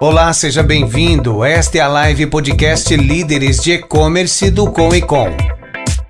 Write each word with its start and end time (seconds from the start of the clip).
Olá, 0.00 0.32
seja 0.32 0.62
bem-vindo. 0.62 1.44
Esta 1.44 1.78
é 1.78 1.80
a 1.80 1.88
live 1.88 2.26
podcast 2.26 2.94
Líderes 2.96 3.60
de 3.60 3.72
E-Commerce 3.72 4.48
do 4.48 4.70
Com 4.70 4.94
e 4.94 5.02
Com. 5.02 5.26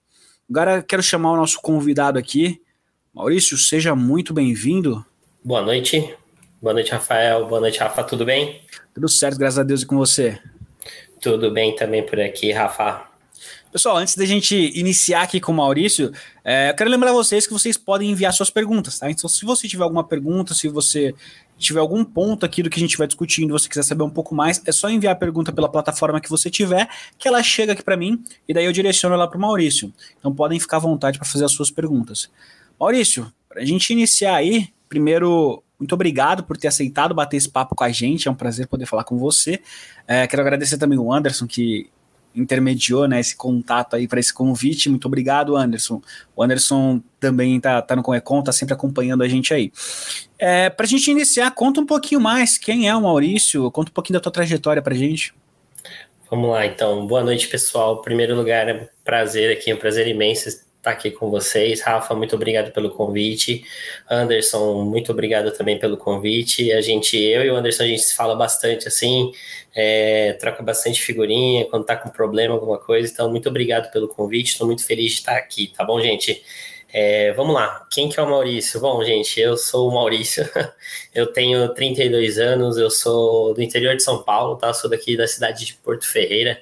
Agora 0.48 0.82
quero 0.82 1.02
chamar 1.02 1.32
o 1.32 1.36
nosso 1.36 1.60
convidado 1.60 2.18
aqui. 2.18 2.60
Maurício, 3.14 3.56
seja 3.56 3.94
muito 3.94 4.34
bem-vindo. 4.34 5.04
Boa 5.44 5.62
noite. 5.62 6.14
Boa 6.60 6.74
noite, 6.74 6.92
Rafael. 6.92 7.46
Boa 7.46 7.60
noite, 7.60 7.78
Rafa. 7.78 8.04
Tudo 8.04 8.24
bem? 8.24 8.62
Tudo 8.94 9.08
certo, 9.08 9.38
graças 9.38 9.58
a 9.58 9.62
Deus 9.62 9.82
e 9.82 9.86
com 9.86 9.96
você. 9.96 10.38
Tudo 11.20 11.50
bem 11.50 11.74
também 11.76 12.04
por 12.04 12.20
aqui, 12.20 12.52
Rafa. 12.52 13.11
Pessoal, 13.72 13.96
antes 13.96 14.14
da 14.14 14.26
gente 14.26 14.54
iniciar 14.78 15.22
aqui 15.22 15.40
com 15.40 15.50
o 15.50 15.54
Maurício, 15.54 16.12
é, 16.44 16.68
eu 16.68 16.74
quero 16.74 16.90
lembrar 16.90 17.10
vocês 17.10 17.46
que 17.46 17.54
vocês 17.54 17.74
podem 17.74 18.10
enviar 18.10 18.30
suas 18.34 18.50
perguntas, 18.50 18.98
tá? 18.98 19.10
Então, 19.10 19.26
se 19.30 19.46
você 19.46 19.66
tiver 19.66 19.82
alguma 19.82 20.04
pergunta, 20.04 20.52
se 20.52 20.68
você 20.68 21.14
tiver 21.56 21.80
algum 21.80 22.04
ponto 22.04 22.44
aqui 22.44 22.62
do 22.62 22.68
que 22.68 22.78
a 22.78 22.82
gente 22.82 22.98
vai 22.98 23.06
discutindo, 23.06 23.50
você 23.52 23.70
quiser 23.70 23.82
saber 23.82 24.02
um 24.02 24.10
pouco 24.10 24.34
mais, 24.34 24.60
é 24.66 24.72
só 24.72 24.90
enviar 24.90 25.14
a 25.14 25.16
pergunta 25.16 25.50
pela 25.50 25.70
plataforma 25.70 26.20
que 26.20 26.28
você 26.28 26.50
tiver, 26.50 26.86
que 27.18 27.26
ela 27.26 27.42
chega 27.42 27.72
aqui 27.72 27.82
para 27.82 27.96
mim 27.96 28.22
e 28.46 28.52
daí 28.52 28.66
eu 28.66 28.72
direciono 28.72 29.14
ela 29.14 29.26
para 29.26 29.38
o 29.38 29.40
Maurício. 29.40 29.90
Então, 30.18 30.34
podem 30.34 30.60
ficar 30.60 30.76
à 30.76 30.80
vontade 30.80 31.18
para 31.18 31.26
fazer 31.26 31.46
as 31.46 31.52
suas 31.52 31.70
perguntas. 31.70 32.30
Maurício, 32.78 33.32
para 33.48 33.62
a 33.62 33.64
gente 33.64 33.90
iniciar 33.90 34.34
aí, 34.34 34.68
primeiro, 34.86 35.62
muito 35.78 35.94
obrigado 35.94 36.44
por 36.44 36.58
ter 36.58 36.68
aceitado 36.68 37.14
bater 37.14 37.38
esse 37.38 37.48
papo 37.48 37.74
com 37.74 37.84
a 37.84 37.90
gente. 37.90 38.28
É 38.28 38.30
um 38.30 38.34
prazer 38.34 38.66
poder 38.66 38.84
falar 38.84 39.04
com 39.04 39.16
você. 39.16 39.62
É, 40.06 40.26
quero 40.26 40.42
agradecer 40.42 40.76
também 40.76 40.98
o 40.98 41.10
Anderson, 41.10 41.46
que 41.46 41.88
intermediou 42.34 43.06
né, 43.06 43.20
esse 43.20 43.36
contato 43.36 43.96
aí 43.96 44.08
para 44.08 44.20
esse 44.20 44.32
convite. 44.32 44.88
Muito 44.88 45.06
obrigado, 45.06 45.56
Anderson. 45.56 46.00
O 46.34 46.42
Anderson 46.42 47.00
também 47.20 47.56
está 47.56 47.80
tá 47.82 47.94
no 47.94 48.02
Conecon, 48.02 48.40
está 48.40 48.52
sempre 48.52 48.74
acompanhando 48.74 49.22
a 49.22 49.28
gente 49.28 49.52
aí. 49.52 49.72
É, 50.38 50.70
para 50.70 50.86
a 50.86 50.88
gente 50.88 51.10
iniciar, 51.10 51.50
conta 51.52 51.80
um 51.80 51.86
pouquinho 51.86 52.20
mais 52.20 52.58
quem 52.58 52.88
é 52.88 52.94
o 52.94 53.02
Maurício, 53.02 53.70
conta 53.70 53.90
um 53.90 53.94
pouquinho 53.94 54.18
da 54.18 54.22
tua 54.22 54.32
trajetória 54.32 54.82
para 54.82 54.94
a 54.94 54.98
gente. 54.98 55.34
Vamos 56.30 56.50
lá, 56.50 56.64
então. 56.64 57.06
Boa 57.06 57.22
noite, 57.22 57.46
pessoal. 57.48 57.98
Em 57.98 58.02
primeiro 58.02 58.34
lugar, 58.34 58.68
é 58.68 58.74
um 58.74 58.86
prazer 59.04 59.54
aqui, 59.56 59.70
é 59.70 59.74
um 59.74 59.78
prazer 59.78 60.08
imenso 60.08 60.48
estar 60.82 60.90
aqui 60.90 61.12
com 61.12 61.30
vocês. 61.30 61.80
Rafa, 61.80 62.12
muito 62.14 62.34
obrigado 62.34 62.72
pelo 62.72 62.90
convite. 62.90 63.64
Anderson, 64.10 64.82
muito 64.82 65.12
obrigado 65.12 65.52
também 65.52 65.78
pelo 65.78 65.96
convite. 65.96 66.72
A 66.72 66.80
gente, 66.80 67.16
eu 67.16 67.44
e 67.44 67.50
o 67.50 67.56
Anderson, 67.56 67.84
a 67.84 67.86
gente 67.86 68.02
se 68.02 68.16
fala 68.16 68.34
bastante 68.34 68.88
assim, 68.88 69.32
é, 69.74 70.32
troca 70.34 70.60
bastante 70.60 71.00
figurinha 71.00 71.64
quando 71.66 71.84
tá 71.86 71.96
com 71.96 72.10
problema, 72.10 72.54
alguma 72.54 72.78
coisa. 72.78 73.10
Então, 73.10 73.30
muito 73.30 73.48
obrigado 73.48 73.92
pelo 73.92 74.08
convite. 74.08 74.52
Estou 74.52 74.66
muito 74.66 74.84
feliz 74.84 75.12
de 75.12 75.18
estar 75.18 75.36
aqui, 75.36 75.68
tá 75.68 75.84
bom, 75.84 76.00
gente? 76.00 76.42
É, 76.92 77.32
vamos 77.32 77.54
lá, 77.54 77.86
quem 77.90 78.08
que 78.08 78.20
é 78.20 78.22
o 78.22 78.28
Maurício? 78.28 78.78
Bom, 78.78 79.02
gente, 79.02 79.40
eu 79.40 79.56
sou 79.56 79.88
o 79.88 79.94
Maurício, 79.94 80.46
eu 81.14 81.26
tenho 81.32 81.72
32 81.72 82.38
anos, 82.38 82.76
eu 82.76 82.90
sou 82.90 83.54
do 83.54 83.62
interior 83.62 83.96
de 83.96 84.02
São 84.02 84.22
Paulo, 84.22 84.56
tá? 84.56 84.74
Sou 84.74 84.90
daqui 84.90 85.16
da 85.16 85.26
cidade 85.26 85.64
de 85.64 85.72
Porto 85.74 86.06
Ferreira. 86.06 86.60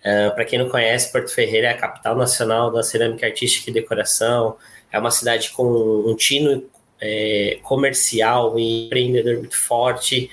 Uh, 0.00 0.34
Para 0.34 0.44
quem 0.44 0.58
não 0.58 0.68
conhece, 0.68 1.10
Porto 1.10 1.32
Ferreira 1.32 1.68
é 1.68 1.70
a 1.70 1.76
capital 1.76 2.16
nacional 2.16 2.70
da 2.70 2.82
cerâmica 2.82 3.26
artística 3.26 3.70
e 3.70 3.72
decoração. 3.72 4.56
É 4.90 4.98
uma 4.98 5.10
cidade 5.10 5.50
com 5.50 5.64
um 6.06 6.14
tino 6.14 6.68
é, 7.00 7.58
comercial 7.62 8.58
e 8.58 8.86
empreendedor 8.86 9.38
muito 9.38 9.56
forte. 9.56 10.30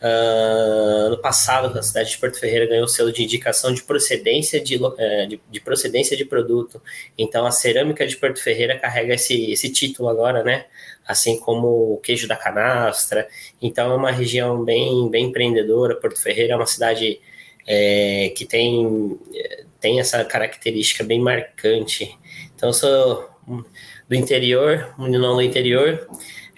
Uh, 0.00 1.10
no 1.10 1.18
passado, 1.18 1.76
a 1.76 1.82
cidade 1.82 2.10
de 2.10 2.18
Porto 2.18 2.38
Ferreira 2.38 2.66
ganhou 2.66 2.84
o 2.84 2.88
selo 2.88 3.12
de 3.12 3.24
indicação 3.24 3.74
de 3.74 3.82
procedência 3.82 4.60
de, 4.60 4.76
uh, 4.76 4.94
de, 5.28 5.40
de, 5.50 5.60
procedência 5.60 6.16
de 6.16 6.24
produto. 6.24 6.80
Então, 7.16 7.44
a 7.44 7.50
cerâmica 7.50 8.06
de 8.06 8.16
Porto 8.16 8.40
Ferreira 8.40 8.78
carrega 8.78 9.14
esse, 9.14 9.50
esse 9.50 9.72
título 9.72 10.08
agora, 10.08 10.44
né? 10.44 10.66
Assim 11.06 11.38
como 11.40 11.94
o 11.94 11.96
queijo 11.98 12.28
da 12.28 12.36
canastra. 12.36 13.26
Então, 13.60 13.90
é 13.90 13.96
uma 13.96 14.12
região 14.12 14.64
bem, 14.64 15.10
bem 15.10 15.26
empreendedora. 15.26 15.96
Porto 15.96 16.22
Ferreira 16.22 16.52
é 16.52 16.56
uma 16.56 16.66
cidade 16.66 17.20
é, 17.70 18.32
que 18.34 18.46
tem, 18.46 19.20
tem 19.78 20.00
essa 20.00 20.24
característica 20.24 21.04
bem 21.04 21.20
marcante. 21.20 22.18
Então, 22.54 22.70
eu 22.70 22.72
sou 22.72 23.28
do 24.08 24.14
interior, 24.14 24.94
menino 24.98 25.34
do 25.34 25.42
interior, 25.42 26.08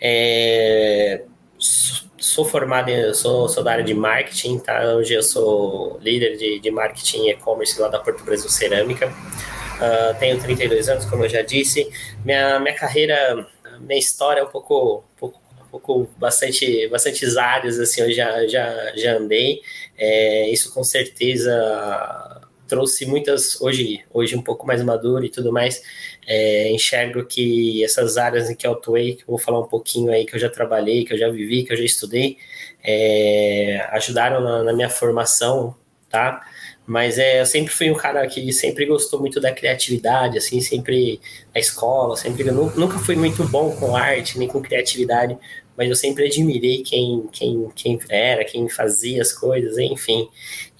é, 0.00 1.22
sou 1.58 2.44
formado, 2.44 2.90
sou, 3.14 3.48
sou 3.48 3.64
da 3.64 3.72
área 3.72 3.84
de 3.84 3.92
marketing, 3.92 4.58
tá? 4.60 4.94
Hoje 4.94 5.14
eu 5.14 5.22
sou 5.22 5.98
líder 6.00 6.36
de, 6.36 6.60
de 6.60 6.70
marketing 6.70 7.28
e-commerce 7.28 7.80
lá 7.80 7.88
da 7.88 7.98
Porto 7.98 8.22
Brasil 8.22 8.48
Cerâmica. 8.48 9.08
Uh, 9.08 10.18
tenho 10.20 10.38
32 10.38 10.88
anos, 10.88 11.06
como 11.06 11.24
eu 11.24 11.28
já 11.28 11.42
disse. 11.42 11.90
Minha, 12.24 12.60
minha 12.60 12.74
carreira, 12.74 13.48
minha 13.80 13.98
história 13.98 14.40
é 14.40 14.44
um 14.44 14.48
pouco, 14.48 14.98
um 14.98 15.18
pouco 15.18 15.39
pouco, 15.70 16.08
bastante, 16.18 16.88
bastantes 16.88 17.36
áreas, 17.36 17.78
assim, 17.78 18.02
eu 18.02 18.12
já, 18.12 18.46
já, 18.46 18.92
já 18.96 19.16
andei. 19.16 19.60
É, 19.96 20.48
isso 20.50 20.72
com 20.72 20.82
certeza 20.82 22.40
trouxe 22.70 23.04
muitas, 23.04 23.60
hoje, 23.60 24.00
hoje 24.14 24.36
um 24.36 24.42
pouco 24.42 24.64
mais 24.64 24.80
maduro 24.80 25.24
e 25.24 25.28
tudo 25.28 25.52
mais, 25.52 25.82
é, 26.24 26.70
enxergo 26.70 27.24
que 27.24 27.84
essas 27.84 28.16
áreas 28.16 28.48
em 28.48 28.54
que 28.54 28.64
eu 28.64 28.72
atuei, 28.72 29.16
que 29.16 29.22
eu 29.22 29.26
vou 29.26 29.38
falar 29.38 29.58
um 29.58 29.66
pouquinho 29.66 30.12
aí, 30.12 30.24
que 30.24 30.36
eu 30.36 30.38
já 30.38 30.48
trabalhei, 30.48 31.04
que 31.04 31.12
eu 31.12 31.18
já 31.18 31.28
vivi, 31.28 31.64
que 31.64 31.72
eu 31.72 31.76
já 31.76 31.82
estudei, 31.82 32.36
é, 32.84 33.84
ajudaram 33.90 34.40
na, 34.40 34.62
na 34.62 34.72
minha 34.72 34.88
formação, 34.88 35.74
tá? 36.08 36.40
Mas 36.86 37.18
é, 37.18 37.40
eu 37.40 37.46
sempre 37.46 37.72
fui 37.72 37.90
um 37.90 37.94
cara 37.94 38.26
que 38.26 38.52
sempre 38.52 38.86
gostou 38.86 39.20
muito 39.20 39.40
da 39.40 39.52
criatividade, 39.52 40.38
assim, 40.38 40.60
sempre 40.60 41.20
na 41.54 41.60
escola, 41.60 42.16
sempre 42.16 42.44
nunca 42.50 42.98
fui 42.98 43.16
muito 43.16 43.44
bom 43.44 43.74
com 43.76 43.96
arte 43.96 44.38
nem 44.38 44.48
com 44.48 44.60
criatividade, 44.60 45.36
mas 45.76 45.88
eu 45.88 45.96
sempre 45.96 46.26
admirei 46.26 46.82
quem, 46.82 47.28
quem, 47.32 47.68
quem 47.74 47.98
era, 48.08 48.44
quem 48.44 48.68
fazia 48.68 49.22
as 49.22 49.32
coisas, 49.32 49.78
enfim. 49.78 50.28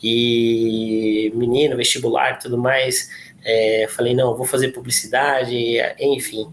E 0.03 1.33
menino, 1.35 1.77
vestibular 1.77 2.35
e 2.35 2.39
tudo 2.39 2.59
mais, 2.59 3.09
é, 3.45 3.87
falei, 3.89 4.15
não, 4.15 4.37
vou 4.37 4.47
fazer 4.47 4.69
publicidade, 4.69 5.57
enfim. 5.99 6.51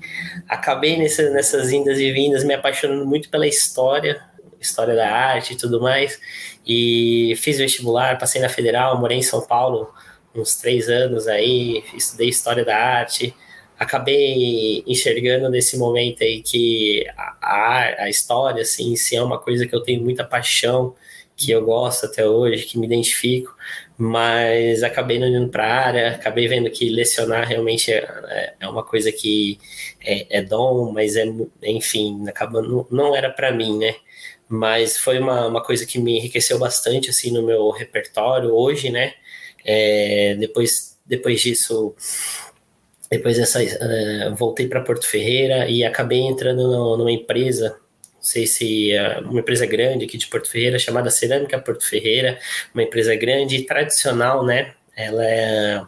Acabei 0.48 0.98
nessa, 0.98 1.30
nessas 1.30 1.72
indas 1.72 2.00
e 2.00 2.12
vindas 2.12 2.44
me 2.44 2.54
apaixonando 2.54 3.06
muito 3.06 3.30
pela 3.30 3.48
história, 3.48 4.22
história 4.60 4.96
da 4.96 5.10
arte 5.10 5.54
e 5.54 5.58
tudo 5.58 5.82
mais. 5.82 6.20
E 6.66 7.34
fiz 7.38 7.58
vestibular, 7.58 8.18
passei 8.18 8.42
na 8.42 8.50
Federal, 8.50 9.00
morei 9.00 9.18
em 9.18 9.24
São 9.24 9.42
Paulo 9.46 9.94
uns 10.36 10.56
três 10.56 10.88
anos 10.90 11.28
aí, 11.28 11.84
estudei 11.96 12.30
História 12.30 12.64
da 12.64 12.78
Arte, 12.78 13.34
acabei 13.78 14.84
enxergando 14.88 15.50
nesse 15.50 15.78
momento 15.78 16.24
aí 16.24 16.42
que 16.42 17.06
a, 17.16 18.04
a, 18.04 18.10
história, 18.10 18.62
assim, 18.62 18.96
é 19.14 19.22
uma 19.22 19.40
coisa 19.40 19.68
que 19.68 19.76
eu 19.76 19.82
tenho 19.82 20.02
muita 20.04 20.24
paixão, 20.24 20.96
que 21.36 21.52
eu 21.52 21.64
gosto 21.64 22.08
até 22.08 22.26
hoje, 22.26 22.66
que 22.66 22.80
me 22.80 22.88
identifico, 22.88 23.56
mas 23.98 24.82
acabei 24.82 25.20
não 25.20 25.28
indo 25.28 25.50
para 25.50 25.66
a 25.66 25.86
área, 25.88 26.10
acabei 26.10 26.48
vendo 26.48 26.70
que 26.72 26.90
lecionar 26.90 27.48
realmente 27.48 27.92
é, 27.92 27.98
é, 27.98 28.54
é 28.62 28.68
uma 28.68 28.84
coisa 28.84 29.12
que 29.12 29.60
é, 30.02 30.40
é, 30.40 30.42
dom, 30.42 30.92
mas 30.92 31.16
é, 31.16 31.26
enfim, 31.64 32.28
acaba, 32.28 32.62
não, 32.62 32.88
não 32.90 33.16
era 33.16 33.30
para 33.30 33.52
mim, 33.52 33.78
né? 33.78 33.96
Mas 34.50 34.98
foi 34.98 35.20
uma, 35.20 35.48
uma 35.48 35.64
coisa 35.64 35.86
que 35.86 36.00
me 36.00 36.18
enriqueceu 36.18 36.58
bastante, 36.58 37.10
assim, 37.10 37.32
no 37.32 37.44
meu 37.44 37.70
repertório 37.70 38.54
hoje, 38.54 38.90
né? 38.90 39.14
É, 39.66 40.36
depois, 40.40 40.98
depois 41.06 41.42
disso, 41.42 41.94
depois 43.10 43.38
dessa, 43.38 43.62
uh, 43.62 44.36
voltei 44.36 44.68
para 44.68 44.82
Porto 44.82 45.08
Ferreira 45.08 45.68
e 45.70 45.84
acabei 45.84 46.20
entrando 46.20 46.68
no, 46.68 46.98
numa 46.98 47.12
empresa 47.12 47.78
sei 48.28 48.46
se 48.46 48.92
é 48.92 49.20
uma 49.20 49.40
empresa 49.40 49.66
grande 49.66 50.04
aqui 50.04 50.18
de 50.18 50.28
Porto 50.28 50.50
Ferreira 50.50 50.78
chamada 50.78 51.10
Cerâmica 51.10 51.58
Porto 51.60 51.88
Ferreira, 51.88 52.38
uma 52.74 52.84
empresa 52.84 53.16
grande 53.16 53.56
e 53.56 53.66
tradicional, 53.66 54.46
né? 54.46 54.74
Ela 54.98 55.24
é 55.24 55.86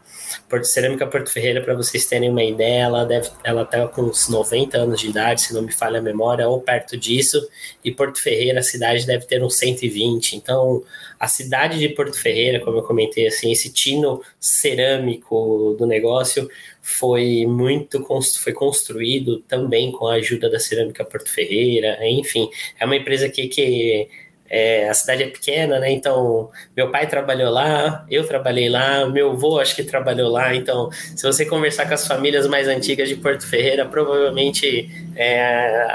Porto 0.48 0.66
Cerâmica 0.66 1.08
Porto 1.08 1.32
Ferreira, 1.32 1.62
para 1.62 1.74
vocês 1.74 2.06
terem 2.06 2.30
uma 2.30 2.44
ideia, 2.44 2.84
ela 2.84 3.04
deve, 3.06 3.28
ela 3.44 3.66
tá 3.66 3.88
com 3.88 4.04
uns 4.04 4.30
90 4.30 4.78
anos 4.78 5.02
de 5.02 5.10
idade, 5.10 5.42
se 5.42 5.54
não 5.54 5.64
me 5.64 5.72
falha 5.72 5.98
a 5.98 6.02
memória, 6.02 6.48
ou 6.48 6.62
perto 6.62 6.96
disso. 6.96 7.50
E 7.84 7.92
Porto 7.92 8.22
Ferreira, 8.22 8.60
a 8.60 8.64
cidade 8.64 9.08
deve 9.08 9.26
ter 9.26 9.44
uns 9.44 9.58
120. 9.58 10.36
Então, 10.36 10.84
a 11.20 11.28
cidade 11.28 11.80
de 11.80 11.90
Porto 11.90 12.20
Ferreira, 12.20 12.60
como 12.60 12.78
eu 12.78 12.84
comentei, 12.84 13.28
assim, 13.28 13.52
esse 13.52 13.74
tino 13.74 14.22
cerâmico 14.40 15.76
do 15.78 15.88
negócio 15.88 16.48
foi 16.82 17.46
muito 17.48 18.04
foi 18.40 18.54
construído 18.54 19.40
também 19.42 19.92
com 19.92 20.08
a 20.08 20.16
ajuda 20.16 20.50
da 20.50 20.60
Cerâmica 20.60 21.04
Porto 21.04 21.30
Ferreira. 21.32 21.98
Enfim, 22.08 22.50
é 22.80 22.86
uma 22.86 22.96
empresa 22.96 23.28
que, 23.28 23.48
que 23.48 24.08
é, 24.50 24.90
a 24.90 24.94
cidade 24.94 25.24
é 25.24 25.28
pequena, 25.28 25.80
né? 25.80 25.92
Então, 25.92 26.50
meu 26.76 26.92
pai 26.92 27.08
trabalhou 27.08 27.52
lá, 27.52 28.06
eu 28.10 28.26
trabalhei 28.26 28.68
lá, 28.68 29.06
meu 29.06 29.32
avô 29.32 29.60
acho 29.60 29.76
que 29.76 29.84
trabalhou 29.84 30.32
lá. 30.32 30.56
Então, 30.56 30.90
se 30.92 31.22
você 31.22 31.46
conversar 31.46 31.88
com 31.88 31.94
as 31.94 32.08
famílias 32.08 32.48
mais 32.48 32.68
antigas 32.68 33.08
de 33.08 33.16
Porto 33.16 33.46
Ferreira, 33.46 33.86
provavelmente 33.86 34.90
é, 35.16 35.88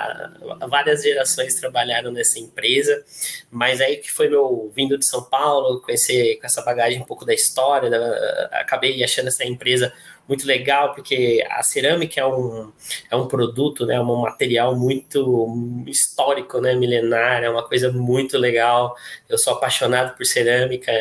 várias 0.69 1.03
gerações 1.03 1.55
trabalharam 1.55 2.13
nessa 2.13 2.39
empresa. 2.39 3.03
Mas 3.51 3.81
aí 3.81 3.97
que 3.97 4.13
foi 4.13 4.29
meu 4.29 4.71
vindo 4.75 4.97
de 4.97 5.05
São 5.05 5.23
Paulo, 5.25 5.81
conhecer 5.81 6.37
com 6.37 6.47
essa 6.47 6.63
bagagem 6.63 7.01
um 7.01 7.05
pouco 7.05 7.25
da 7.25 7.35
história, 7.35 7.91
da, 7.91 8.51
acabei 8.53 9.03
achando 9.03 9.29
essa 9.29 9.45
empresa 9.45 9.93
muito 10.29 10.47
legal, 10.47 10.95
porque 10.95 11.45
a 11.51 11.63
cerâmica 11.63 12.21
é 12.21 12.27
um, 12.27 12.73
é 13.11 13.17
um 13.17 13.27
produto, 13.27 13.87
né, 13.87 14.01
um 14.01 14.23
material 14.23 14.75
muito 14.77 15.85
histórico, 15.87 16.61
né, 16.61 16.75
milenar, 16.75 17.43
é 17.43 17.51
uma 17.51 17.67
coisa 17.67 17.93
muito 17.93 18.39
legal. 18.39 18.95
Eu 19.29 19.39
sou 19.39 19.55
apaixonado 19.55 20.17
por 20.17 20.25
cerâmica. 20.25 20.93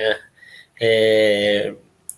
É, 0.80 1.74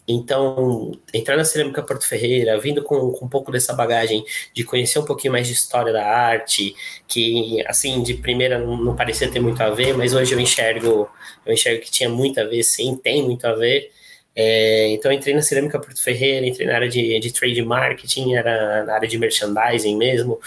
então, 0.08 0.92
entrar 1.14 1.36
na 1.36 1.44
Cerâmica 1.44 1.82
Porto 1.82 2.08
Ferreira, 2.08 2.60
vindo 2.60 2.84
com, 2.84 3.12
com, 3.12 3.26
um 3.26 3.30
pouco 3.30 3.52
dessa 3.52 3.74
bagagem 3.74 4.24
de 4.54 4.64
conhecer 4.64 5.00
um 5.00 5.06
pouquinho 5.06 5.34
mais 5.34 5.48
de 5.48 5.54
história 5.54 5.92
da 5.92 6.06
arte, 6.06 6.76
que, 7.08 7.66
assim, 7.68 8.04
de 8.04 8.14
primeira 8.14 8.60
não, 8.60 8.78
não 8.78 8.96
parecia 8.96 9.30
ter 9.32 9.40
muito 9.40 9.62
a 9.62 9.72
ver, 9.72 9.98
mas 9.98 10.14
hoje 10.14 10.34
eu 10.34 10.40
enxergo, 10.40 11.10
eu 11.46 11.54
enxergo 11.54 11.82
que 11.84 11.90
tinha 11.90 12.10
muito 12.10 12.40
a 12.40 12.44
ver, 12.44 12.62
sim, 12.64 12.96
tem 12.96 13.24
muito 13.24 13.46
a 13.46 13.54
ver. 13.54 13.92
É, 14.36 14.90
então 14.90 15.12
entrei 15.12 15.34
na 15.34 15.42
Cerâmica 15.42 15.80
Porto 15.80 16.04
Ferreira, 16.04 16.46
entrei 16.46 16.68
na 16.68 16.76
área 16.76 16.90
de, 16.90 17.20
de 17.20 17.32
trade 17.32 17.62
marketing, 17.62 18.34
era 18.34 18.84
na 18.84 18.94
área 18.96 19.08
de 19.08 19.18
merchandising 19.18 19.96
mesmo, 19.96 20.40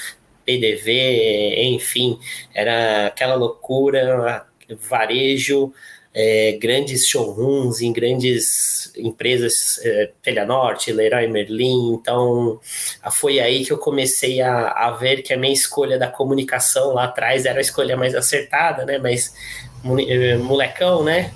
PDV, 0.44 1.62
enfim, 1.64 2.18
era 2.54 3.06
aquela 3.06 3.34
loucura, 3.34 4.46
varejo, 4.88 5.72
é, 6.14 6.58
grandes 6.60 7.06
showrooms 7.06 7.80
em 7.80 7.92
grandes 7.92 8.92
empresas, 8.96 9.78
é, 9.84 10.10
Telha 10.22 10.44
Norte, 10.44 10.92
Leroy 10.92 11.26
Merlin, 11.28 11.94
então 11.94 12.60
foi 13.12 13.40
aí 13.40 13.64
que 13.64 13.72
eu 13.72 13.78
comecei 13.78 14.40
a, 14.40 14.68
a 14.70 14.90
ver 14.92 15.22
que 15.22 15.32
a 15.32 15.36
minha 15.36 15.52
escolha 15.52 15.98
da 15.98 16.08
comunicação 16.08 16.92
lá 16.94 17.04
atrás 17.04 17.46
era 17.46 17.58
a 17.58 17.60
escolha 17.60 17.96
mais 17.96 18.14
acertada, 18.14 18.84
né, 18.84 18.98
mas 18.98 19.34
é, 20.08 20.36
molecão, 20.36 21.04
né, 21.04 21.32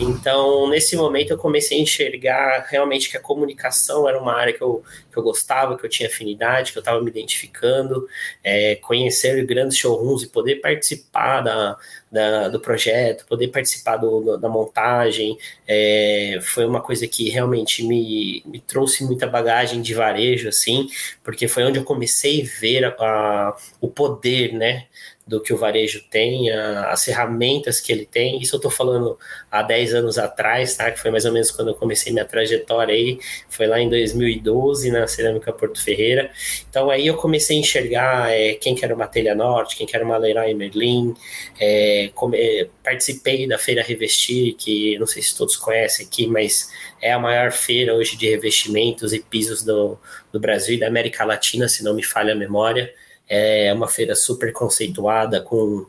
então, 0.00 0.68
nesse 0.68 0.96
momento, 0.96 1.30
eu 1.30 1.38
comecei 1.38 1.78
a 1.78 1.82
enxergar 1.82 2.66
realmente 2.68 3.10
que 3.10 3.16
a 3.16 3.20
comunicação 3.20 4.08
era 4.08 4.18
uma 4.18 4.34
área 4.34 4.52
que 4.52 4.62
eu, 4.62 4.82
que 5.10 5.16
eu 5.18 5.22
gostava, 5.22 5.76
que 5.76 5.84
eu 5.84 5.90
tinha 5.90 6.08
afinidade, 6.08 6.72
que 6.72 6.78
eu 6.78 6.80
estava 6.80 7.00
me 7.00 7.10
identificando, 7.10 8.08
é, 8.42 8.76
conhecer 8.76 9.44
grandes 9.44 9.78
showrooms 9.78 10.22
e 10.22 10.28
poder 10.28 10.56
participar 10.56 11.42
da, 11.42 11.76
da 12.10 12.48
do 12.48 12.58
projeto, 12.60 13.26
poder 13.26 13.48
participar 13.48 13.96
do, 13.96 14.20
do, 14.20 14.38
da 14.38 14.48
montagem, 14.48 15.36
é, 15.68 16.38
foi 16.42 16.64
uma 16.64 16.80
coisa 16.80 17.06
que 17.06 17.28
realmente 17.28 17.84
me, 17.84 18.42
me 18.46 18.60
trouxe 18.60 19.04
muita 19.04 19.26
bagagem 19.26 19.82
de 19.82 19.94
varejo, 19.94 20.48
assim, 20.48 20.88
porque 21.22 21.46
foi 21.46 21.64
onde 21.64 21.78
eu 21.78 21.84
comecei 21.84 22.42
a 22.42 22.60
ver 22.60 22.84
a, 22.84 22.88
a, 22.98 23.56
o 23.80 23.88
poder, 23.88 24.52
né, 24.52 24.86
do 25.32 25.40
que 25.40 25.50
o 25.50 25.56
varejo 25.56 26.04
tem, 26.10 26.50
a, 26.50 26.90
as 26.90 27.06
ferramentas 27.06 27.80
que 27.80 27.90
ele 27.90 28.04
tem. 28.04 28.38
Isso 28.38 28.54
eu 28.54 28.58
estou 28.58 28.70
falando 28.70 29.18
há 29.50 29.62
10 29.62 29.94
anos 29.94 30.18
atrás, 30.18 30.76
tá? 30.76 30.90
Que 30.90 31.00
foi 31.00 31.10
mais 31.10 31.24
ou 31.24 31.32
menos 31.32 31.50
quando 31.50 31.68
eu 31.68 31.74
comecei 31.74 32.12
minha 32.12 32.26
trajetória 32.26 32.94
aí, 32.94 33.18
foi 33.48 33.66
lá 33.66 33.80
em 33.80 33.88
2012 33.88 34.90
na 34.90 35.06
Cerâmica 35.06 35.50
Porto 35.50 35.82
Ferreira. 35.82 36.30
Então 36.68 36.90
aí 36.90 37.06
eu 37.06 37.16
comecei 37.16 37.56
a 37.56 37.60
enxergar 37.60 38.30
é, 38.30 38.52
quem 38.56 38.74
que 38.74 38.84
era 38.84 38.94
uma 38.94 39.06
Telha 39.06 39.34
Norte, 39.34 39.74
quem 39.74 39.86
que 39.86 39.96
era 39.96 40.04
uma 40.04 40.18
Leroy 40.18 40.52
Merlin, 40.52 41.14
é, 41.58 42.10
come, 42.14 42.68
participei 42.84 43.48
da 43.48 43.56
Feira 43.56 43.82
Revestir, 43.82 44.52
que 44.54 44.98
não 44.98 45.06
sei 45.06 45.22
se 45.22 45.34
todos 45.34 45.56
conhecem 45.56 46.04
aqui, 46.04 46.26
mas 46.26 46.70
é 47.00 47.10
a 47.10 47.18
maior 47.18 47.52
feira 47.52 47.94
hoje 47.94 48.18
de 48.18 48.28
revestimentos 48.28 49.14
e 49.14 49.18
pisos 49.18 49.62
do, 49.62 49.98
do 50.30 50.38
Brasil 50.38 50.74
e 50.74 50.78
da 50.78 50.88
América 50.88 51.24
Latina, 51.24 51.68
se 51.68 51.82
não 51.82 51.94
me 51.94 52.02
falha 52.02 52.34
a 52.34 52.36
memória. 52.36 52.92
É 53.34 53.72
uma 53.72 53.88
feira 53.88 54.14
super 54.14 54.52
conceituada, 54.52 55.40
com 55.40 55.86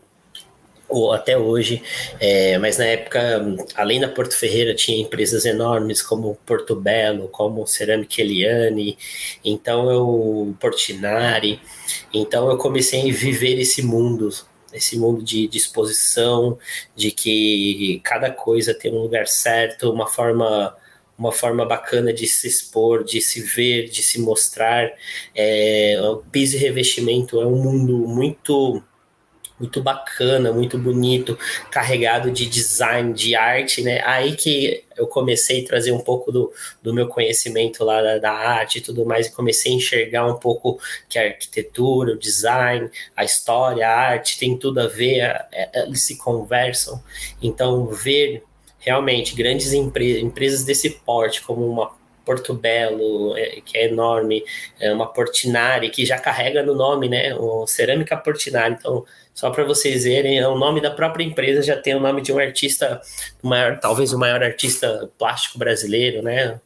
até 1.12 1.38
hoje, 1.38 1.82
é, 2.20 2.58
mas 2.60 2.78
na 2.78 2.86
época, 2.86 3.20
além 3.76 4.00
da 4.00 4.08
Porto 4.08 4.38
Ferreira, 4.38 4.76
tinha 4.76 5.02
empresas 5.02 5.44
enormes 5.44 6.02
como 6.04 6.38
Porto 6.46 6.76
Belo, 6.76 7.28
como 7.30 7.66
Cerâmica 7.66 8.22
Eliane, 8.22 8.96
então 9.44 9.90
eu, 9.90 10.56
Portinari, 10.60 11.60
então 12.14 12.50
eu 12.50 12.58
comecei 12.58 13.10
a 13.10 13.14
viver 13.14 13.60
esse 13.60 13.82
mundo, 13.82 14.30
esse 14.72 14.98
mundo 14.98 15.24
de 15.24 15.48
disposição, 15.48 16.58
de 16.96 17.12
que 17.12 18.00
cada 18.04 18.30
coisa 18.30 18.74
tem 18.74 18.94
um 18.94 19.02
lugar 19.02 19.28
certo, 19.28 19.92
uma 19.92 20.08
forma 20.08 20.76
uma 21.18 21.32
forma 21.32 21.66
bacana 21.66 22.12
de 22.12 22.28
se 22.28 22.48
expor, 22.48 23.04
de 23.04 23.22
se 23.22 23.42
ver, 23.42 23.90
de 23.90 24.02
se 24.02 24.20
mostrar. 24.20 24.92
É, 25.36 25.96
piso 26.32 26.56
e 26.56 26.60
revestimento 26.60 27.40
é 27.42 27.46
um 27.46 27.62
mundo 27.62 27.98
muito 28.08 28.84
muito 29.60 29.82
bacana, 29.82 30.52
muito 30.52 30.78
bonito, 30.78 31.38
carregado 31.72 32.32
de 32.32 32.46
design, 32.46 33.14
de 33.14 33.36
arte, 33.36 33.82
né? 33.82 34.02
Aí 34.06 34.36
que 34.36 34.84
eu 34.98 35.08
comecei 35.08 35.64
a 35.64 35.68
trazer 35.68 35.92
um 35.92 36.00
pouco 36.00 36.32
do, 36.32 36.52
do 36.82 36.94
meu 36.94 37.08
conhecimento 37.08 37.84
lá 37.84 38.02
da, 38.02 38.18
da, 38.18 38.32
arte 38.32 38.80
e 38.80 38.82
tudo 38.82 39.06
mais, 39.06 39.28
e 39.28 39.32
comecei 39.32 39.72
a 39.72 39.76
enxergar 39.76 40.26
um 40.28 40.38
pouco 40.38 40.80
que 41.08 41.18
a 41.18 41.24
arquitetura, 41.28 42.14
o 42.14 42.20
design, 42.20 42.90
a 43.16 43.24
história, 43.24 43.88
a 43.88 43.92
arte 43.92 44.38
tem 44.38 44.58
tudo 44.58 44.82
a 44.82 44.88
ver, 44.88 45.20
é, 45.20 45.48
é, 45.52 45.84
eles 45.84 46.04
se 46.04 46.18
conversam. 46.18 47.02
Então, 47.42 47.88
ver 47.88 48.44
realmente 48.84 49.36
grandes 49.36 49.74
empre 49.74 50.22
empresas 50.22 50.64
desse 50.64 50.90
porte, 50.90 51.42
como 51.42 51.66
uma 51.66 51.92
Porto 52.26 52.54
Belo, 52.54 53.36
é, 53.38 53.62
que 53.62 53.78
é 53.78 53.88
enorme, 53.88 54.44
é 54.80 54.92
uma 54.94 55.08
Portinari, 55.08 55.90
que 55.90 56.06
já 56.06 56.18
carrega 56.18 56.64
no 56.64 56.74
nome, 56.74 57.10
né? 57.10 57.36
O 57.36 57.68
Cerâmica 57.68 58.16
Portinari. 58.18 58.76
Então, 58.80 59.06
só 59.34 59.50
para 59.50 59.64
vocês 59.64 60.04
verem, 60.04 60.40
é 60.40 60.48
o 60.48 60.58
nome 60.58 60.82
da 60.82 60.92
própria 60.92 61.24
empresa 61.24 61.62
já 61.62 61.76
tem 61.76 61.96
o 61.96 62.00
nome 62.00 62.22
de 62.22 62.32
um 62.32 62.40
artista, 62.40 63.02
maior, 63.42 63.80
talvez 63.80 64.14
o 64.14 64.20
maior 64.20 64.42
artista 64.42 65.10
plástico 65.18 65.58
brasileiro, 65.58 66.22
né? 66.22 66.60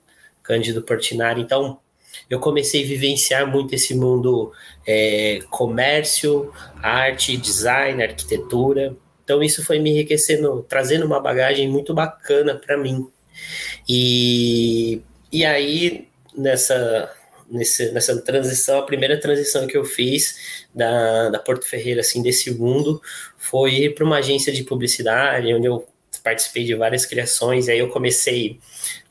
Cândido 0.43 0.81
Portinari. 0.81 1.41
Então, 1.41 1.79
eu 2.29 2.39
comecei 2.39 2.83
a 2.83 2.87
vivenciar 2.87 3.47
muito 3.47 3.73
esse 3.73 3.95
mundo 3.95 4.51
é, 4.85 5.39
comércio, 5.49 6.51
arte, 6.81 7.35
design, 7.37 8.03
arquitetura. 8.03 8.95
Então 9.27 9.43
isso 9.43 9.61
foi 9.61 9.77
me 9.77 9.89
enriquecendo, 9.89 10.65
trazendo 10.69 11.05
uma 11.05 11.19
bagagem 11.19 11.67
muito 11.67 11.93
bacana 11.93 12.55
para 12.55 12.77
mim. 12.77 13.05
E, 13.87 15.01
e 15.29 15.43
aí, 15.43 16.07
nessa, 16.33 17.13
nesse, 17.51 17.91
nessa 17.91 18.21
transição, 18.21 18.79
a 18.79 18.83
primeira 18.83 19.19
transição 19.19 19.67
que 19.67 19.75
eu 19.75 19.83
fiz 19.83 20.63
da, 20.73 21.27
da 21.27 21.39
Porto 21.39 21.65
Ferreira, 21.65 21.99
assim, 21.99 22.21
desse 22.21 22.51
mundo, 22.51 23.01
foi 23.37 23.73
ir 23.73 23.95
para 23.95 24.05
uma 24.05 24.19
agência 24.19 24.53
de 24.53 24.63
publicidade, 24.63 25.53
onde 25.53 25.67
eu 25.67 25.85
participei 26.23 26.63
de 26.63 26.73
várias 26.73 27.05
criações, 27.05 27.67
e 27.67 27.71
aí 27.71 27.79
eu 27.79 27.89
comecei 27.89 28.61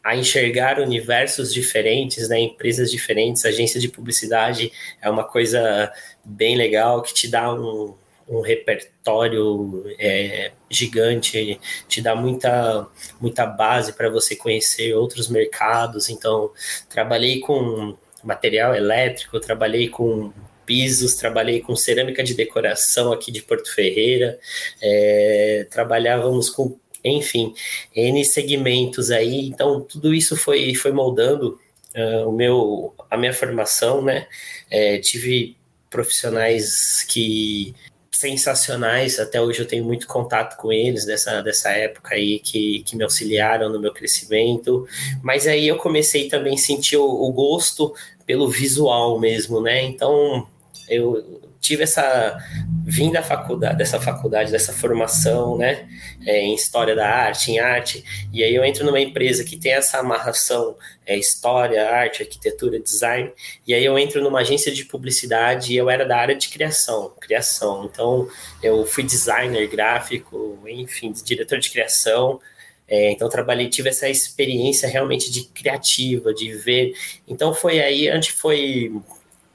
a 0.03 0.17
enxergar 0.17 0.81
universos 0.81 1.53
diferentes, 1.53 2.27
né, 2.31 2.41
empresas 2.41 2.91
diferentes, 2.91 3.45
agência 3.45 3.79
de 3.79 3.89
publicidade 3.89 4.73
é 5.03 5.11
uma 5.11 5.25
coisa 5.25 5.93
bem 6.25 6.57
legal 6.57 7.03
que 7.03 7.13
te 7.13 7.29
dá 7.29 7.53
um, 7.53 7.95
um 8.29 8.41
repertório 8.41 9.85
é, 9.99 10.53
gigante, 10.71 11.61
te 11.89 12.01
dá 12.03 12.15
muita, 12.15 12.89
muita 13.21 13.47
base 13.47 13.93
para 13.93 14.09
você 14.09 14.35
conhecer 14.35 14.95
outros 14.95 15.29
mercados. 15.29 16.09
Então, 16.09 16.51
trabalhei 16.89 17.41
com 17.41 17.97
material 18.23 18.75
elétrico, 18.75 19.39
trabalhei 19.39 19.89
com 19.89 20.33
pisos, 20.67 21.15
trabalhei 21.15 21.61
com 21.61 21.77
cerâmica 21.77 22.25
de 22.25 22.35
decoração 22.35 23.13
aqui 23.13 23.31
de 23.31 23.41
Porto 23.41 23.73
Ferreira, 23.73 24.39
é, 24.83 25.67
trabalhávamos 25.71 26.51
com, 26.51 26.77
enfim, 27.05 27.55
N 27.95 28.25
segmentos 28.25 29.13
aí, 29.13 29.47
então 29.47 29.81
tudo 29.81 30.13
isso 30.13 30.37
foi, 30.37 30.75
foi 30.75 30.91
moldando 30.91 31.61
uh, 31.95 32.29
o 32.29 32.33
meu, 32.33 32.93
a 33.09 33.17
minha 33.17 33.33
formação, 33.33 34.03
né? 34.03 34.27
É, 34.69 34.99
tive 34.99 35.57
profissionais 35.89 37.03
que 37.09 37.75
sensacionais, 38.17 39.19
até 39.19 39.41
hoje 39.41 39.61
eu 39.61 39.67
tenho 39.67 39.85
muito 39.85 40.07
contato 40.07 40.57
com 40.57 40.73
eles 40.73 41.05
dessa, 41.05 41.43
dessa 41.43 41.71
época 41.71 42.15
aí 42.15 42.39
que, 42.39 42.83
que 42.85 42.97
me 42.97 43.05
auxiliaram 43.05 43.69
no 43.69 43.79
meu 43.79 43.93
crescimento, 43.93 44.87
mas 45.23 45.47
aí 45.47 45.69
eu 45.69 45.77
comecei 45.77 46.29
também 46.29 46.55
a 46.55 46.59
sentir 46.59 46.97
o, 46.97 47.05
o 47.05 47.33
gosto 47.33 47.95
pelo 48.25 48.49
visual 48.49 49.19
mesmo, 49.21 49.61
né? 49.61 49.83
Então 49.85 50.47
eu 50.89 51.43
tive 51.61 51.83
essa 51.83 52.39
vim 52.85 53.11
da 53.11 53.23
faculdade, 53.23 53.77
dessa 53.77 54.01
faculdade, 54.01 54.53
dessa 54.53 54.73
formação, 54.73 55.59
né, 55.59 55.89
é, 56.25 56.43
em 56.43 56.55
história 56.55 56.95
da 56.95 57.09
arte, 57.09 57.51
em 57.51 57.59
arte, 57.59 58.05
e 58.33 58.45
aí 58.45 58.55
eu 58.55 58.65
entro 58.65 58.85
numa 58.85 59.01
empresa 59.01 59.43
que 59.43 59.57
tem 59.57 59.73
essa 59.73 59.99
amarração 59.99 60.77
é, 61.05 61.17
história, 61.17 61.91
arte, 61.91 62.23
arquitetura, 62.23 62.79
design, 62.79 63.33
e 63.67 63.75
aí 63.75 63.85
eu 63.85 63.99
entro 63.99 64.23
numa 64.23 64.41
agência 64.41 64.71
de 64.71 64.85
publicidade 64.85 65.73
e 65.73 65.77
eu 65.77 65.91
era 65.91 66.05
da 66.05 66.17
área 66.17 66.37
de 66.37 66.49
criação, 66.49 67.13
criação, 67.21 67.91
então 67.93 68.29
eu 68.63 68.87
fui 68.87 69.03
designer 69.03 69.67
gráfico, 69.67 70.61
enfim, 70.69 71.13
diretor 71.25 71.59
de 71.59 71.71
criação, 71.71 72.41
é, 72.89 73.11
então 73.11 73.29
trabalhei, 73.29 73.69
tive 73.69 73.89
essa 73.89 74.09
experiência 74.09 74.89
realmente 74.89 75.31
de 75.31 75.45
criativa, 75.47 76.33
de 76.33 76.53
ver. 76.53 76.93
Então 77.27 77.53
foi 77.53 77.81
aí 77.81 78.09
onde 78.15 78.31
foi 78.31 78.93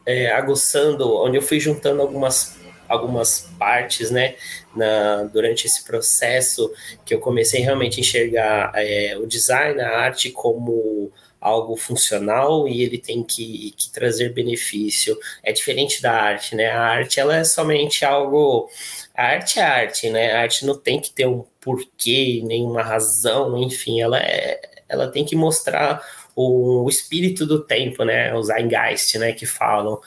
é, 0.05 0.31
aguçando, 0.31 1.15
onde 1.17 1.37
eu 1.37 1.41
fui 1.41 1.59
juntando 1.59 2.01
algumas 2.01 2.59
algumas 2.87 3.49
partes, 3.57 4.11
né, 4.11 4.35
na, 4.75 5.23
durante 5.23 5.65
esse 5.65 5.85
processo 5.85 6.69
que 7.05 7.13
eu 7.13 7.21
comecei 7.21 7.61
realmente 7.61 7.97
a 7.97 8.01
enxergar 8.01 8.71
é, 8.75 9.17
o 9.17 9.25
design, 9.25 9.79
a 9.79 9.97
arte 9.97 10.29
como 10.29 11.09
algo 11.39 11.75
funcional 11.75 12.67
e 12.67 12.83
ele 12.83 12.99
tem 12.99 13.23
que, 13.23 13.73
que, 13.75 13.89
trazer 13.91 14.31
benefício. 14.31 15.17
É 15.41 15.51
diferente 15.51 16.01
da 16.01 16.11
arte, 16.11 16.55
né? 16.55 16.69
A 16.69 16.81
arte 16.81 17.19
ela 17.19 17.35
é 17.37 17.43
somente 17.43 18.05
algo. 18.05 18.69
A 19.15 19.23
arte 19.23 19.59
é 19.59 19.63
arte, 19.63 20.09
né? 20.09 20.33
A 20.33 20.41
arte 20.41 20.65
não 20.65 20.77
tem 20.77 20.99
que 20.99 21.11
ter 21.11 21.25
um 21.25 21.43
porquê, 21.59 22.41
nenhuma 22.45 22.83
razão, 22.83 23.57
enfim, 23.57 24.01
ela 24.01 24.19
é, 24.19 24.61
ela 24.87 25.07
tem 25.07 25.25
que 25.25 25.35
mostrar 25.35 26.03
o, 26.35 26.83
o 26.83 26.89
espírito 26.89 27.45
do 27.45 27.63
tempo, 27.63 28.03
né? 28.03 28.33
Os 28.35 28.47
Zeitgeist, 28.47 29.17
né? 29.17 29.33
Que 29.33 29.45
falam. 29.45 29.99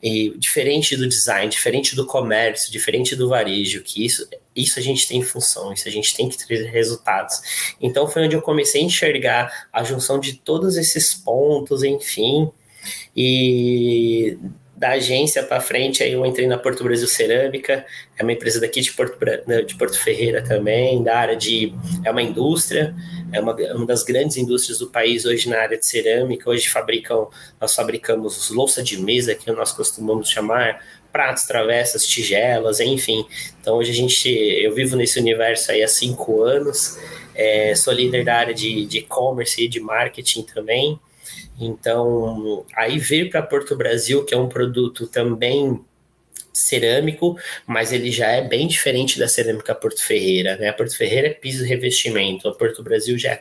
E 0.00 0.32
diferente 0.38 0.96
do 0.96 1.08
design, 1.08 1.50
diferente 1.50 1.96
do 1.96 2.06
comércio, 2.06 2.70
diferente 2.70 3.16
do 3.16 3.28
varejo, 3.28 3.82
que 3.82 4.04
isso, 4.04 4.28
isso 4.54 4.78
a 4.78 4.82
gente 4.82 5.08
tem 5.08 5.22
função, 5.22 5.72
isso 5.72 5.88
a 5.88 5.90
gente 5.90 6.16
tem 6.16 6.28
que 6.28 6.46
ter 6.46 6.70
resultados. 6.70 7.74
Então 7.80 8.06
foi 8.06 8.24
onde 8.24 8.36
eu 8.36 8.42
comecei 8.42 8.80
a 8.80 8.84
enxergar 8.84 9.68
a 9.72 9.82
junção 9.82 10.20
de 10.20 10.34
todos 10.34 10.76
esses 10.76 11.14
pontos, 11.14 11.82
enfim, 11.82 12.48
e 13.16 14.38
da 14.78 14.90
agência 14.90 15.42
para 15.42 15.60
frente, 15.60 16.04
aí 16.04 16.12
eu 16.12 16.24
entrei 16.24 16.46
na 16.46 16.56
Porto 16.56 16.84
Brasil 16.84 17.08
Cerâmica, 17.08 17.84
é 18.16 18.22
uma 18.22 18.32
empresa 18.32 18.60
daqui 18.60 18.80
de 18.80 18.92
Porto, 18.92 19.18
né, 19.44 19.62
de 19.62 19.74
Porto 19.74 19.98
Ferreira 19.98 20.40
também, 20.40 21.02
da 21.02 21.18
área 21.18 21.34
de. 21.34 21.74
é 22.04 22.10
uma 22.12 22.22
indústria, 22.22 22.94
é 23.32 23.40
uma, 23.40 23.54
uma 23.74 23.84
das 23.84 24.04
grandes 24.04 24.36
indústrias 24.36 24.78
do 24.78 24.88
país 24.88 25.24
hoje 25.24 25.48
na 25.48 25.58
área 25.58 25.76
de 25.76 25.84
cerâmica. 25.84 26.48
Hoje 26.48 26.68
fabricam, 26.68 27.28
nós 27.60 27.74
fabricamos 27.74 28.50
louça 28.50 28.80
de 28.80 29.02
mesa, 29.02 29.34
que 29.34 29.50
nós 29.50 29.72
costumamos 29.72 30.30
chamar, 30.30 30.80
pratos, 31.10 31.42
travessas, 31.42 32.06
tigelas, 32.06 32.78
enfim. 32.78 33.26
Então 33.60 33.78
hoje 33.78 33.90
a 33.90 33.94
gente, 33.94 34.28
eu 34.28 34.72
vivo 34.72 34.94
nesse 34.94 35.18
universo 35.18 35.72
aí 35.72 35.82
há 35.82 35.88
cinco 35.88 36.44
anos, 36.44 36.96
é, 37.34 37.74
sou 37.74 37.92
líder 37.92 38.24
da 38.24 38.36
área 38.36 38.54
de 38.54 38.86
e-commerce 38.96 39.60
e 39.60 39.66
de 39.66 39.80
marketing 39.80 40.42
também. 40.42 41.00
Então, 41.60 42.64
aí 42.74 42.98
veio 42.98 43.30
para 43.30 43.42
Porto 43.42 43.76
Brasil, 43.76 44.24
que 44.24 44.34
é 44.34 44.38
um 44.38 44.48
produto 44.48 45.06
também 45.06 45.84
cerâmico, 46.52 47.36
mas 47.66 47.92
ele 47.92 48.10
já 48.10 48.28
é 48.28 48.42
bem 48.42 48.66
diferente 48.66 49.18
da 49.18 49.28
cerâmica 49.28 49.74
Porto 49.74 50.02
Ferreira, 50.04 50.56
né? 50.56 50.68
A 50.68 50.72
Porto 50.72 50.96
Ferreira 50.96 51.28
é 51.28 51.34
piso 51.34 51.64
e 51.64 51.68
revestimento, 51.68 52.48
a 52.48 52.54
Porto 52.54 52.82
Brasil 52.82 53.18
já 53.18 53.40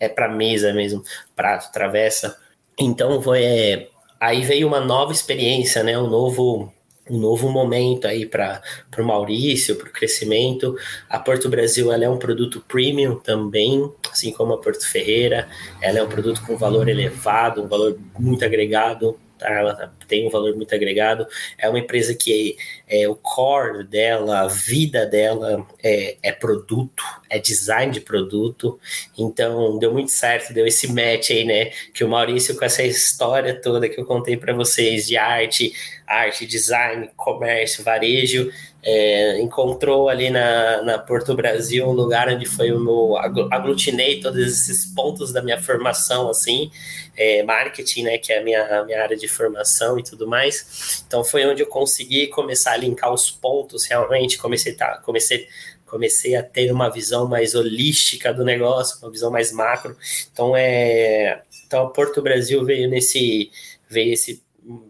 é 0.00 0.08
para 0.08 0.28
mesa 0.28 0.72
mesmo, 0.72 1.02
prato, 1.34 1.72
travessa. 1.72 2.38
Então, 2.78 3.20
foi, 3.20 3.42
é, 3.44 3.88
aí 4.20 4.42
veio 4.42 4.66
uma 4.66 4.80
nova 4.80 5.12
experiência, 5.12 5.82
né? 5.82 5.98
Um 5.98 6.08
novo 6.08 6.72
um 7.10 7.18
novo 7.18 7.48
momento 7.50 8.06
aí 8.06 8.26
para 8.26 8.62
o 8.98 9.04
Maurício, 9.04 9.76
para 9.76 9.88
o 9.88 9.92
crescimento. 9.92 10.76
A 11.08 11.18
Porto 11.18 11.48
Brasil 11.48 11.92
ela 11.92 12.04
é 12.04 12.08
um 12.08 12.18
produto 12.18 12.62
premium 12.66 13.16
também, 13.16 13.90
assim 14.10 14.32
como 14.32 14.52
a 14.52 14.58
Porto 14.58 14.86
Ferreira. 14.88 15.48
Ela 15.80 15.98
é 15.98 16.02
um 16.02 16.08
produto 16.08 16.42
com 16.46 16.56
valor 16.56 16.88
elevado, 16.88 17.62
um 17.62 17.68
valor 17.68 17.98
muito 18.18 18.44
agregado? 18.44 19.18
Ela 19.40 19.92
tem 20.06 20.26
um 20.26 20.30
valor 20.30 20.54
muito 20.56 20.74
agregado. 20.74 21.26
É 21.56 21.68
uma 21.68 21.78
empresa 21.78 22.14
que 22.14 22.56
é, 22.88 23.08
o 23.08 23.14
core 23.14 23.84
dela, 23.84 24.40
a 24.40 24.46
vida 24.48 25.06
dela 25.06 25.66
é, 25.82 26.16
é, 26.22 26.32
produto, 26.32 27.02
é 27.28 27.38
design 27.38 27.92
de 27.92 28.00
produto. 28.00 28.78
Então 29.16 29.78
deu 29.78 29.92
muito 29.92 30.10
certo, 30.10 30.52
deu 30.52 30.66
esse 30.66 30.88
match 30.88 31.30
aí, 31.30 31.44
né? 31.44 31.70
Que 31.92 32.04
o 32.04 32.08
Maurício, 32.08 32.56
com 32.56 32.64
essa 32.64 32.82
história 32.82 33.60
toda 33.60 33.88
que 33.88 34.00
eu 34.00 34.04
contei 34.04 34.36
para 34.36 34.54
vocês 34.54 35.06
de 35.06 35.16
arte, 35.16 35.72
arte, 36.06 36.46
design, 36.46 37.10
comércio, 37.16 37.84
varejo, 37.84 38.50
é, 38.82 39.40
encontrou 39.40 40.08
ali 40.08 40.30
na, 40.30 40.82
na 40.82 40.98
Porto 40.98 41.34
Brasil 41.34 41.86
um 41.88 41.92
lugar 41.92 42.28
onde 42.28 42.46
foi 42.46 42.70
o 42.70 42.78
meu 42.78 43.16
aglutinei 43.50 44.20
todos 44.20 44.38
esses 44.38 44.86
pontos 44.94 45.32
da 45.32 45.42
minha 45.42 45.60
formação 45.60 46.30
assim 46.30 46.70
é, 47.16 47.42
marketing 47.42 48.04
né 48.04 48.18
que 48.18 48.32
é 48.32 48.38
a 48.38 48.44
minha, 48.44 48.80
a 48.80 48.84
minha 48.84 49.02
área 49.02 49.16
de 49.16 49.26
formação 49.26 49.98
e 49.98 50.02
tudo 50.02 50.28
mais. 50.28 51.02
Então 51.06 51.24
foi 51.24 51.44
onde 51.46 51.62
eu 51.62 51.66
consegui 51.66 52.28
começar 52.28 52.72
a 52.72 52.76
linkar 52.76 53.12
os 53.12 53.30
pontos 53.30 53.84
realmente. 53.84 54.38
Comecei 54.38 54.72
tá, 54.74 54.98
comecei 54.98 55.48
comecei 55.84 56.36
a 56.36 56.42
ter 56.42 56.70
uma 56.70 56.90
visão 56.90 57.26
mais 57.26 57.54
holística 57.54 58.32
do 58.32 58.44
negócio 58.44 58.98
uma 59.02 59.10
visão 59.10 59.30
mais 59.30 59.50
macro. 59.50 59.96
Então 60.32 60.56
é 60.56 61.42
então 61.66 61.86
a 61.86 61.90
Porto 61.90 62.22
Brasil 62.22 62.64
veio 62.64 62.88
nesse 62.88 63.50
veio 63.88 64.12
esse 64.12 64.42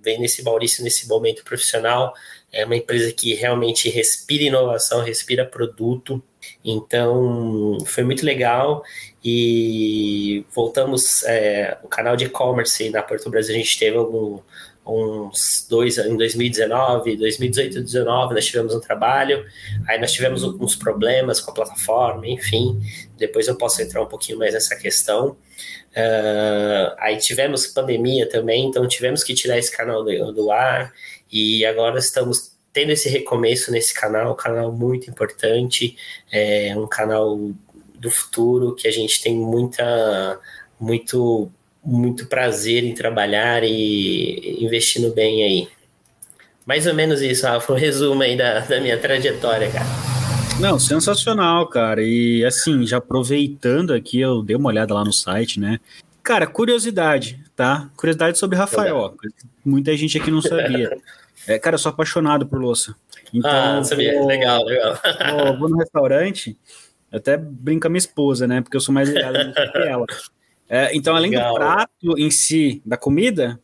veio 0.03 0.21
nesse 0.21 0.43
Maurício 0.43 0.85
nesse 0.85 1.09
momento 1.09 1.43
profissional 1.45 2.13
é 2.53 2.65
uma 2.65 2.77
empresa 2.77 3.13
que 3.13 3.35
realmente 3.35 3.89
respira 3.89 4.45
inovação, 4.45 5.03
respira 5.03 5.45
produto. 5.45 6.23
Então, 6.65 7.79
foi 7.85 8.05
muito 8.05 8.25
legal. 8.25 8.83
E 9.23 10.45
voltamos, 10.55 11.23
é, 11.25 11.77
o 11.83 11.89
canal 11.89 12.17
de 12.17 12.25
e-commerce 12.25 12.89
na 12.91 13.03
Porto 13.03 13.29
Brasil, 13.29 13.55
a 13.55 13.59
gente 13.59 13.79
teve 13.79 13.97
algum, 13.97 14.41
uns 14.89 15.67
dois 15.69 15.99
em 15.99 16.17
2019, 16.17 17.17
2018 17.17 17.67
e 17.67 17.75
2019 17.75 18.35
nós 18.35 18.47
tivemos 18.47 18.75
um 18.75 18.81
trabalho, 18.81 19.45
aí 19.87 20.01
nós 20.01 20.13
tivemos 20.13 20.43
uns 20.43 20.75
problemas 20.75 21.41
com 21.41 21.51
a 21.51 21.55
plataforma, 21.55 22.27
enfim, 22.27 22.81
depois 23.19 23.47
eu 23.49 23.57
posso 23.57 23.83
entrar 23.83 24.03
um 24.03 24.07
pouquinho 24.07 24.39
mais 24.39 24.55
nessa 24.55 24.75
questão. 24.77 25.37
Uh, 25.91 26.95
aí 26.99 27.17
tivemos 27.19 27.67
pandemia 27.67 28.27
também, 28.29 28.67
então 28.67 28.87
tivemos 28.87 29.23
que 29.23 29.35
tirar 29.35 29.59
esse 29.59 29.75
canal 29.75 30.03
do, 30.03 30.33
do 30.33 30.51
ar, 30.51 30.93
e 31.31 31.65
agora 31.65 31.99
estamos 31.99 32.53
tendo 32.73 32.93
esse 32.93 33.09
recomeço 33.09 33.73
nesse 33.73 33.93
canal, 33.95 34.33
um 34.33 34.37
canal 34.37 34.71
muito 34.71 35.11
importante, 35.11 35.97
é 36.31 36.75
um 36.77 36.87
canal 36.87 37.51
do 37.95 38.11
futuro 38.11 38.75
que 38.75 38.87
a 38.87 38.91
gente 38.91 39.21
tem 39.21 39.35
muita, 39.35 40.39
muito, 40.79 41.51
muito 41.85 42.27
prazer 42.27 42.85
em 42.85 42.95
trabalhar 42.95 43.65
e 43.65 44.63
investindo 44.63 45.13
bem 45.13 45.43
aí. 45.43 45.69
Mais 46.65 46.87
ou 46.87 46.95
menos 46.95 47.23
isso, 47.23 47.47
Rafa, 47.47 47.73
um 47.73 47.77
resumo 47.77 48.23
aí 48.23 48.37
da, 48.37 48.61
da 48.61 48.81
minha 48.81 48.99
trajetória, 48.99 49.71
cara. 49.71 49.87
Não, 50.61 50.79
sensacional, 50.79 51.67
cara. 51.69 52.03
E 52.03 52.45
assim, 52.45 52.87
já 52.87 52.99
aproveitando 52.99 53.93
aqui, 53.93 54.21
eu 54.21 54.43
dei 54.43 54.57
uma 54.57 54.69
olhada 54.69 54.93
lá 54.93 55.05
no 55.05 55.13
site, 55.13 55.59
né? 55.61 55.81
Cara, 56.29 56.47
curiosidade, 56.47 57.43
tá? 57.57 57.89
Curiosidade 57.97 58.37
sobre 58.37 58.55
Rafael. 58.55 59.17
Muita 59.65 59.97
gente 59.97 60.19
aqui 60.19 60.31
não 60.31 60.43
sabia. 60.43 60.95
É, 61.47 61.59
cara, 61.59 61.77
eu 61.77 61.79
sou 61.79 61.89
apaixonado 61.89 62.47
por 62.47 62.61
louça. 62.61 62.95
Então, 63.33 63.51
ah, 63.51 63.83
sabia. 63.83 64.13
Vou, 64.13 64.27
legal, 64.27 64.63
legal. 64.63 65.01
Vou, 65.33 65.59
vou, 65.59 65.69
no 65.71 65.79
restaurante 65.79 66.55
até 67.11 67.39
brinco 67.39 67.81
com 67.81 67.87
a 67.87 67.91
minha 67.91 67.99
esposa, 67.99 68.47
né? 68.47 68.61
Porque 68.61 68.77
eu 68.77 68.81
sou 68.83 68.93
mais 68.93 69.09
ligado 69.09 69.55
que 69.73 69.79
ela. 69.79 70.05
É, 70.69 70.95
então, 70.95 71.17
além 71.17 71.31
Legal. 71.31 71.55
do 71.55 71.59
prato 71.61 72.19
em 72.19 72.31
si, 72.31 72.83
da 72.85 72.99
comida, 72.99 73.59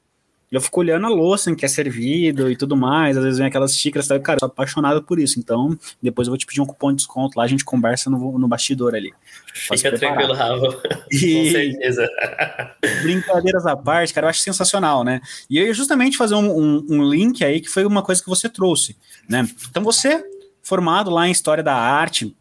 eu 0.57 0.61
fico 0.61 0.81
olhando 0.81 1.07
a 1.07 1.09
louça 1.09 1.51
em 1.51 1.55
que 1.55 1.65
é 1.65 1.69
servido 1.69 2.51
e 2.51 2.57
tudo 2.57 2.77
mais. 2.77 3.17
Às 3.17 3.25
vezes 3.25 3.39
vem 3.39 3.49
aquelas 3.49 3.77
xícaras? 3.77 4.09
Cara, 4.09 4.37
eu 4.37 4.41
sou 4.41 4.47
apaixonado 4.47 5.03
por 5.03 5.19
isso. 5.19 5.39
Então, 5.39 5.77
depois 6.03 6.29
eu 6.29 6.33
vou 6.33 6.39
te 6.39 6.47
pedir 6.47 6.61
um 6.61 6.67
cupom 6.67 6.91
de 6.91 6.97
desconto 6.97 7.39
lá, 7.39 7.45
a 7.45 7.49
gente 7.49 7.65
conversa 7.65 8.09
no, 8.11 8.39
no 8.39 8.49
bastidor 8.49 8.95
ali. 8.95 9.13
Fica 9.53 9.97
tranquilo, 9.97 10.35
Rafa. 10.35 10.83
E... 11.11 11.35
Com 11.35 11.51
certeza. 11.51 12.09
Brincadeiras 13.03 13.67
à 13.67 13.77
parte, 13.77 14.13
cara, 14.13 14.27
eu 14.27 14.31
acho 14.31 14.41
sensacional, 14.41 15.05
né? 15.05 15.21
E 15.49 15.59
eu 15.59 15.67
ia 15.67 15.75
justamente 15.75 16.17
fazer 16.17 16.35
um, 16.35 16.51
um, 16.51 16.87
um 16.89 17.11
link 17.11 17.45
aí 17.45 17.61
que 17.61 17.69
foi 17.69 17.85
uma 17.85 18.03
coisa 18.03 18.23
que 18.23 18.29
você 18.29 18.49
trouxe, 18.49 18.97
né? 19.29 19.49
Então, 19.71 19.83
você, 19.83 20.25
formado 20.63 21.11
lá 21.11 21.27
em 21.27 21.33
História 21.33 21.63
da 21.63 21.75
Arte, 21.75 22.35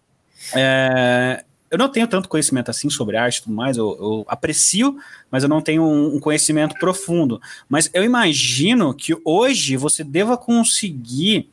é, 0.56 1.44
eu 1.74 1.78
não 1.80 1.90
tenho 1.90 2.08
tanto 2.08 2.30
conhecimento 2.30 2.70
assim 2.70 2.88
sobre 2.88 3.18
arte 3.18 3.38
e 3.38 3.42
tudo 3.42 3.56
mais, 3.56 3.78
eu, 3.78 3.98
eu 4.00 4.26
aprecio, 4.28 4.96
mas 5.32 5.42
eu 5.42 5.50
não 5.50 5.60
tenho 5.60 5.82
um, 5.82 6.18
um, 6.18 6.20
conhecimento 6.20 6.76
profundo. 6.76 7.42
Mas 7.68 7.90
eu 7.96 8.04
imagino 8.04 8.94
que 8.94 9.20
hoje 9.26 9.76
você 9.76 10.04
deva 10.04 10.38
conseguir 10.38 11.50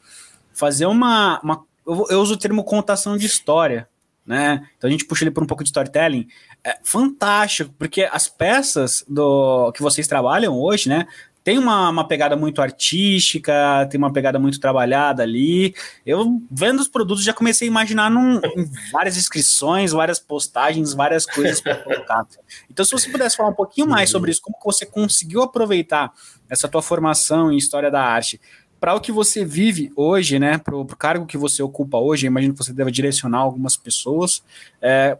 fazer 0.53 0.85
uma. 0.85 1.41
uma 1.43 1.65
eu, 1.87 2.07
eu 2.11 2.21
uso 2.21 2.35
o 2.35 2.37
termo 2.37 2.63
contação 2.63 3.17
de 3.17 3.25
história, 3.25 3.89
né? 4.27 4.69
Então 4.77 4.89
a 4.89 4.91
gente 4.91 5.07
puxa 5.07 5.25
ele 5.25 5.31
por 5.31 5.43
um 5.43 5.47
pouco 5.47 5.65
de 5.65 5.71
storytelling. 5.71 6.29
É 6.63 6.79
fantástico, 6.83 7.75
porque 7.79 8.03
as 8.03 8.29
peças 8.29 9.03
do 9.09 9.73
que 9.73 9.81
vocês 9.81 10.07
trabalham 10.07 10.55
hoje, 10.55 10.91
né? 10.91 11.07
Tem 11.51 11.59
uma, 11.59 11.91
uma 11.91 12.07
pegada 12.07 12.37
muito 12.37 12.63
artística, 12.63 13.85
tem 13.91 13.99
uma 13.99 14.13
pegada 14.13 14.39
muito 14.39 14.61
trabalhada 14.61 15.25
ali. 15.25 15.75
Eu, 16.07 16.41
vendo 16.49 16.79
os 16.79 16.87
produtos, 16.87 17.25
já 17.25 17.33
comecei 17.33 17.67
a 17.67 17.71
imaginar 17.71 18.09
num, 18.09 18.37
em 18.37 18.71
várias 18.93 19.17
inscrições, 19.17 19.91
várias 19.91 20.21
postagens, 20.21 20.95
várias 20.95 21.27
coisas 21.27 21.61
para 21.61 21.75
colocar. 21.75 22.25
Então, 22.71 22.85
se 22.85 22.93
você 22.93 23.11
pudesse 23.11 23.37
falar 23.37 23.49
um 23.49 23.55
pouquinho 23.55 23.89
mais 23.89 24.11
sobre 24.11 24.31
isso, 24.31 24.41
como 24.41 24.57
que 24.57 24.65
você 24.65 24.87
conseguiu 24.87 25.43
aproveitar 25.43 26.13
essa 26.49 26.69
tua 26.69 26.83
formação 26.83 27.51
em 27.51 27.57
História 27.57 27.91
da 27.91 28.01
Arte 28.01 28.41
para 28.79 28.95
o 28.95 29.01
que 29.01 29.11
você 29.11 29.45
vive 29.45 29.91
hoje, 29.97 30.39
né, 30.39 30.57
para 30.57 30.77
o 30.77 30.87
cargo 30.87 31.27
que 31.27 31.37
você 31.37 31.65
ocupa 31.65 31.99
hoje, 31.99 32.29
imagino 32.29 32.55
que 32.55 32.65
você 32.65 32.73
deve 32.73 32.93
direcionar 32.93 33.39
algumas 33.39 33.77
pessoas. 33.77 34.45
É, 34.81 35.19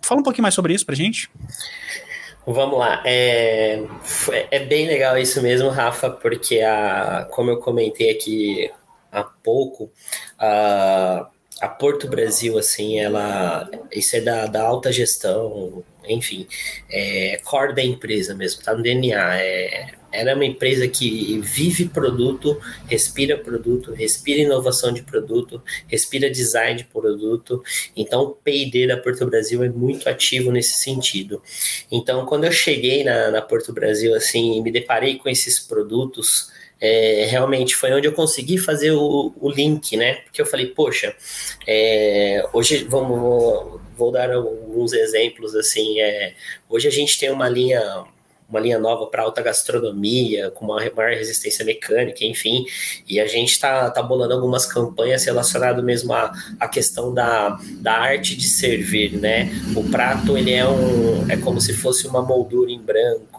fala 0.00 0.22
um 0.22 0.24
pouquinho 0.24 0.44
mais 0.44 0.54
sobre 0.54 0.72
isso 0.72 0.86
para 0.86 0.94
gente. 0.94 1.30
Vamos 2.46 2.78
lá. 2.78 3.02
É, 3.04 3.82
é 4.50 4.58
bem 4.60 4.86
legal 4.86 5.16
isso 5.18 5.42
mesmo, 5.42 5.68
Rafa, 5.68 6.10
porque 6.10 6.60
a, 6.60 7.28
como 7.30 7.50
eu 7.50 7.58
comentei 7.58 8.10
aqui 8.10 8.70
há 9.12 9.22
pouco, 9.22 9.90
a, 10.38 11.28
a 11.60 11.68
Porto 11.68 12.08
Brasil, 12.08 12.58
assim, 12.58 12.98
ela. 12.98 13.68
Isso 13.92 14.16
é 14.16 14.20
da, 14.20 14.46
da 14.46 14.62
alta 14.62 14.90
gestão, 14.90 15.84
enfim, 16.08 16.46
é 16.90 17.40
core 17.44 17.74
da 17.74 17.82
empresa 17.82 18.34
mesmo, 18.34 18.62
tá 18.62 18.74
no 18.74 18.82
DNA. 18.82 19.38
É, 19.40 19.90
ela 20.12 20.30
é 20.30 20.34
uma 20.34 20.44
empresa 20.44 20.88
que 20.88 21.38
vive 21.40 21.88
produto, 21.88 22.60
respira 22.86 23.36
produto, 23.38 23.92
respira 23.92 24.40
inovação 24.40 24.92
de 24.92 25.02
produto, 25.02 25.62
respira 25.86 26.30
design 26.30 26.78
de 26.78 26.84
produto. 26.84 27.62
Então, 27.94 28.22
o 28.22 28.30
P&D 28.30 28.88
da 28.88 28.96
Porto 28.96 29.24
Brasil 29.26 29.62
é 29.62 29.68
muito 29.68 30.08
ativo 30.08 30.50
nesse 30.50 30.82
sentido. 30.82 31.40
Então, 31.92 32.26
quando 32.26 32.44
eu 32.44 32.52
cheguei 32.52 33.04
na, 33.04 33.30
na 33.30 33.42
Porto 33.42 33.72
Brasil, 33.72 34.14
assim, 34.14 34.60
me 34.62 34.72
deparei 34.72 35.16
com 35.16 35.28
esses 35.28 35.60
produtos, 35.60 36.50
é, 36.80 37.26
realmente 37.28 37.76
foi 37.76 37.92
onde 37.92 38.06
eu 38.06 38.12
consegui 38.12 38.56
fazer 38.56 38.92
o, 38.92 39.32
o 39.38 39.50
link, 39.50 39.96
né? 39.96 40.14
Porque 40.24 40.40
eu 40.40 40.46
falei, 40.46 40.66
poxa, 40.66 41.14
é, 41.66 42.42
hoje 42.52 42.84
vamos 42.84 43.18
vou, 43.20 43.80
vou, 43.96 44.12
dar 44.12 44.32
alguns 44.32 44.92
exemplos 44.92 45.54
assim. 45.54 46.00
É, 46.00 46.34
hoje 46.68 46.88
a 46.88 46.90
gente 46.90 47.18
tem 47.18 47.30
uma 47.30 47.48
linha 47.48 48.06
uma 48.50 48.58
linha 48.58 48.78
nova 48.78 49.06
para 49.06 49.22
alta 49.22 49.40
gastronomia, 49.40 50.50
com 50.50 50.64
uma 50.64 50.76
maior 50.94 51.12
resistência 51.12 51.64
mecânica, 51.64 52.24
enfim. 52.24 52.66
E 53.08 53.20
a 53.20 53.26
gente 53.26 53.52
está 53.52 53.88
tá 53.90 54.02
bolando 54.02 54.34
algumas 54.34 54.66
campanhas 54.66 55.24
relacionadas 55.24 55.82
mesmo 55.84 56.12
à, 56.12 56.32
à 56.58 56.66
questão 56.66 57.14
da, 57.14 57.60
da 57.80 57.92
arte 57.92 58.36
de 58.36 58.48
servir, 58.48 59.12
né? 59.16 59.48
O 59.76 59.88
prato, 59.88 60.36
ele 60.36 60.52
é 60.52 60.66
um... 60.66 61.30
é 61.30 61.36
como 61.36 61.60
se 61.60 61.72
fosse 61.72 62.08
uma 62.08 62.20
moldura 62.20 62.72
em 62.72 62.80
branco, 62.80 63.29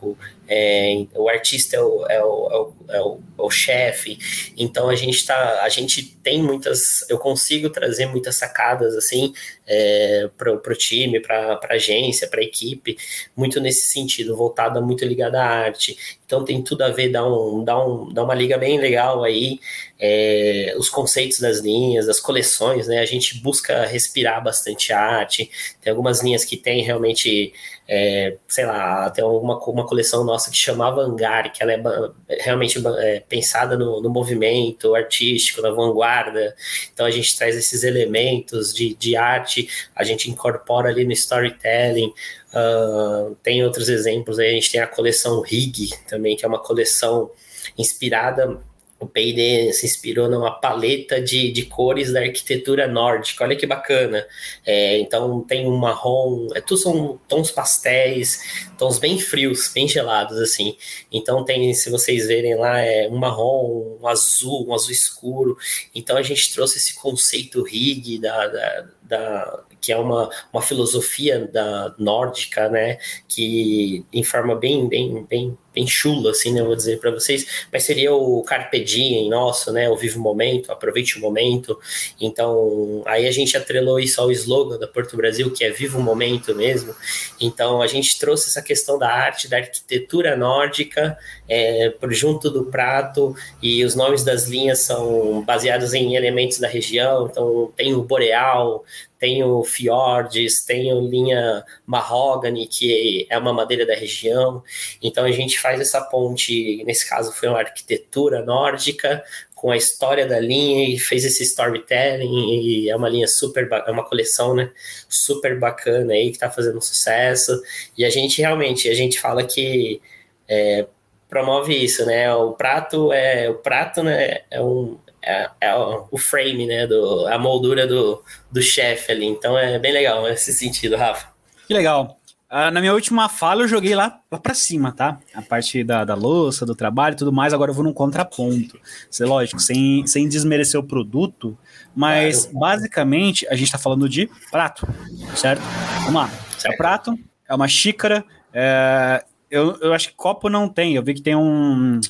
é, 0.48 1.06
o 1.16 1.30
artista 1.30 1.76
é 1.76 1.82
o, 1.82 2.06
é 2.08 2.24
o, 2.24 2.50
é 2.52 2.58
o, 2.58 2.74
é 2.90 3.02
o, 3.02 3.20
é 3.40 3.42
o 3.42 3.50
chefe, 3.50 4.18
então 4.58 4.90
a 4.90 4.96
gente 4.96 5.26
tá, 5.26 5.62
a 5.64 5.70
gente 5.70 6.04
tem 6.18 6.42
muitas, 6.42 7.10
eu 7.10 7.18
consigo 7.18 7.70
trazer 7.70 8.06
muitas 8.06 8.36
sacadas 8.36 8.96
assim 8.96 9.34
é, 9.66 10.30
para 10.38 10.52
o 10.52 10.76
time, 10.76 11.20
para 11.20 11.60
a 11.64 11.74
agência, 11.74 12.28
para 12.28 12.42
a 12.42 12.44
equipe, 12.44 12.98
muito 13.36 13.60
nesse 13.60 13.88
sentido, 13.88 14.36
voltada 14.36 14.82
muito 14.82 15.06
ligada 15.06 15.42
à 15.42 15.48
arte. 15.48 15.98
Então 16.32 16.46
tem 16.46 16.64
tudo 16.64 16.84
a 16.84 16.88
ver, 16.88 17.10
dá, 17.10 17.28
um, 17.28 17.62
dá, 17.62 17.86
um, 17.86 18.08
dá 18.14 18.24
uma 18.24 18.34
liga 18.34 18.58
bem 18.58 18.80
legal 18.80 19.22
aí, 19.22 19.60
é, 20.00 20.74
os 20.78 20.88
conceitos 20.88 21.40
das 21.40 21.60
linhas, 21.60 22.06
das 22.06 22.22
coleções, 22.22 22.88
né? 22.88 23.00
A 23.00 23.06
gente 23.06 23.42
busca 23.42 23.86
respirar 23.86 24.42
bastante 24.42 24.94
arte, 24.94 25.52
tem 25.82 25.92
algumas 25.92 26.24
linhas 26.24 26.46
que 26.46 26.56
tem 26.56 26.82
realmente 26.84 27.52
é, 27.94 28.38
sei 28.48 28.66
lá, 28.66 29.10
tem 29.10 29.22
uma, 29.22 29.58
uma 29.58 29.86
coleção 29.86 30.24
nossa 30.24 30.50
que 30.50 30.56
chamava 30.56 31.02
Hangar, 31.02 31.52
que 31.52 31.62
ela 31.62 31.74
é 31.74 32.42
realmente 32.42 32.82
é, 33.00 33.20
pensada 33.20 33.78
no, 33.78 34.02
no, 34.02 34.10
movimento 34.10 34.96
artístico, 34.96 35.62
na 35.62 35.72
vanguarda. 35.72 36.56
Então 36.94 37.06
a 37.06 37.12
gente 37.12 37.36
traz 37.38 37.54
esses 37.54 37.84
elementos 37.84 38.74
de, 38.74 38.96
de 38.96 39.18
arte, 39.18 39.68
a 39.94 40.06
gente 40.06 40.32
incorpora 40.32 40.88
ali 40.88 41.04
no 41.04 41.12
storytelling. 41.12 42.14
Uh, 42.54 43.36
tem 43.42 43.64
outros 43.64 43.88
exemplos 43.90 44.38
aí, 44.38 44.50
a 44.50 44.54
gente 44.54 44.72
tem 44.72 44.82
a 44.82 44.88
coleção 44.88 45.42
Rig 45.42 45.90
também, 46.08 46.36
que 46.36 46.44
é 46.44 46.48
uma 46.48 46.60
coleção 46.60 47.32
inspirada 47.78 48.60
o 49.02 49.08
P&D 49.08 49.74
se 49.74 49.88
inspirou 49.88 50.30
numa 50.30 50.52
paleta 50.52 51.20
de, 51.20 51.52
de 51.52 51.66
cores 51.66 52.14
da 52.14 52.22
arquitetura 52.22 52.88
nórdica, 52.88 53.44
olha 53.44 53.56
que 53.56 53.66
bacana. 53.66 54.28
É, 54.64 55.00
então 55.00 55.42
tem 55.42 55.68
um 55.68 55.76
marrom, 55.76 56.50
é, 56.54 56.62
tudo 56.62 56.80
são 56.80 57.20
tons 57.28 57.50
pastéis, 57.50 58.70
tons 58.78 59.00
bem 59.00 59.18
frios, 59.18 59.72
bem 59.74 59.88
gelados 59.88 60.38
assim. 60.38 60.78
Então 61.12 61.44
tem, 61.44 61.74
se 61.74 61.90
vocês 61.90 62.28
verem 62.28 62.56
lá, 62.56 62.80
é 62.80 63.10
um 63.10 63.18
marrom, 63.18 63.98
um 64.00 64.08
azul, 64.08 64.68
um 64.68 64.74
azul 64.74 64.92
escuro. 64.92 65.58
Então 65.96 66.16
a 66.16 66.22
gente 66.22 66.54
trouxe 66.54 66.78
esse 66.78 66.94
conceito 66.94 67.64
rig 67.64 68.20
da, 68.20 68.48
da, 68.48 68.88
da 69.02 69.64
que 69.82 69.92
é 69.92 69.98
uma, 69.98 70.30
uma 70.54 70.62
filosofia 70.62 71.50
da 71.52 71.94
nórdica, 71.98 72.70
né, 72.70 73.00
que 73.28 74.06
em 74.14 74.24
forma 74.24 74.56
bem, 74.56 74.88
bem, 74.88 75.26
bem 75.28 75.58
bem 75.74 75.88
chula, 75.88 76.32
assim, 76.32 76.54
né? 76.54 76.62
Vou 76.62 76.76
dizer 76.76 77.00
para 77.00 77.12
vocês, 77.12 77.66
mas 77.72 77.84
seria 77.84 78.14
o 78.14 78.44
Carpe 78.44 78.84
Diem 78.84 79.30
nosso, 79.30 79.72
né? 79.72 79.90
O 79.90 79.96
Vive 79.96 80.18
o 80.18 80.22
Momento, 80.22 80.72
aproveite 80.72 81.18
o 81.18 81.22
momento. 81.22 81.80
Então, 82.20 83.02
aí 83.06 83.28
a 83.28 83.32
gente 83.32 83.56
atrelou 83.56 84.00
isso 84.00 84.20
ao 84.20 84.32
slogan 84.32 84.78
da 84.78 84.88
Porto 84.88 85.16
Brasil, 85.16 85.52
que 85.52 85.64
é 85.64 85.70
Viva 85.70 85.98
o 85.98 86.02
Momento 86.02 86.54
mesmo. 86.54 86.94
Então, 87.40 87.82
a 87.82 87.88
gente 87.88 88.20
trouxe 88.20 88.50
essa 88.50 88.62
questão 88.62 88.98
da 88.98 89.10
arte, 89.10 89.48
da 89.48 89.58
arquitetura 89.58 90.36
nórdica, 90.36 91.18
é, 91.48 91.90
por 91.90 92.12
junto 92.12 92.50
do 92.50 92.66
prato, 92.66 93.36
e 93.62 93.84
os 93.84 93.96
nomes 93.96 94.24
das 94.24 94.48
linhas 94.48 94.80
são 94.80 95.42
baseados 95.44 95.94
em 95.94 96.16
elementos 96.16 96.60
da 96.60 96.68
região. 96.68 97.28
Então, 97.32 97.72
tem 97.76 97.94
o 97.94 98.04
Boreal, 98.04 98.84
tenho 99.22 99.64
Fjords, 99.64 100.66
tenho 100.66 101.00
linha 101.08 101.64
Mahogany, 101.86 102.66
que 102.66 103.28
é 103.30 103.38
uma 103.38 103.54
madeira 103.54 103.86
da 103.86 103.94
região. 103.94 104.64
Então 105.00 105.24
a 105.24 105.32
gente 105.32 105.60
faz 105.60 105.80
essa 105.80 106.02
ponte, 106.02 106.84
nesse 106.86 107.08
caso 107.08 107.32
foi 107.32 107.48
uma 107.48 107.60
arquitetura 107.60 108.44
nórdica, 108.44 109.24
com 109.54 109.70
a 109.70 109.78
história 109.78 110.28
da 110.28 110.40
linha 110.40 110.90
e 110.90 110.98
fez 110.98 111.24
esse 111.24 111.44
storytelling 111.44 112.64
e 112.64 112.90
é 112.90 112.96
uma 112.96 113.08
linha 113.08 113.28
super, 113.28 113.70
é 113.86 113.92
uma 113.92 114.04
coleção, 114.04 114.56
né, 114.56 114.72
super 115.08 115.60
bacana 115.60 116.14
aí 116.14 116.32
que 116.32 116.40
tá 116.40 116.50
fazendo 116.50 116.82
sucesso 116.82 117.62
e 117.96 118.04
a 118.04 118.10
gente 118.10 118.42
realmente, 118.42 118.90
a 118.90 118.96
gente 118.96 119.20
fala 119.20 119.44
que 119.44 120.02
é, 120.48 120.88
promove 121.30 121.76
isso, 121.76 122.04
né, 122.08 122.34
o 122.34 122.54
prato 122.54 123.14
é, 123.14 123.52
o 123.52 123.56
prato, 123.60 124.02
né, 124.02 124.40
é 124.50 124.60
um, 124.60 124.98
é, 125.24 125.50
é 125.62 125.76
o 125.76 126.18
frame, 126.18 126.66
né? 126.66 126.88
Do, 126.88 127.28
a 127.28 127.38
moldura 127.38 127.86
do, 127.86 128.24
do 128.52 128.62
chefe 128.62 129.12
ali. 129.12 129.26
Então 129.26 129.58
é 129.58 129.78
bem 129.80 129.94
legal 129.94 130.24
nesse 130.24 130.54
sentido, 130.54 130.96
Rafa. 130.96 131.28
Que 131.68 131.74
legal. 131.74 132.18
Uh, 132.52 132.70
na 132.70 132.82
minha 132.82 132.94
última 132.94 133.30
fala, 133.30 133.62
eu 133.62 133.68
joguei 133.68 133.96
lá, 133.96 134.20
lá 134.30 134.38
pra 134.38 134.54
cima, 134.54 134.92
tá? 134.92 135.18
A 135.34 135.42
parte 135.42 135.86
da, 135.86 136.04
da 136.04 136.16
louça, 136.16 136.66
do 136.66 136.76
trabalho 136.76 137.14
e 137.14 137.16
tudo 137.16 137.32
mais. 137.32 137.54
Agora 137.54 137.72
eu 137.72 137.76
vou 137.76 137.84
num 137.84 137.94
contraponto. 137.94 138.78
Isso 139.10 139.24
é 139.24 139.26
lógico, 139.26 139.62
sem, 139.62 140.06
sem 140.06 140.28
desmerecer 140.28 140.78
o 140.78 140.84
produto, 140.84 141.58
mas 141.96 142.48
claro. 142.48 142.60
basicamente 142.60 143.48
a 143.48 143.56
gente 143.56 143.72
tá 143.72 143.78
falando 143.78 144.10
de 144.10 144.30
prato, 144.52 144.86
certo? 145.34 145.62
Vamos 146.00 146.16
lá. 146.16 146.30
Certo. 146.58 146.74
É 146.74 146.78
prato, 146.78 147.20
é 147.48 147.56
uma 147.56 147.70
xícara. 147.70 148.26
É, 148.54 149.24
eu, 149.50 149.78
eu 149.80 149.94
acho 149.94 150.10
que 150.10 150.16
copo 150.16 150.50
não 150.50 150.68
tem. 150.68 150.96
Eu 150.96 151.04
vi 151.04 151.14
que 151.14 151.22
tem 151.22 151.38
um 151.38 152.02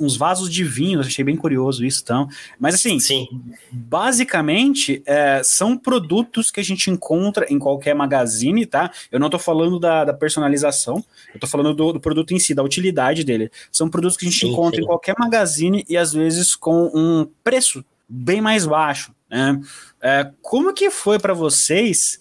uns 0.00 0.16
vasos 0.16 0.52
de 0.52 0.64
vinho, 0.64 0.98
achei 0.98 1.24
bem 1.24 1.36
curioso 1.36 1.84
isso, 1.84 2.00
então. 2.02 2.28
Mas 2.58 2.74
assim, 2.74 2.98
Sim. 2.98 3.28
basicamente 3.70 5.00
é, 5.06 5.42
são 5.44 5.76
produtos 5.76 6.50
que 6.50 6.58
a 6.58 6.64
gente 6.64 6.90
encontra 6.90 7.46
em 7.48 7.58
qualquer 7.58 7.94
magazine, 7.94 8.66
tá? 8.66 8.90
Eu 9.12 9.20
não 9.20 9.30
tô 9.30 9.38
falando 9.38 9.78
da, 9.78 10.04
da 10.04 10.12
personalização, 10.12 11.04
eu 11.32 11.38
tô 11.38 11.46
falando 11.46 11.72
do, 11.72 11.92
do, 11.92 12.00
produto 12.00 12.34
em 12.34 12.38
si, 12.40 12.52
da 12.52 12.64
utilidade 12.64 13.22
dele. 13.22 13.50
São 13.70 13.88
produtos 13.88 14.16
que 14.16 14.26
a 14.26 14.30
gente 14.30 14.40
sim, 14.40 14.50
encontra 14.52 14.76
sim. 14.76 14.82
em 14.82 14.86
qualquer 14.86 15.14
magazine 15.16 15.84
e 15.88 15.96
às 15.96 16.12
vezes 16.12 16.56
com 16.56 16.90
um 16.92 17.28
preço 17.44 17.84
bem 18.08 18.40
mais 18.40 18.66
baixo, 18.66 19.14
né? 19.30 19.60
É, 20.02 20.30
como 20.42 20.74
que 20.74 20.90
foi 20.90 21.18
para 21.18 21.34
vocês 21.34 22.18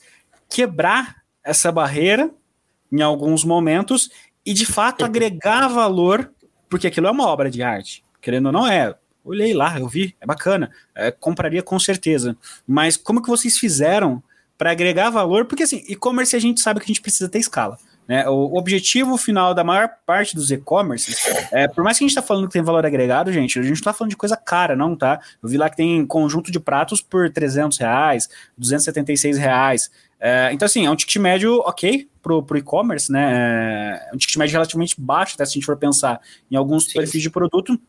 quebrar 0.47 1.15
essa 1.43 1.71
barreira 1.71 2.29
em 2.91 3.01
alguns 3.01 3.43
momentos 3.43 4.11
e 4.45 4.53
de 4.53 4.65
fato 4.65 5.03
agregar 5.05 5.67
valor 5.67 6.31
porque 6.69 6.87
aquilo 6.87 7.07
é 7.07 7.11
uma 7.11 7.27
obra 7.27 7.49
de 7.49 7.63
arte. 7.63 8.03
Querendo 8.21 8.47
ou 8.47 8.51
não 8.51 8.67
é. 8.67 8.93
Olhei 9.23 9.53
lá, 9.53 9.79
eu 9.79 9.87
vi, 9.87 10.15
é 10.21 10.25
bacana. 10.25 10.71
É, 10.95 11.11
compraria 11.11 11.61
com 11.61 11.79
certeza. 11.79 12.37
Mas 12.67 12.95
como 12.95 13.21
que 13.21 13.29
vocês 13.29 13.57
fizeram 13.57 14.21
para 14.57 14.71
agregar 14.71 15.09
valor? 15.09 15.45
Porque 15.45 15.63
assim, 15.63 15.83
e-commerce 15.87 16.35
a 16.35 16.39
gente 16.39 16.61
sabe 16.61 16.79
que 16.79 16.85
a 16.85 16.87
gente 16.87 17.01
precisa 17.01 17.29
ter 17.29 17.39
escala. 17.39 17.77
Né? 18.09 18.27
O 18.27 18.57
objetivo 18.57 19.17
final 19.17 19.53
da 19.53 19.63
maior 19.63 19.87
parte 20.03 20.35
dos 20.35 20.49
e-commerces, 20.49 21.15
é, 21.51 21.67
por 21.67 21.83
mais 21.83 21.95
que 21.95 22.03
a 22.03 22.07
gente 22.07 22.17
está 22.17 22.23
falando 22.23 22.47
que 22.47 22.53
tem 22.53 22.63
valor 22.63 22.83
agregado, 22.83 23.31
gente, 23.31 23.59
a 23.59 23.61
gente 23.61 23.69
não 23.69 23.75
está 23.75 23.93
falando 23.93 24.09
de 24.09 24.17
coisa 24.17 24.35
cara, 24.35 24.75
não, 24.75 24.95
tá? 24.95 25.19
Eu 25.43 25.47
vi 25.47 25.57
lá 25.59 25.69
que 25.69 25.77
tem 25.77 26.03
conjunto 26.07 26.51
de 26.51 26.59
pratos 26.59 27.01
por 27.01 27.29
300 27.29 27.77
reais, 27.77 28.27
276 28.57 29.37
reais. 29.37 29.91
É, 30.19 30.49
então, 30.51 30.65
assim, 30.65 30.85
é 30.85 30.91
um 30.91 30.95
ticket 30.95 31.15
médio 31.17 31.59
ok 31.59 32.09
pro, 32.21 32.43
pro 32.43 32.57
e-commerce, 32.57 33.11
né? 33.11 34.01
É 34.11 34.13
um 34.13 34.17
ticket 34.17 34.35
médio 34.35 34.53
relativamente 34.53 34.99
baixo, 34.99 35.35
até 35.35 35.45
se 35.45 35.51
a 35.51 35.53
gente 35.53 35.65
for 35.65 35.77
pensar 35.77 36.19
em 36.51 36.55
alguns 36.55 36.85
sim, 36.85 36.93
perfis 36.93 37.21
de 37.21 37.29
produto, 37.29 37.79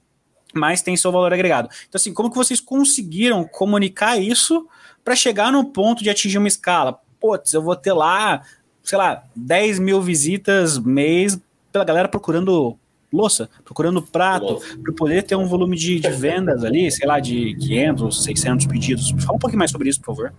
mas 0.55 0.83
tem 0.83 0.97
seu 0.97 1.11
valor 1.11 1.33
agregado. 1.33 1.69
Então, 1.89 1.99
assim, 1.99 2.15
como 2.15 2.31
que 2.31 2.37
vocês 2.37 2.61
conseguiram 2.61 3.45
comunicar 3.45 4.17
isso 4.17 4.67
para 5.05 5.17
chegar 5.17 5.51
no 5.51 5.65
ponto 5.65 6.03
de 6.03 6.11
atingir 6.11 6.39
uma 6.39 6.49
escala? 6.49 7.01
Putz, 7.19 7.53
eu 7.53 7.63
vou 7.63 7.75
ter 7.75 7.93
lá, 7.93 8.43
sei 8.83 8.97
lá, 8.97 9.25
10 9.35 9.79
mil 9.81 10.01
visitas 10.01 10.79
mês 10.79 11.39
pela 11.73 11.85
galera 11.85 12.09
procurando 12.09 12.77
louça, 13.13 13.51
procurando 13.65 14.01
prato, 14.01 14.61
para 14.83 14.93
poder 14.95 15.25
ter 15.25 15.35
um 15.35 15.47
volume 15.47 15.77
de, 15.77 15.99
de 15.99 16.11
vendas 16.11 16.65
ali, 16.65 16.91
sei 16.93 17.07
lá, 17.07 17.19
de 17.19 17.57
500, 17.57 18.23
600 18.25 18.67
pedidos. 18.67 19.11
Fala 19.25 19.37
um 19.37 19.39
pouquinho 19.39 19.59
mais 19.59 19.71
sobre 19.73 19.89
isso, 19.89 20.01
por 20.01 20.15
favor. 20.15 20.33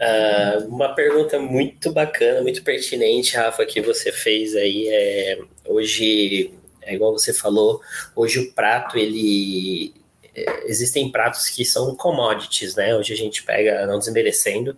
Uh, 0.00 0.66
uma 0.66 0.94
pergunta 0.94 1.38
muito 1.38 1.92
bacana, 1.92 2.40
muito 2.40 2.62
pertinente, 2.62 3.36
Rafa, 3.36 3.66
que 3.66 3.82
você 3.82 4.10
fez 4.10 4.56
aí. 4.56 4.88
É, 4.88 5.38
hoje, 5.66 6.54
é 6.80 6.94
igual 6.94 7.12
você 7.12 7.34
falou, 7.34 7.82
hoje 8.16 8.38
o 8.38 8.52
prato, 8.52 8.96
ele. 8.96 9.92
É, 10.34 10.70
existem 10.70 11.10
pratos 11.10 11.50
que 11.50 11.66
são 11.66 11.94
commodities, 11.94 12.76
né? 12.76 12.96
Hoje 12.96 13.12
a 13.12 13.16
gente 13.16 13.42
pega, 13.42 13.86
não 13.86 13.98
desmerecendo, 13.98 14.74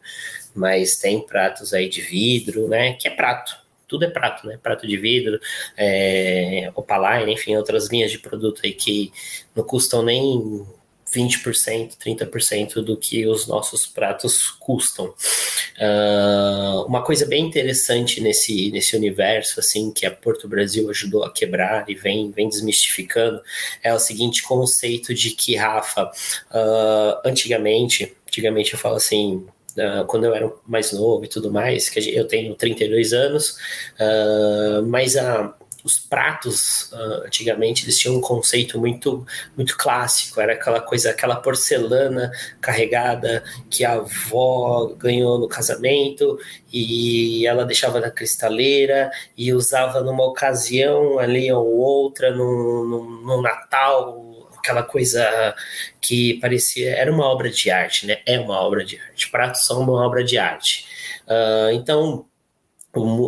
mas 0.52 0.96
tem 0.96 1.24
pratos 1.24 1.72
aí 1.72 1.88
de 1.88 2.00
vidro, 2.00 2.66
né? 2.66 2.94
Que 2.94 3.06
é 3.06 3.10
prato, 3.12 3.56
tudo 3.86 4.04
é 4.04 4.10
prato, 4.10 4.44
né? 4.48 4.58
Prato 4.60 4.88
de 4.88 4.96
vidro, 4.96 5.38
é, 5.76 6.68
opaline, 6.74 7.32
enfim, 7.32 7.54
outras 7.54 7.88
linhas 7.88 8.10
de 8.10 8.18
produto 8.18 8.62
aí 8.64 8.72
que 8.72 9.12
não 9.54 9.62
custam 9.62 10.02
nem 10.02 10.66
20%, 11.12 11.96
30% 11.98 12.74
do 12.82 12.96
que 12.96 13.26
os 13.26 13.46
nossos 13.46 13.86
pratos 13.86 14.50
custam. 14.50 15.14
Uh, 15.78 16.86
uma 16.86 17.02
coisa 17.02 17.26
bem 17.26 17.44
interessante 17.44 18.20
nesse, 18.20 18.70
nesse 18.70 18.96
universo, 18.96 19.60
assim, 19.60 19.92
que 19.92 20.06
a 20.06 20.10
Porto 20.10 20.48
Brasil 20.48 20.88
ajudou 20.90 21.24
a 21.24 21.32
quebrar 21.32 21.88
e 21.88 21.94
vem, 21.94 22.30
vem 22.30 22.48
desmistificando, 22.48 23.40
é 23.82 23.92
o 23.92 23.98
seguinte 23.98 24.42
conceito 24.42 25.12
de 25.14 25.30
que, 25.30 25.56
Rafa, 25.56 26.04
uh, 26.04 27.28
antigamente, 27.28 28.16
antigamente 28.26 28.72
eu 28.72 28.78
falo 28.78 28.96
assim, 28.96 29.46
Uh, 29.72 30.04
quando 30.04 30.24
eu 30.24 30.34
era 30.34 30.52
mais 30.66 30.92
novo 30.92 31.24
e 31.24 31.28
tudo 31.28 31.50
mais, 31.50 31.88
que 31.88 31.98
eu 32.14 32.28
tenho 32.28 32.54
32 32.54 33.14
anos, 33.14 33.56
uh, 33.98 34.86
mas 34.86 35.16
a, 35.16 35.54
os 35.84 35.98
pratos 35.98 36.90
uh, 36.92 37.26
antigamente 37.26 37.84
eles 37.84 37.98
tinham 37.98 38.16
um 38.16 38.20
conceito 38.20 38.78
muito 38.78 39.26
muito 39.56 39.76
clássico. 39.76 40.40
Era 40.40 40.54
aquela 40.54 40.80
coisa 40.80 41.10
aquela 41.10 41.36
porcelana 41.36 42.30
carregada 42.60 43.42
que 43.70 43.84
a 43.84 43.94
avó 43.94 44.94
ganhou 44.96 45.38
no 45.38 45.48
casamento 45.48 46.38
e 46.72 47.46
ela 47.46 47.64
deixava 47.64 48.00
na 48.00 48.10
cristaleira 48.10 49.10
e 49.36 49.52
usava 49.52 50.00
numa 50.00 50.24
ocasião 50.24 51.18
ali 51.18 51.50
ou 51.52 51.66
outra 51.66 52.30
no, 52.30 52.84
no, 52.84 53.20
no 53.22 53.42
Natal 53.42 54.48
aquela 54.58 54.84
coisa 54.84 55.54
que 56.00 56.34
parecia 56.34 56.94
era 56.94 57.12
uma 57.12 57.26
obra 57.26 57.50
de 57.50 57.70
arte 57.70 58.06
né? 58.06 58.20
É 58.24 58.38
uma 58.38 58.60
obra 58.60 58.84
de 58.84 58.98
arte. 58.98 59.30
Pratos 59.30 59.66
são 59.66 59.80
uma 59.80 60.06
obra 60.06 60.22
de 60.22 60.38
arte. 60.38 60.86
Uh, 61.26 61.72
então 61.72 62.26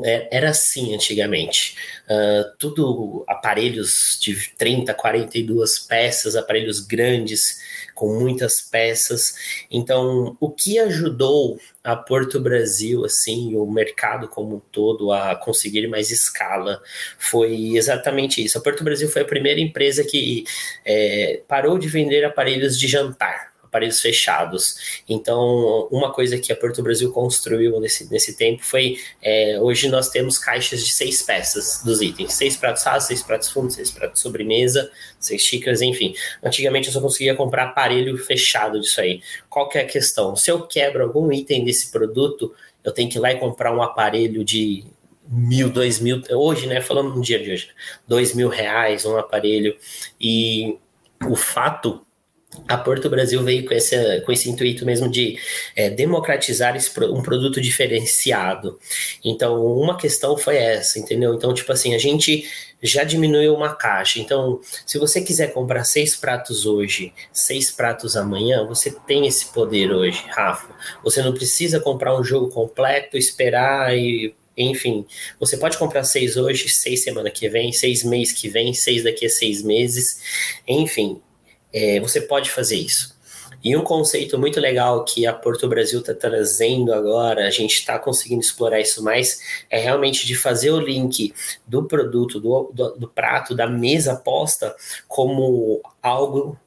é, 0.05 0.29
era 0.31 0.51
assim 0.51 0.95
antigamente. 0.95 1.77
Uh, 2.05 2.55
tudo 2.59 3.25
aparelhos 3.27 4.19
de 4.21 4.51
30, 4.59 4.93
42 4.93 5.79
peças, 5.79 6.37
aparelhos 6.37 6.81
grandes, 6.81 7.61
com 7.95 8.19
muitas 8.19 8.61
peças. 8.61 9.35
Então, 9.71 10.37
o 10.39 10.51
que 10.51 10.79
ajudou 10.79 11.59
a 11.83 11.97
Porto 11.97 12.39
Brasil, 12.41 13.05
assim, 13.07 13.57
o 13.57 13.65
mercado 13.65 14.29
como 14.29 14.57
um 14.57 14.61
todo, 14.71 15.13
a 15.13 15.35
conseguir 15.35 15.87
mais 15.87 16.11
escala, 16.11 16.83
foi 17.19 17.77
exatamente 17.77 18.45
isso. 18.45 18.59
A 18.59 18.61
Porto 18.61 18.85
Brasil 18.85 19.09
foi 19.09 19.23
a 19.23 19.27
primeira 19.27 19.61
empresa 19.61 20.05
que 20.05 20.45
é, 20.85 21.41
parou 21.49 21.79
de 21.79 21.89
vender 21.89 22.25
aparelhos 22.25 22.79
de 22.79 22.87
jantar 22.87 23.54
aparelhos 23.75 24.01
fechados. 24.01 25.03
Então, 25.09 25.89
uma 25.91 26.13
coisa 26.13 26.39
que 26.39 26.53
a 26.53 26.57
Porto 26.57 26.81
Brasil 26.81 27.11
construiu 27.11 27.81
nesse, 27.81 28.09
nesse 28.11 28.37
tempo 28.37 28.65
foi: 28.65 28.99
é, 29.21 29.59
hoje 29.61 29.89
nós 29.89 30.09
temos 30.11 30.39
caixas 30.39 30.87
de 30.87 30.93
seis 30.93 31.23
peças 31.23 31.83
dos 31.85 32.01
itens: 32.01 32.35
seis 32.35 32.57
pratos 32.57 32.85
rasos, 32.85 33.09
seis 33.09 33.23
pratos 33.23 33.51
fundos, 33.51 33.75
seis 33.75 33.91
pratos 33.91 34.21
sobremesa, 34.21 34.91
seis 35.19 35.43
xícaras, 35.43 35.83
enfim. 35.83 36.15
Antigamente 36.43 36.87
eu 36.87 36.93
só 36.93 37.01
conseguia 37.01 37.35
comprar 37.35 37.65
aparelho 37.65 38.17
fechado 38.17 38.81
disso 38.81 39.01
aí. 39.01 39.21
Qual 39.51 39.69
que 39.69 39.79
é 39.79 39.83
a 39.83 39.87
questão? 39.87 40.37
Se 40.37 40.51
eu 40.51 40.63
quebro 40.67 41.03
algum 41.03 41.33
item 41.33 41.65
desse 41.65 41.91
produto, 41.91 42.55
eu 42.85 42.93
tenho 42.93 43.11
que 43.11 43.19
ir 43.19 43.21
lá 43.21 43.33
e 43.33 43.39
comprar 43.39 43.75
um 43.75 43.83
aparelho 43.83 44.45
de 44.45 44.85
mil, 45.27 45.71
dois 45.71 45.99
mil, 45.99 46.23
hoje, 46.31 46.67
né, 46.67 46.83
falando 46.83 47.15
no 47.15 47.23
dia 47.23 47.43
de 47.43 47.51
hoje, 47.51 47.71
dois 48.07 48.35
mil 48.35 48.49
reais 48.49 49.07
um 49.07 49.17
aparelho, 49.17 49.75
e 50.21 50.79
o 51.27 51.35
fato 51.35 52.04
a 52.67 52.77
Porto 52.77 53.11
Brasil 53.11 53.43
veio 53.43 53.67
com 53.67 53.75
esse, 53.75 54.21
com 54.23 54.33
esse 54.33 54.49
intuito 54.49 54.87
mesmo 54.87 55.11
de 55.11 55.39
é, 55.77 55.91
democratizar 55.91 56.75
esse, 56.77 56.91
um 57.05 57.23
produto 57.23 57.61
diferenciado. 57.61 58.79
Então, 59.25 59.65
uma 59.65 59.97
questão 59.97 60.37
foi 60.37 60.57
essa, 60.57 60.99
entendeu? 60.99 61.35
Então, 61.35 61.53
tipo 61.53 61.71
assim, 61.73 61.95
a 61.95 61.99
gente 61.99 62.49
já 62.83 63.05
diminuiu 63.05 63.55
uma 63.55 63.75
caixa. 63.75 64.19
Então, 64.19 64.61
se 64.87 64.99
você 64.99 65.21
quiser 65.21 65.53
comprar 65.53 65.85
seis 65.85 66.15
pratos 66.17 66.67
hoje, 66.67 67.13
seis 67.33 67.71
pratos 67.71 68.17
amanhã, 68.17 68.67
você 68.67 68.91
tem 68.91 69.27
esse 69.27 69.47
poder 69.47 69.91
hoje, 69.93 70.23
Rafa. 70.29 70.75
Você 71.03 71.23
não 71.23 71.33
precisa 71.33 71.81
comprar 71.81 72.19
um 72.19 72.23
jogo 72.23 72.49
completo, 72.49 73.17
esperar 73.17 73.97
e 73.97 74.35
enfim, 74.57 75.05
você 75.41 75.57
pode 75.57 75.77
comprar 75.77 76.05
seis 76.05 76.37
hoje, 76.37 76.69
seis 76.69 77.03
semana 77.03 77.29
que 77.29 77.49
vem, 77.49 77.73
seis 77.73 78.05
mês 78.05 78.31
que 78.31 78.49
vem, 78.49 78.73
seis 78.73 79.03
daqui 79.03 79.27
a 79.27 79.31
seis 79.31 79.63
meses. 79.63 80.21
Enfim, 80.67 81.21
é, 81.75 81.99
você 81.99 82.21
pode 82.21 82.51
fazer 82.51 82.77
isso. 82.77 83.13
E 83.65 83.75
um 83.75 83.83
conceito 83.83 84.39
muito 84.39 84.61
legal 84.61 85.05
que 85.05 85.27
a 85.27 85.33
Porto 85.33 85.67
Brasil 85.67 86.01
está 86.01 86.15
trazendo 86.15 86.93
agora, 86.93 87.47
a 87.47 87.51
gente 87.51 87.73
está 87.73 87.99
conseguindo 87.99 88.43
explorar 88.43 88.79
isso 88.79 89.03
mais, 89.03 89.41
é 89.71 89.79
realmente 89.79 90.27
de 90.27 90.37
fazer 90.37 90.71
o 90.71 90.79
link 90.79 91.33
do 91.67 91.85
produto, 91.85 92.39
do, 92.39 92.71
do, 92.75 92.97
do 92.97 93.09
prato, 93.09 93.55
da 93.55 93.67
mesa 93.67 94.17
posta, 94.17 94.77
como 95.09 95.81
algo 96.03 96.59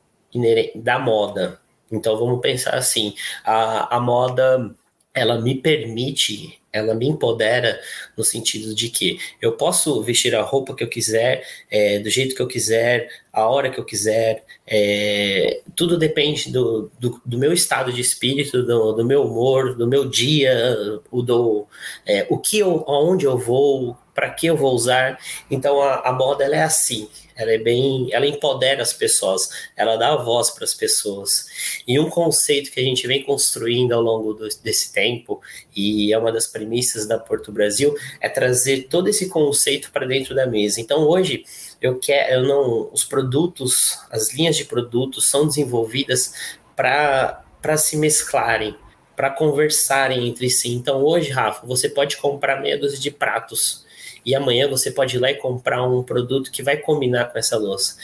da 0.75 0.97
moda. 0.99 1.59
Então 1.91 2.17
vamos 2.17 2.41
pensar 2.41 2.73
assim: 2.75 3.15
a, 3.45 3.95
a 3.95 3.99
moda 3.99 4.75
ela 5.17 5.39
me 5.41 5.55
permite 5.55 6.59
ela 6.77 6.93
me 6.93 7.07
empodera 7.07 7.79
no 8.15 8.23
sentido 8.23 8.73
de 8.73 8.89
que 8.89 9.19
eu 9.41 9.53
posso 9.53 10.01
vestir 10.01 10.35
a 10.35 10.41
roupa 10.41 10.75
que 10.75 10.83
eu 10.83 10.87
quiser, 10.87 11.45
é, 11.69 11.99
do 11.99 12.09
jeito 12.09 12.35
que 12.35 12.41
eu 12.41 12.47
quiser, 12.47 13.09
a 13.31 13.47
hora 13.47 13.69
que 13.69 13.79
eu 13.79 13.85
quiser, 13.85 14.43
é, 14.65 15.61
tudo 15.75 15.97
depende 15.97 16.51
do, 16.51 16.91
do, 16.99 17.21
do, 17.25 17.37
meu 17.37 17.53
estado 17.53 17.91
de 17.91 18.01
espírito, 18.01 18.63
do, 18.63 18.93
do, 18.93 19.05
meu 19.05 19.23
humor, 19.23 19.75
do 19.75 19.87
meu 19.87 20.07
dia, 20.09 20.75
o, 21.11 21.21
do, 21.21 21.67
é, 22.05 22.25
o 22.29 22.37
que 22.37 22.59
eu, 22.59 22.83
aonde 22.87 23.25
eu 23.25 23.37
vou, 23.37 23.97
para 24.13 24.29
que 24.29 24.47
eu 24.47 24.57
vou 24.57 24.73
usar. 24.73 25.19
Então 25.49 25.81
a, 25.81 26.09
a 26.09 26.13
moda 26.13 26.43
ela 26.43 26.55
é 26.55 26.63
assim, 26.63 27.07
ela 27.37 27.51
é 27.51 27.57
bem, 27.57 28.09
ela 28.11 28.25
empodera 28.25 28.81
as 28.81 28.91
pessoas, 28.91 29.49
ela 29.75 29.95
dá 29.95 30.15
voz 30.15 30.49
para 30.49 30.63
as 30.63 30.73
pessoas. 30.73 31.45
E 31.87 31.99
um 31.99 32.09
conceito 32.09 32.71
que 32.71 32.79
a 32.79 32.83
gente 32.83 33.05
vem 33.07 33.23
construindo 33.23 33.93
ao 33.93 34.01
longo 34.01 34.33
do, 34.33 34.49
desse 34.63 34.91
tempo, 34.91 35.39
e 35.75 36.11
é 36.11 36.17
uma 36.17 36.31
das 36.31 36.47
premissas 36.47 37.07
da 37.07 37.19
Porto 37.19 37.51
Brasil, 37.51 37.95
é 38.19 38.27
trazer 38.27 38.87
todo 38.89 39.07
esse 39.07 39.29
conceito 39.29 39.91
para 39.91 40.07
dentro 40.07 40.33
da 40.33 40.47
mesa. 40.47 40.81
Então 40.81 41.07
hoje 41.07 41.45
eu 41.79 41.99
quero, 41.99 42.33
eu 42.33 42.43
não, 42.43 42.89
os 42.91 43.03
produtos, 43.03 43.99
as 44.09 44.33
linhas 44.33 44.57
de 44.57 44.65
produtos 44.65 45.29
são 45.29 45.45
desenvolvidas 45.45 46.33
para 46.75 47.77
se 47.77 47.95
mesclarem, 47.97 48.75
para 49.15 49.29
conversarem 49.29 50.27
entre 50.27 50.49
si. 50.49 50.73
Então 50.73 51.03
hoje, 51.03 51.29
Rafa, 51.29 51.65
você 51.67 51.87
pode 51.87 52.17
comprar 52.17 52.61
dúzia 52.79 52.99
de 52.99 53.11
pratos 53.11 53.85
e 54.27 54.35
amanhã 54.35 54.67
você 54.67 54.91
pode 54.91 55.15
ir 55.15 55.19
lá 55.19 55.31
e 55.31 55.35
comprar 55.35 55.81
um 55.83 56.03
produto 56.03 56.51
que 56.51 56.61
vai 56.61 56.75
combinar 56.75 57.31
com 57.31 57.39
essa 57.39 57.57
louça. 57.57 57.95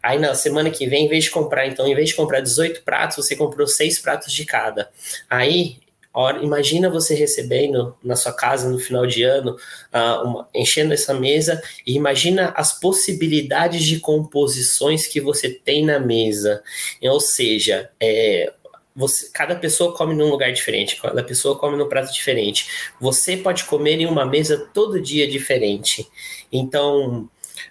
Aí 0.00 0.20
na 0.20 0.32
semana 0.34 0.70
que 0.70 0.86
vem, 0.86 1.06
em 1.06 1.08
vez 1.08 1.24
de 1.24 1.30
comprar, 1.30 1.66
então, 1.66 1.84
em 1.88 1.94
vez 1.96 2.10
de 2.10 2.14
comprar 2.14 2.38
18 2.38 2.82
pratos, 2.82 3.16
você 3.16 3.34
comprou 3.34 3.66
seis 3.66 3.98
pratos 3.98 4.32
de 4.32 4.44
cada. 4.44 4.88
Aí 5.28 5.78
imagina 6.42 6.88
você 6.88 7.12
recebendo 7.12 7.96
na 8.04 8.14
sua 8.14 8.32
casa 8.32 8.68
no 8.70 8.78
final 8.78 9.04
de 9.04 9.24
ano, 9.24 9.56
uh, 9.92 10.24
uma, 10.24 10.48
enchendo 10.54 10.94
essa 10.94 11.12
mesa, 11.12 11.60
e 11.84 11.96
imagina 11.96 12.52
as 12.56 12.78
possibilidades 12.78 13.82
de 13.82 13.98
composições 13.98 15.08
que 15.08 15.20
você 15.20 15.48
tem 15.48 15.84
na 15.84 15.98
mesa. 15.98 16.62
Ou 17.02 17.18
seja, 17.18 17.90
é, 17.98 18.52
você, 18.94 19.28
cada 19.32 19.56
pessoa 19.56 19.96
come 19.96 20.14
num 20.14 20.30
lugar 20.30 20.52
diferente, 20.52 21.00
cada 21.00 21.22
pessoa 21.22 21.58
come 21.58 21.76
num 21.76 21.88
prato 21.88 22.12
diferente. 22.12 22.92
Você 23.00 23.36
pode 23.36 23.64
comer 23.64 24.00
em 24.00 24.06
uma 24.06 24.24
mesa 24.24 24.70
todo 24.72 25.00
dia 25.00 25.28
diferente. 25.28 26.08
Então, 26.52 27.28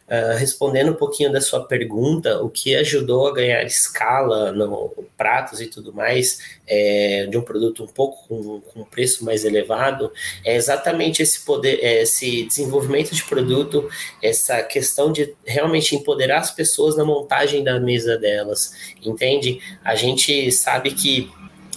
Uh, 0.07 0.37
respondendo 0.37 0.91
um 0.91 0.95
pouquinho 0.95 1.31
da 1.31 1.41
sua 1.41 1.65
pergunta, 1.65 2.41
o 2.41 2.49
que 2.49 2.75
ajudou 2.75 3.27
a 3.27 3.33
ganhar 3.33 3.63
escala 3.63 4.51
no 4.51 4.93
pratos 5.17 5.61
e 5.61 5.67
tudo 5.67 5.93
mais 5.93 6.39
é, 6.67 7.27
de 7.29 7.37
um 7.37 7.41
produto 7.41 7.83
um 7.83 7.87
pouco 7.87 8.27
com, 8.27 8.61
com 8.61 8.83
preço 8.83 9.23
mais 9.23 9.45
elevado 9.45 10.11
é 10.43 10.55
exatamente 10.55 11.21
esse 11.21 11.45
poder, 11.45 11.79
é, 11.81 12.01
esse 12.01 12.43
desenvolvimento 12.43 13.15
de 13.15 13.23
produto, 13.23 13.89
essa 14.21 14.61
questão 14.61 15.11
de 15.11 15.33
realmente 15.45 15.95
empoderar 15.95 16.39
as 16.39 16.51
pessoas 16.51 16.97
na 16.97 17.05
montagem 17.05 17.63
da 17.63 17.79
mesa 17.79 18.17
delas, 18.17 18.73
entende? 19.03 19.59
A 19.83 19.95
gente 19.95 20.51
sabe 20.51 20.91
que 20.91 21.31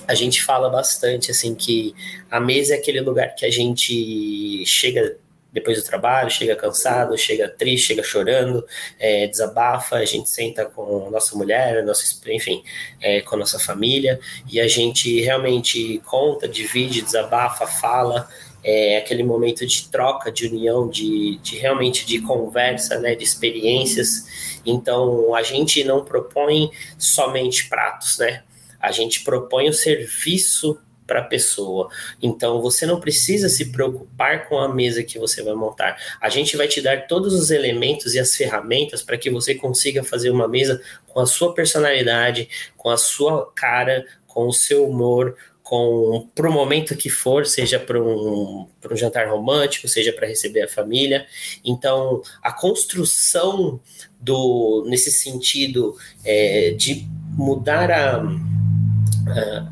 a 0.09 0.15
gente 0.15 0.43
fala 0.43 0.69
bastante 0.69 1.31
assim 1.31 1.55
que 1.55 1.95
a 2.31 2.39
mesa 2.39 2.75
é 2.75 2.79
aquele 2.79 3.01
lugar 3.01 3.35
que 3.35 3.45
a 3.45 3.51
gente 3.51 4.65
chega 4.65 5.17
depois 5.57 5.83
do 5.83 5.89
trabalho, 5.89 6.31
chega 6.31 6.55
cansado, 6.55 7.17
chega 7.17 7.49
triste, 7.49 7.87
chega 7.87 8.03
chorando, 8.03 8.63
é, 8.99 9.27
desabafa, 9.27 9.97
a 9.97 10.05
gente 10.05 10.29
senta 10.29 10.67
com 10.67 11.09
nossa 11.09 11.35
mulher, 11.35 11.83
nossa, 11.83 12.05
enfim, 12.29 12.63
é, 13.01 13.23
com 13.23 13.37
a 13.37 13.39
nossa 13.39 13.59
família, 13.59 14.21
e 14.53 14.61
a 14.61 14.69
gente 14.69 15.19
realmente 15.23 15.99
conta, 16.05 16.47
divide, 16.47 17.01
desabafa, 17.01 17.67
fala, 17.67 18.29
é 18.63 18.99
aquele 18.99 19.23
momento 19.23 19.65
de 19.65 19.89
troca, 19.89 20.31
de 20.31 20.47
união, 20.47 20.91
de, 20.91 21.39
de 21.39 21.57
realmente 21.57 22.05
de 22.05 22.21
conversa, 22.21 22.99
né, 22.99 23.15
de 23.15 23.25
experiências. 23.25 24.61
Então, 24.67 25.35
a 25.35 25.43
gente 25.43 25.83
não 25.85 26.05
propõe 26.05 26.71
somente 26.99 27.67
pratos, 27.67 28.19
né? 28.19 28.43
A 28.79 28.93
gente 28.93 29.25
propõe 29.25 29.71
o 29.71 29.73
serviço 29.73 30.79
para 31.07 31.21
a 31.21 31.25
pessoa. 31.25 31.89
Então 32.23 32.61
você 32.61 32.85
não 32.85 33.01
precisa 33.01 33.49
se 33.49 33.67
preocupar 33.67 34.49
com 34.49 34.59
a 34.59 34.73
mesa 34.73 35.03
que 35.03 35.19
você 35.19 35.43
vai 35.43 35.55
montar. 35.55 35.97
A 36.21 36.29
gente 36.29 36.57
vai 36.57 36.69
te 36.69 36.81
dar 36.81 37.07
todos 37.07 37.35
os 37.35 37.51
elementos 37.51 38.15
e 38.15 38.19
as 38.19 38.35
ferramentas 38.35 39.03
para 39.03 39.17
que 39.17 39.31
você 39.31 39.55
consiga 39.55 40.03
fazer 40.03 40.31
uma 40.31 40.49
mesa 40.49 40.81
com 41.07 41.21
a 41.21 41.27
sua 41.27 41.55
personalidade, 41.55 42.49
com 42.77 42.91
a 42.91 42.97
sua 42.97 43.51
cara, 43.55 44.05
com 44.27 44.47
o 44.49 44.53
seu 44.53 44.87
humor, 44.89 45.37
com 45.67 46.29
para 46.33 46.49
o 46.49 46.53
momento 46.53 46.95
que 46.95 47.11
for, 47.11 47.45
seja 47.45 47.81
para 47.81 48.01
um, 48.01 48.69
um 48.89 48.97
jantar 48.97 49.29
romântico, 49.29 49.89
seja 49.89 50.13
para 50.13 50.29
receber 50.29 50.63
a 50.63 50.69
família. 50.69 51.27
Então, 51.65 52.23
a 52.41 52.53
construção 52.53 53.81
do 54.21 54.85
nesse 54.87 55.11
sentido 55.11 55.97
é, 56.25 56.71
de 56.71 57.09
mudar 57.37 57.91
a 57.91 58.23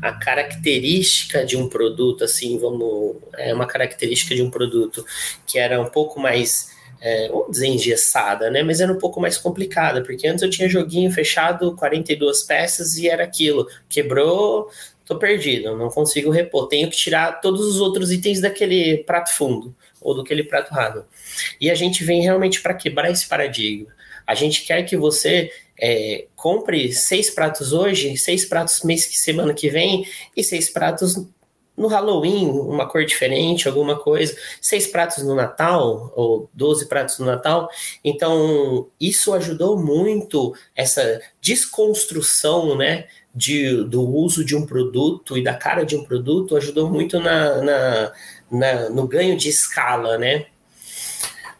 a 0.01 0.13
característica 0.13 1.45
de 1.45 1.57
um 1.57 1.69
produto, 1.69 2.23
assim, 2.23 2.57
vamos, 2.57 3.17
é 3.37 3.53
uma 3.53 3.65
característica 3.65 4.35
de 4.35 4.41
um 4.41 4.49
produto 4.49 5.05
que 5.45 5.57
era 5.57 5.81
um 5.81 5.89
pouco 5.89 6.19
mais, 6.19 6.71
é, 7.01 7.29
vamos 7.29 7.51
dizer, 7.51 7.67
engessada, 7.67 8.49
né? 8.49 8.63
Mas 8.63 8.81
era 8.81 8.91
um 8.91 8.97
pouco 8.97 9.19
mais 9.21 9.37
complicada, 9.37 10.01
porque 10.03 10.27
antes 10.27 10.43
eu 10.43 10.49
tinha 10.49 10.67
joguinho 10.69 11.11
fechado, 11.11 11.75
42 11.75 12.43
peças 12.43 12.97
e 12.97 13.07
era 13.07 13.23
aquilo. 13.23 13.67
Quebrou, 13.87 14.69
tô 15.05 15.17
perdido, 15.17 15.77
não 15.77 15.89
consigo 15.89 16.29
repor. 16.31 16.67
Tenho 16.67 16.89
que 16.89 16.97
tirar 16.97 17.39
todos 17.41 17.65
os 17.65 17.79
outros 17.79 18.11
itens 18.11 18.41
daquele 18.41 18.97
prato 18.99 19.33
fundo 19.33 19.75
ou 20.05 20.15
daquele 20.15 20.43
prato 20.43 20.71
raro. 20.71 21.03
E 21.59 21.71
a 21.71 21.75
gente 21.75 22.03
vem 22.03 22.21
realmente 22.21 22.61
para 22.61 22.75
quebrar 22.75 23.09
esse 23.09 23.27
paradigma. 23.27 23.91
A 24.27 24.35
gente 24.35 24.63
quer 24.63 24.83
que 24.83 24.95
você 24.95 25.51
é, 25.81 26.27
compre 26.35 26.93
seis 26.93 27.31
pratos 27.31 27.73
hoje, 27.73 28.15
seis 28.17 28.45
pratos 28.45 28.83
mês 28.83 29.05
que 29.05 29.17
semana 29.17 29.53
que 29.53 29.67
vem 29.67 30.07
e 30.37 30.43
seis 30.43 30.69
pratos 30.69 31.15
no 31.75 31.87
Halloween, 31.87 32.49
uma 32.51 32.87
cor 32.87 33.03
diferente, 33.03 33.67
alguma 33.67 33.97
coisa, 33.97 34.35
seis 34.61 34.87
pratos 34.87 35.23
no 35.23 35.35
Natal 35.35 36.13
ou 36.15 36.49
12 36.53 36.87
pratos 36.87 37.19
no 37.19 37.25
Natal. 37.25 37.69
Então, 38.03 38.87
isso 38.99 39.33
ajudou 39.33 39.77
muito 39.77 40.55
essa 40.73 41.19
desconstrução, 41.41 42.77
né, 42.77 43.07
de, 43.35 43.83
do 43.83 44.01
uso 44.01 44.45
de 44.45 44.55
um 44.55 44.65
produto 44.65 45.37
e 45.37 45.43
da 45.43 45.53
cara 45.53 45.83
de 45.83 45.95
um 45.95 46.05
produto, 46.05 46.55
ajudou 46.55 46.89
muito 46.89 47.19
na, 47.19 47.61
na, 47.61 48.13
na 48.51 48.89
no 48.89 49.07
ganho 49.07 49.37
de 49.37 49.49
escala, 49.49 50.17
né? 50.17 50.45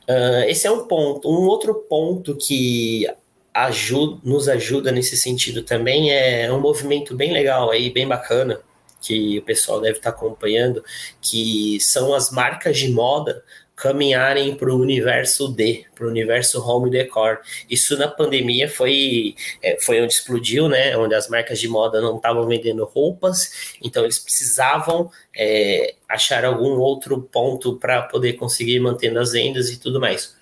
Uh, 0.08 0.48
esse 0.48 0.68
é 0.68 0.72
um 0.72 0.88
ponto. 0.88 1.30
Um 1.30 1.46
outro 1.48 1.74
ponto 1.74 2.36
que 2.36 3.08
ajuda, 3.54 4.20
nos 4.24 4.48
ajuda 4.50 4.92
nesse 4.92 5.16
sentido 5.16 5.64
também 5.64 6.12
é 6.12 6.52
um 6.52 6.60
movimento 6.60 7.16
bem 7.16 7.32
legal 7.32 7.72
aí, 7.72 7.90
bem 7.90 8.08
bacana, 8.08 8.60
que 9.02 9.40
o 9.40 9.42
pessoal 9.44 9.80
deve 9.80 9.98
estar 9.98 10.10
acompanhando, 10.10 10.84
que 11.22 11.80
são 11.80 12.14
as 12.14 12.32
marcas 12.32 12.78
de 12.78 12.90
moda 12.90 13.44
caminharem 13.76 14.56
para 14.56 14.74
o 14.74 14.80
universo 14.80 15.50
D, 15.50 15.86
para 15.94 16.06
o 16.06 16.10
universo 16.10 16.66
home 16.66 16.90
decor. 16.90 17.42
Isso 17.70 17.98
na 17.98 18.08
pandemia 18.08 18.70
foi, 18.70 19.36
é, 19.62 19.78
foi 19.82 20.02
onde 20.02 20.14
explodiu, 20.14 20.70
né? 20.70 20.96
Onde 20.98 21.14
as 21.14 21.28
marcas 21.28 21.60
de 21.60 21.68
moda 21.68 22.00
não 22.00 22.16
estavam 22.16 22.48
vendendo 22.48 22.86
roupas, 22.86 23.76
então 23.84 24.04
eles 24.04 24.20
precisavam 24.20 25.12
é, 25.36 25.96
achar 26.08 26.46
algum 26.46 26.80
outro 26.80 27.22
ponto 27.22 27.78
para 27.78 28.04
poder 28.04 28.34
conseguir 28.34 28.80
mantendo 28.80 29.20
as 29.20 29.34
vendas 29.34 29.70
e 29.70 29.78
tudo 29.78 30.00
mais. 30.00 30.36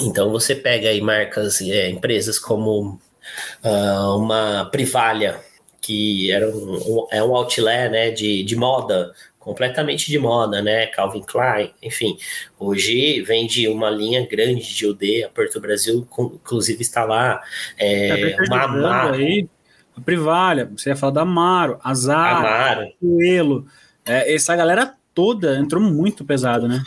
Então 0.00 0.30
você 0.30 0.54
pega 0.54 0.90
aí 0.90 1.00
marcas, 1.00 1.60
é, 1.60 1.88
empresas 1.88 2.38
como 2.38 3.00
uh, 3.64 4.16
uma 4.16 4.68
Privalha, 4.70 5.40
que 5.80 6.30
era 6.30 6.48
um, 6.48 6.74
um, 6.76 7.06
é 7.10 7.22
um 7.22 7.34
outlet 7.34 7.90
né, 7.90 8.10
de, 8.10 8.44
de 8.44 8.54
moda, 8.54 9.12
completamente 9.48 10.10
de 10.10 10.18
moda, 10.18 10.60
né? 10.60 10.88
Calvin 10.88 11.22
Klein, 11.22 11.72
enfim. 11.82 12.18
Hoje 12.58 13.22
vende 13.22 13.66
uma 13.66 13.88
linha 13.88 14.26
grande 14.26 14.74
de 14.74 14.86
UD, 14.86 15.24
a 15.24 15.30
Porto 15.30 15.58
Brasil, 15.58 16.06
inclusive 16.34 16.82
está 16.82 17.02
lá. 17.02 17.40
É, 17.78 18.36
tá 18.36 18.44
uma 18.46 18.62
Amaro. 18.64 19.14
Aí, 19.14 19.48
a 19.96 20.00
Privalha, 20.02 20.70
você 20.76 20.90
ia 20.90 20.96
falar 20.96 21.12
da 21.12 21.22
Amaro, 21.22 21.78
Azar, 21.82 22.90
Coelho. 23.00 23.64
É, 24.04 24.34
essa 24.34 24.54
galera 24.54 24.92
toda 25.14 25.58
entrou 25.58 25.82
muito 25.82 26.26
pesado, 26.26 26.68
né? 26.68 26.82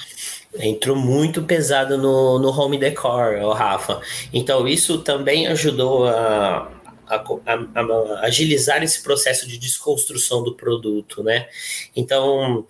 Entrou 0.60 0.96
muito 0.96 1.42
pesado 1.42 1.98
no, 1.98 2.38
no 2.38 2.50
home 2.50 2.78
decor, 2.78 3.38
o 3.42 3.54
Rafa. 3.54 4.02
Então 4.32 4.68
isso 4.68 5.00
também 5.00 5.48
ajudou 5.48 6.08
a, 6.08 6.70
a, 7.12 7.16
a, 7.46 7.82
a, 7.82 8.26
agilizar 8.26 8.82
esse 8.82 9.04
processo 9.04 9.48
de 9.48 9.58
desconstrução 9.58 10.44
do 10.44 10.56
produto, 10.56 11.22
né? 11.24 11.48
Então 11.96 12.66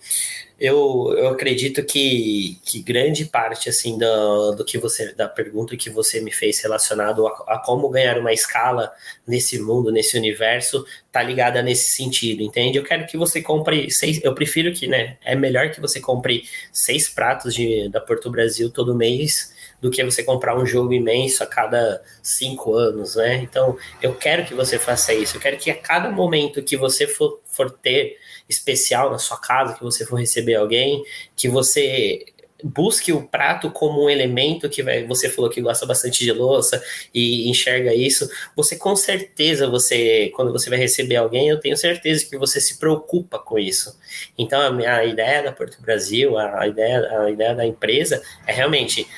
eu, 0.58 1.12
eu 1.16 1.28
acredito 1.28 1.84
que, 1.84 2.58
que 2.64 2.80
grande 2.80 3.24
parte 3.24 3.68
assim 3.68 3.98
do, 3.98 4.52
do 4.52 4.64
que 4.64 4.78
você 4.78 5.12
da 5.12 5.28
pergunta 5.28 5.76
que 5.76 5.90
você 5.90 6.20
me 6.20 6.30
fez 6.30 6.60
relacionado 6.60 7.26
a, 7.26 7.30
a 7.54 7.58
como 7.58 7.88
ganhar 7.88 8.18
uma 8.18 8.32
escala 8.32 8.92
nesse 9.26 9.58
mundo, 9.58 9.90
nesse 9.90 10.16
universo, 10.16 10.84
tá 11.10 11.22
ligada 11.22 11.62
nesse 11.62 11.90
sentido, 11.90 12.42
entende? 12.42 12.78
Eu 12.78 12.84
quero 12.84 13.06
que 13.06 13.16
você 13.16 13.42
compre 13.42 13.90
seis, 13.90 14.22
eu 14.22 14.34
prefiro 14.34 14.72
que, 14.72 14.86
né, 14.86 15.16
é 15.24 15.34
melhor 15.34 15.70
que 15.70 15.80
você 15.80 16.00
compre 16.00 16.44
seis 16.72 17.08
pratos 17.08 17.54
de, 17.54 17.88
da 17.88 18.00
Porto 18.00 18.30
Brasil 18.30 18.70
todo 18.70 18.94
mês 18.94 19.51
do 19.82 19.90
que 19.90 20.02
você 20.04 20.22
comprar 20.22 20.56
um 20.56 20.64
jogo 20.64 20.92
imenso 20.92 21.42
a 21.42 21.46
cada 21.46 22.00
cinco 22.22 22.74
anos, 22.74 23.16
né? 23.16 23.42
Então, 23.42 23.76
eu 24.00 24.14
quero 24.14 24.46
que 24.46 24.54
você 24.54 24.78
faça 24.78 25.12
isso. 25.12 25.36
Eu 25.36 25.40
quero 25.40 25.58
que 25.58 25.72
a 25.72 25.76
cada 25.76 26.08
momento 26.08 26.62
que 26.62 26.76
você 26.76 27.04
for, 27.08 27.40
for 27.44 27.68
ter 27.68 28.16
especial 28.48 29.10
na 29.10 29.18
sua 29.18 29.38
casa, 29.38 29.74
que 29.74 29.82
você 29.82 30.06
for 30.06 30.20
receber 30.20 30.54
alguém, 30.54 31.02
que 31.34 31.48
você 31.48 32.24
busque 32.62 33.12
o 33.12 33.26
prato 33.26 33.70
como 33.70 34.04
um 34.04 34.08
elemento 34.08 34.68
que 34.68 34.84
vai, 34.84 35.04
você 35.04 35.28
falou 35.28 35.50
que 35.50 35.60
gosta 35.60 35.84
bastante 35.84 36.24
de 36.24 36.30
louça 36.30 36.80
e 37.12 37.50
enxerga 37.50 37.92
isso, 37.92 38.30
você 38.54 38.76
com 38.76 38.94
certeza 38.94 39.68
você 39.68 40.30
quando 40.36 40.52
você 40.52 40.70
vai 40.70 40.78
receber 40.78 41.16
alguém, 41.16 41.48
eu 41.48 41.58
tenho 41.58 41.76
certeza 41.76 42.24
que 42.24 42.38
você 42.38 42.60
se 42.60 42.78
preocupa 42.78 43.36
com 43.38 43.58
isso. 43.58 43.98
Então 44.38 44.60
a, 44.60 44.94
a 44.96 45.04
ideia 45.04 45.42
da 45.42 45.50
Porto 45.50 45.82
Brasil, 45.82 46.38
a, 46.38 46.60
a, 46.60 46.68
ideia 46.68 47.22
a 47.22 47.30
ideia 47.30 47.54
da 47.54 47.66
empresa 47.66 48.22
é 48.46 48.52
realmente 48.52 49.08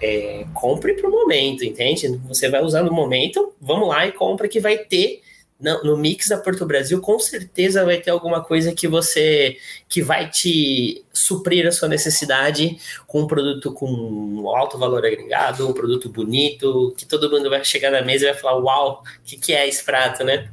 é, 0.00 0.46
compre 0.54 0.94
para 0.94 1.08
o 1.08 1.12
momento, 1.12 1.64
entende? 1.64 2.08
Você 2.28 2.48
vai 2.48 2.62
usar 2.62 2.82
no 2.82 2.92
momento, 2.92 3.54
vamos 3.60 3.88
lá 3.88 4.06
e 4.06 4.12
compra 4.12 4.48
que 4.48 4.60
vai 4.60 4.78
ter 4.78 5.22
no, 5.60 5.82
no 5.82 5.96
mix 5.96 6.28
da 6.28 6.38
Porto 6.38 6.64
Brasil, 6.64 7.00
com 7.00 7.18
certeza 7.18 7.84
vai 7.84 8.00
ter 8.00 8.10
alguma 8.10 8.42
coisa 8.42 8.72
que 8.72 8.86
você 8.86 9.56
que 9.88 10.00
vai 10.00 10.30
te 10.30 11.04
suprir 11.12 11.66
a 11.66 11.72
sua 11.72 11.88
necessidade 11.88 12.78
com 13.06 13.22
um 13.22 13.26
produto 13.26 13.72
com 13.72 14.48
alto 14.54 14.78
valor 14.78 15.04
agregado, 15.04 15.68
um 15.68 15.72
produto 15.72 16.08
bonito, 16.08 16.94
que 16.96 17.04
todo 17.04 17.30
mundo 17.30 17.50
vai 17.50 17.64
chegar 17.64 17.90
na 17.90 18.02
mesa 18.02 18.26
e 18.26 18.32
vai 18.32 18.40
falar: 18.40 18.58
Uau, 18.58 19.02
o 19.02 19.24
que, 19.24 19.36
que 19.36 19.52
é 19.52 19.66
esse 19.66 19.84
prato, 19.84 20.22
né? 20.22 20.48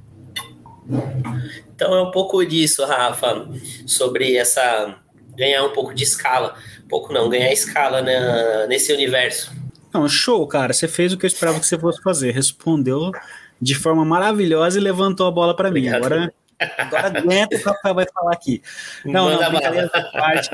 Então 1.76 1.94
é 1.94 2.02
um 2.02 2.12
pouco 2.12 2.44
disso, 2.46 2.84
Rafa, 2.86 3.48
sobre 3.86 4.36
essa 4.36 5.00
ganhar 5.36 5.64
um 5.64 5.74
pouco 5.74 5.94
de 5.94 6.04
escala, 6.04 6.56
um 6.84 6.88
pouco 6.88 7.14
não, 7.14 7.30
ganhar 7.30 7.52
escala 7.52 8.02
na, 8.02 8.68
nesse 8.68 8.94
universo. 8.94 9.52
Não, 9.94 10.10
show, 10.10 10.46
cara. 10.46 10.74
Você 10.74 10.88
fez 10.88 11.14
o 11.14 11.18
que 11.18 11.26
eu 11.26 11.28
esperava 11.28 11.60
que 11.60 11.66
você 11.66 11.80
fosse 11.80 12.02
fazer. 12.02 12.32
Respondeu 12.32 13.12
de 13.62 13.76
forma 13.76 14.04
maravilhosa 14.04 14.78
e 14.78 14.82
levantou 14.82 15.26
a 15.26 15.32
bola 15.32 15.56
para 15.56 15.72
mim. 15.72 15.88
Agora, 15.88 16.34
agora 16.78 17.08
aguenta 17.08 17.56
o 17.56 17.60
que 17.60 17.66
o 17.66 17.72
Rafael 17.72 17.96
vai 17.96 18.06
falar 18.14 18.34
aqui. 18.34 18.62
Não, 19.06 19.26
Manda 19.26 19.44
não, 19.44 19.52
brincadeira 19.52 19.90
parte, 19.90 20.50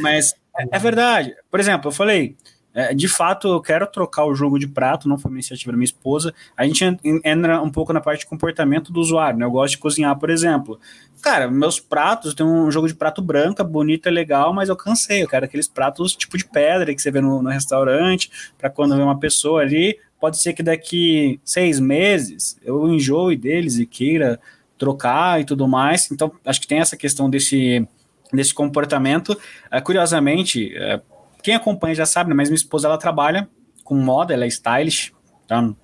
mas 0.00 0.34
é, 0.58 0.76
é, 0.76 0.78
verdade. 0.78 1.34
Por 1.50 1.58
exemplo, 1.58 1.88
eu 1.88 1.92
falei, 1.92 2.36
é, 2.74 2.94
de 2.94 3.06
fato, 3.06 3.48
eu 3.48 3.60
quero 3.60 3.86
trocar 3.86 4.24
o 4.24 4.34
jogo 4.34 4.58
de 4.58 4.66
prato, 4.66 5.08
não 5.08 5.18
foi 5.18 5.30
uma 5.30 5.36
iniciativa 5.36 5.72
da 5.72 5.76
minha 5.76 5.84
esposa. 5.84 6.32
A 6.56 6.66
gente 6.66 6.84
entra 7.24 7.60
um 7.60 7.70
pouco 7.70 7.92
na 7.92 8.00
parte 8.00 8.20
de 8.20 8.26
comportamento 8.26 8.92
do 8.92 9.00
usuário, 9.00 9.38
né? 9.38 9.44
Eu 9.44 9.50
gosto 9.50 9.72
de 9.72 9.78
cozinhar, 9.78 10.18
por 10.18 10.30
exemplo. 10.30 10.80
Cara, 11.20 11.50
meus 11.50 11.78
pratos, 11.78 12.34
tem 12.34 12.44
um 12.44 12.70
jogo 12.70 12.88
de 12.88 12.94
prato 12.94 13.20
branco, 13.20 13.62
bonito, 13.62 14.08
é 14.08 14.10
legal, 14.10 14.54
mas 14.54 14.68
eu 14.68 14.76
cansei. 14.76 15.22
Eu 15.22 15.28
quero 15.28 15.44
aqueles 15.44 15.68
pratos 15.68 16.16
tipo 16.16 16.38
de 16.38 16.44
pedra 16.44 16.94
que 16.94 17.02
você 17.02 17.10
vê 17.10 17.20
no, 17.20 17.42
no 17.42 17.50
restaurante, 17.50 18.30
para 18.58 18.70
quando 18.70 18.96
vê 18.96 19.02
uma 19.02 19.18
pessoa 19.18 19.60
ali, 19.60 19.98
pode 20.18 20.40
ser 20.40 20.52
que 20.54 20.62
daqui 20.62 21.40
seis 21.44 21.78
meses 21.78 22.56
eu 22.64 22.88
enjoe 22.88 23.36
deles 23.36 23.78
e 23.78 23.86
queira 23.86 24.40
trocar 24.78 25.40
e 25.40 25.44
tudo 25.44 25.68
mais. 25.68 26.10
Então, 26.10 26.32
acho 26.44 26.60
que 26.60 26.66
tem 26.66 26.78
essa 26.78 26.96
questão 26.96 27.28
desse, 27.28 27.86
desse 28.32 28.54
comportamento. 28.54 29.38
É, 29.70 29.80
curiosamente, 29.80 30.74
é, 30.76 31.00
quem 31.42 31.54
acompanha 31.54 31.94
já 31.94 32.06
sabe, 32.06 32.30
né, 32.30 32.36
mas 32.36 32.48
minha 32.48 32.56
esposa 32.56 32.86
ela 32.86 32.98
trabalha 32.98 33.48
com 33.84 33.94
moda, 33.94 34.32
ela 34.32 34.44
é 34.44 34.48
stylish, 34.48 35.12
tá? 35.46 35.74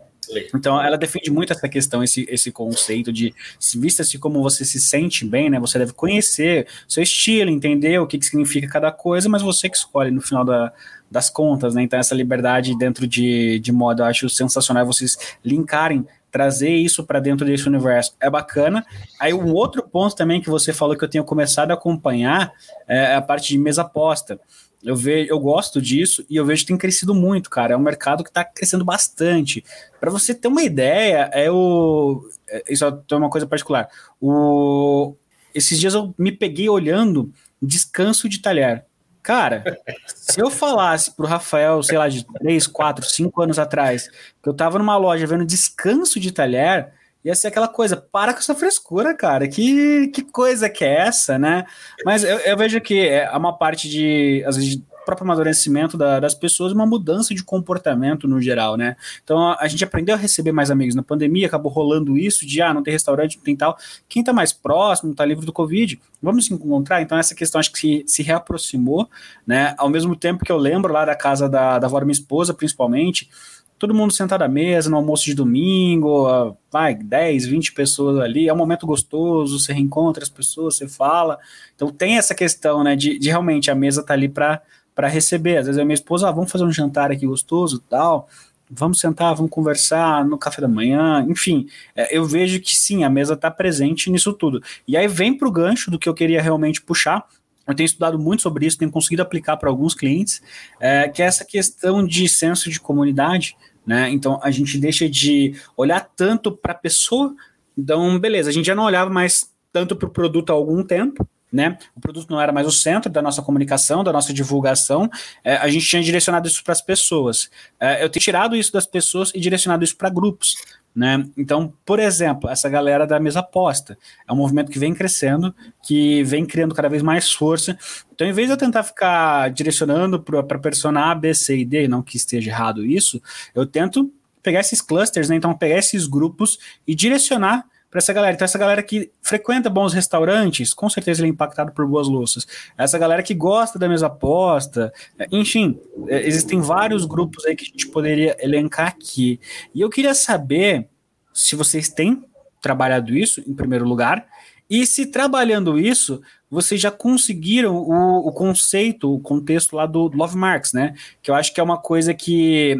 Então, 0.54 0.80
ela 0.80 0.98
defende 0.98 1.30
muito 1.30 1.52
essa 1.52 1.68
questão, 1.68 2.02
esse, 2.02 2.26
esse 2.28 2.52
conceito 2.52 3.12
de 3.12 3.34
vista-se 3.76 4.18
como 4.18 4.42
você 4.42 4.64
se 4.64 4.80
sente 4.80 5.24
bem, 5.24 5.48
né? 5.48 5.58
Você 5.58 5.78
deve 5.78 5.92
conhecer 5.92 6.66
seu 6.86 7.02
estilo, 7.02 7.50
entender 7.50 7.98
o 7.98 8.06
que, 8.06 8.18
que 8.18 8.26
significa 8.26 8.68
cada 8.68 8.92
coisa, 8.92 9.28
mas 9.28 9.42
você 9.42 9.68
que 9.68 9.76
escolhe 9.76 10.10
no 10.10 10.20
final 10.20 10.44
da, 10.44 10.72
das 11.10 11.30
contas, 11.30 11.74
né? 11.74 11.82
Então, 11.82 11.98
essa 11.98 12.14
liberdade 12.14 12.76
dentro 12.76 13.06
de, 13.06 13.58
de 13.58 13.72
moda, 13.72 14.02
eu 14.02 14.06
acho 14.06 14.28
sensacional 14.28 14.84
vocês 14.84 15.16
linkarem, 15.44 16.06
trazer 16.30 16.70
isso 16.70 17.04
para 17.04 17.20
dentro 17.20 17.46
desse 17.46 17.66
universo. 17.66 18.14
É 18.20 18.28
bacana. 18.28 18.84
Aí, 19.18 19.32
um 19.32 19.52
outro 19.54 19.82
ponto 19.82 20.14
também 20.14 20.42
que 20.42 20.50
você 20.50 20.72
falou 20.72 20.96
que 20.96 21.04
eu 21.04 21.08
tenho 21.08 21.24
começado 21.24 21.70
a 21.70 21.74
acompanhar 21.74 22.52
é 22.86 23.14
a 23.14 23.22
parte 23.22 23.48
de 23.48 23.58
mesa 23.58 23.82
aposta. 23.82 24.38
Eu 24.82 24.94
vejo, 24.94 25.30
eu 25.30 25.40
gosto 25.40 25.82
disso 25.82 26.24
e 26.30 26.36
eu 26.36 26.44
vejo 26.44 26.62
que 26.62 26.68
tem 26.68 26.78
crescido 26.78 27.14
muito, 27.14 27.50
cara. 27.50 27.74
É 27.74 27.76
um 27.76 27.80
mercado 27.80 28.22
que 28.22 28.30
está 28.30 28.44
crescendo 28.44 28.84
bastante. 28.84 29.64
Para 29.98 30.10
você 30.10 30.34
ter 30.34 30.48
uma 30.48 30.62
ideia, 30.62 31.30
é 31.32 31.50
o 31.50 32.28
isso 32.68 32.84
é 32.84 33.14
uma 33.14 33.30
coisa 33.30 33.46
particular. 33.46 33.88
O 34.20 35.16
esses 35.54 35.80
dias 35.80 35.94
eu 35.94 36.14
me 36.16 36.30
peguei 36.30 36.68
olhando 36.68 37.32
descanso 37.60 38.28
de 38.28 38.38
talher. 38.38 38.84
Cara, 39.22 39.78
se 40.06 40.40
eu 40.40 40.50
falasse 40.50 41.10
pro 41.10 41.26
Rafael, 41.26 41.82
sei 41.82 41.98
lá, 41.98 42.08
de 42.08 42.24
3, 42.24 42.66
4, 42.66 43.04
5 43.04 43.42
anos 43.42 43.58
atrás, 43.58 44.08
que 44.42 44.48
eu 44.48 44.54
tava 44.54 44.78
numa 44.78 44.96
loja 44.96 45.26
vendo 45.26 45.44
descanso 45.44 46.18
de 46.18 46.32
talher, 46.32 46.94
ia 47.24 47.34
ser 47.34 47.48
aquela 47.48 47.68
coisa, 47.68 47.96
para 47.96 48.32
com 48.32 48.38
essa 48.38 48.54
frescura, 48.54 49.14
cara, 49.14 49.48
que, 49.48 50.08
que 50.08 50.22
coisa 50.22 50.68
que 50.68 50.84
é 50.84 51.06
essa, 51.06 51.38
né? 51.38 51.64
Mas 52.04 52.24
eu, 52.24 52.38
eu 52.38 52.56
vejo 52.56 52.80
que 52.80 53.08
é 53.08 53.30
uma 53.36 53.56
parte 53.56 53.88
de, 53.88 54.42
às 54.46 54.56
vezes, 54.56 54.80
próprio 55.08 55.24
amadurecimento 55.24 55.96
da, 55.96 56.20
das 56.20 56.34
pessoas, 56.34 56.70
uma 56.70 56.84
mudança 56.84 57.34
de 57.34 57.42
comportamento 57.42 58.28
no 58.28 58.42
geral, 58.42 58.76
né? 58.76 58.94
Então 59.24 59.38
a, 59.38 59.56
a, 59.58 59.66
gente 59.66 59.82
aprendeu 59.82 60.14
a 60.14 60.18
receber 60.18 60.52
mais 60.52 60.70
amigos. 60.70 60.94
Na 60.94 61.02
pandemia 61.02 61.46
acabou 61.46 61.72
rolando 61.72 62.18
isso 62.18 62.46
de 62.46 62.60
ah, 62.60 62.74
não 62.74 62.82
tem 62.82 62.92
restaurante, 62.92 63.38
não 63.38 63.42
tem 63.42 63.56
tal. 63.56 63.78
Quem 64.06 64.22
tá 64.22 64.34
mais 64.34 64.52
próximo, 64.52 65.14
tá 65.14 65.24
livre 65.24 65.46
do 65.46 65.52
Covid, 65.52 65.98
vamos 66.22 66.44
se 66.44 66.52
encontrar. 66.52 67.00
Então 67.00 67.16
essa 67.16 67.34
questão 67.34 67.58
acho 67.58 67.72
que 67.72 67.78
se, 67.78 68.04
se 68.06 68.22
reaproximou, 68.22 69.08
né? 69.46 69.74
Ao 69.78 69.88
mesmo 69.88 70.14
tempo 70.14 70.44
que 70.44 70.52
eu 70.52 70.58
lembro 70.58 70.92
lá 70.92 71.06
da 71.06 71.14
casa 71.14 71.48
da, 71.48 71.78
da 71.78 71.86
avó 71.86 71.98
da 71.98 72.04
minha 72.04 72.12
esposa, 72.12 72.52
principalmente 72.52 73.30
todo 73.78 73.94
mundo 73.94 74.12
sentado 74.12 74.42
à 74.42 74.48
mesa 74.48 74.90
no 74.90 74.96
almoço 74.96 75.24
de 75.24 75.34
domingo, 75.34 76.26
vai, 76.70 76.94
10, 76.94 77.46
20 77.46 77.72
pessoas 77.72 78.18
ali, 78.18 78.48
é 78.48 78.52
um 78.52 78.56
momento 78.56 78.86
gostoso, 78.86 79.58
você 79.58 79.72
reencontra 79.72 80.22
as 80.22 80.28
pessoas, 80.28 80.76
você 80.76 80.88
fala. 80.88 81.38
Então 81.74 81.88
tem 81.90 82.18
essa 82.18 82.34
questão, 82.34 82.82
né, 82.82 82.96
de, 82.96 83.18
de 83.18 83.28
realmente 83.28 83.70
a 83.70 83.74
mesa 83.74 84.02
tá 84.02 84.14
ali 84.14 84.28
para 84.28 84.62
receber. 85.08 85.58
Às 85.58 85.66
vezes 85.66 85.80
a 85.80 85.84
minha 85.84 85.94
esposa, 85.94 86.28
ah, 86.28 86.32
vamos 86.32 86.50
fazer 86.50 86.64
um 86.64 86.72
jantar 86.72 87.12
aqui 87.12 87.26
gostoso, 87.26 87.78
tal. 87.88 88.28
Vamos 88.70 89.00
sentar, 89.00 89.34
vamos 89.34 89.50
conversar 89.50 90.24
no 90.26 90.36
café 90.36 90.60
da 90.60 90.68
manhã, 90.68 91.24
enfim, 91.26 91.66
é, 91.96 92.14
eu 92.14 92.26
vejo 92.26 92.60
que 92.60 92.76
sim, 92.76 93.02
a 93.02 93.08
mesa 93.08 93.32
está 93.32 93.50
presente 93.50 94.10
nisso 94.10 94.30
tudo. 94.34 94.62
E 94.86 94.94
aí 94.94 95.08
vem 95.08 95.32
para 95.32 95.48
o 95.48 95.50
gancho 95.50 95.90
do 95.90 95.98
que 95.98 96.06
eu 96.06 96.12
queria 96.12 96.42
realmente 96.42 96.82
puxar, 96.82 97.26
eu 97.68 97.74
tenho 97.74 97.84
estudado 97.84 98.18
muito 98.18 98.42
sobre 98.42 98.66
isso, 98.66 98.78
tenho 98.78 98.90
conseguido 98.90 99.20
aplicar 99.20 99.58
para 99.58 99.68
alguns 99.68 99.94
clientes, 99.94 100.40
é, 100.80 101.06
que 101.06 101.22
é 101.22 101.26
essa 101.26 101.44
questão 101.44 102.04
de 102.04 102.26
senso 102.26 102.70
de 102.70 102.80
comunidade, 102.80 103.54
né? 103.88 104.10
Então 104.10 104.38
a 104.42 104.50
gente 104.50 104.76
deixa 104.76 105.08
de 105.08 105.54
olhar 105.74 106.06
tanto 106.14 106.52
para 106.52 106.72
a 106.72 106.76
pessoa, 106.76 107.34
então 107.76 108.18
beleza, 108.18 108.50
a 108.50 108.52
gente 108.52 108.66
já 108.66 108.74
não 108.74 108.84
olhava 108.84 109.08
mais 109.08 109.50
tanto 109.72 109.96
para 109.96 110.06
o 110.06 110.10
produto 110.10 110.50
há 110.50 110.52
algum 110.52 110.82
tempo, 110.82 111.26
né? 111.50 111.78
O 111.96 112.00
produto 112.00 112.28
não 112.28 112.38
era 112.38 112.52
mais 112.52 112.66
o 112.66 112.70
centro 112.70 113.10
da 113.10 113.22
nossa 113.22 113.40
comunicação, 113.40 114.04
da 114.04 114.12
nossa 114.12 114.30
divulgação. 114.34 115.08
É, 115.42 115.56
a 115.56 115.68
gente 115.68 115.86
tinha 115.86 116.02
direcionado 116.02 116.46
isso 116.46 116.62
para 116.62 116.72
as 116.72 116.82
pessoas. 116.82 117.50
É, 117.80 118.04
eu 118.04 118.10
tenho 118.10 118.22
tirado 118.22 118.54
isso 118.54 118.70
das 118.70 118.86
pessoas 118.86 119.32
e 119.34 119.40
direcionado 119.40 119.82
isso 119.82 119.96
para 119.96 120.10
grupos. 120.10 120.56
Né? 120.98 121.24
Então, 121.36 121.72
por 121.86 122.00
exemplo, 122.00 122.50
essa 122.50 122.68
galera 122.68 123.06
da 123.06 123.20
mesa 123.20 123.38
aposta 123.38 123.96
é 124.28 124.32
um 124.32 124.36
movimento 124.36 124.68
que 124.68 124.80
vem 124.80 124.92
crescendo, 124.92 125.54
que 125.80 126.24
vem 126.24 126.44
criando 126.44 126.74
cada 126.74 126.88
vez 126.88 127.04
mais 127.04 127.32
força. 127.32 127.78
Então, 128.12 128.26
em 128.26 128.32
vez 128.32 128.48
de 128.48 128.54
eu 128.54 128.56
tentar 128.56 128.82
ficar 128.82 129.48
direcionando 129.50 130.20
para 130.20 130.58
persona 130.58 131.12
A, 131.12 131.14
B, 131.14 131.32
C 131.32 131.58
e 131.58 131.64
D, 131.64 131.86
não 131.86 132.02
que 132.02 132.16
esteja 132.16 132.50
errado 132.50 132.84
isso, 132.84 133.22
eu 133.54 133.64
tento 133.64 134.12
pegar 134.42 134.58
esses 134.58 134.82
clusters, 134.82 135.28
né? 135.28 135.36
então 135.36 135.54
pegar 135.54 135.78
esses 135.78 136.04
grupos 136.08 136.58
e 136.84 136.96
direcionar 136.96 137.64
para 137.90 137.98
essa 137.98 138.12
galera. 138.12 138.34
Então, 138.34 138.44
essa 138.44 138.58
galera 138.58 138.82
que 138.82 139.10
frequenta 139.22 139.70
bons 139.70 139.92
restaurantes, 139.92 140.74
com 140.74 140.88
certeza 140.88 141.20
ele 141.20 141.28
é 141.28 141.30
impactado 141.30 141.72
por 141.72 141.86
boas 141.86 142.08
louças. 142.08 142.46
Essa 142.76 142.98
galera 142.98 143.22
que 143.22 143.34
gosta 143.34 143.78
da 143.78 143.88
mesa 143.88 144.06
aposta, 144.06 144.92
enfim, 145.32 145.78
é, 146.08 146.26
existem 146.26 146.60
vários 146.60 147.04
grupos 147.04 147.44
aí 147.46 147.56
que 147.56 147.64
a 147.64 147.66
gente 147.66 147.88
poderia 147.88 148.36
elencar 148.40 148.88
aqui. 148.88 149.40
E 149.74 149.80
eu 149.80 149.88
queria 149.88 150.14
saber 150.14 150.88
se 151.32 151.56
vocês 151.56 151.88
têm 151.88 152.24
trabalhado 152.60 153.16
isso, 153.16 153.42
em 153.46 153.54
primeiro 153.54 153.84
lugar, 153.86 154.26
e 154.68 154.84
se 154.84 155.06
trabalhando 155.06 155.78
isso, 155.78 156.20
vocês 156.50 156.80
já 156.80 156.90
conseguiram 156.90 157.76
o, 157.76 158.28
o 158.28 158.32
conceito, 158.32 159.14
o 159.14 159.20
contexto 159.20 159.76
lá 159.76 159.86
do 159.86 160.08
Love 160.08 160.36
Marks, 160.36 160.72
né? 160.72 160.94
Que 161.22 161.30
eu 161.30 161.34
acho 161.34 161.54
que 161.54 161.60
é 161.60 161.62
uma 161.62 161.78
coisa 161.78 162.12
que 162.12 162.76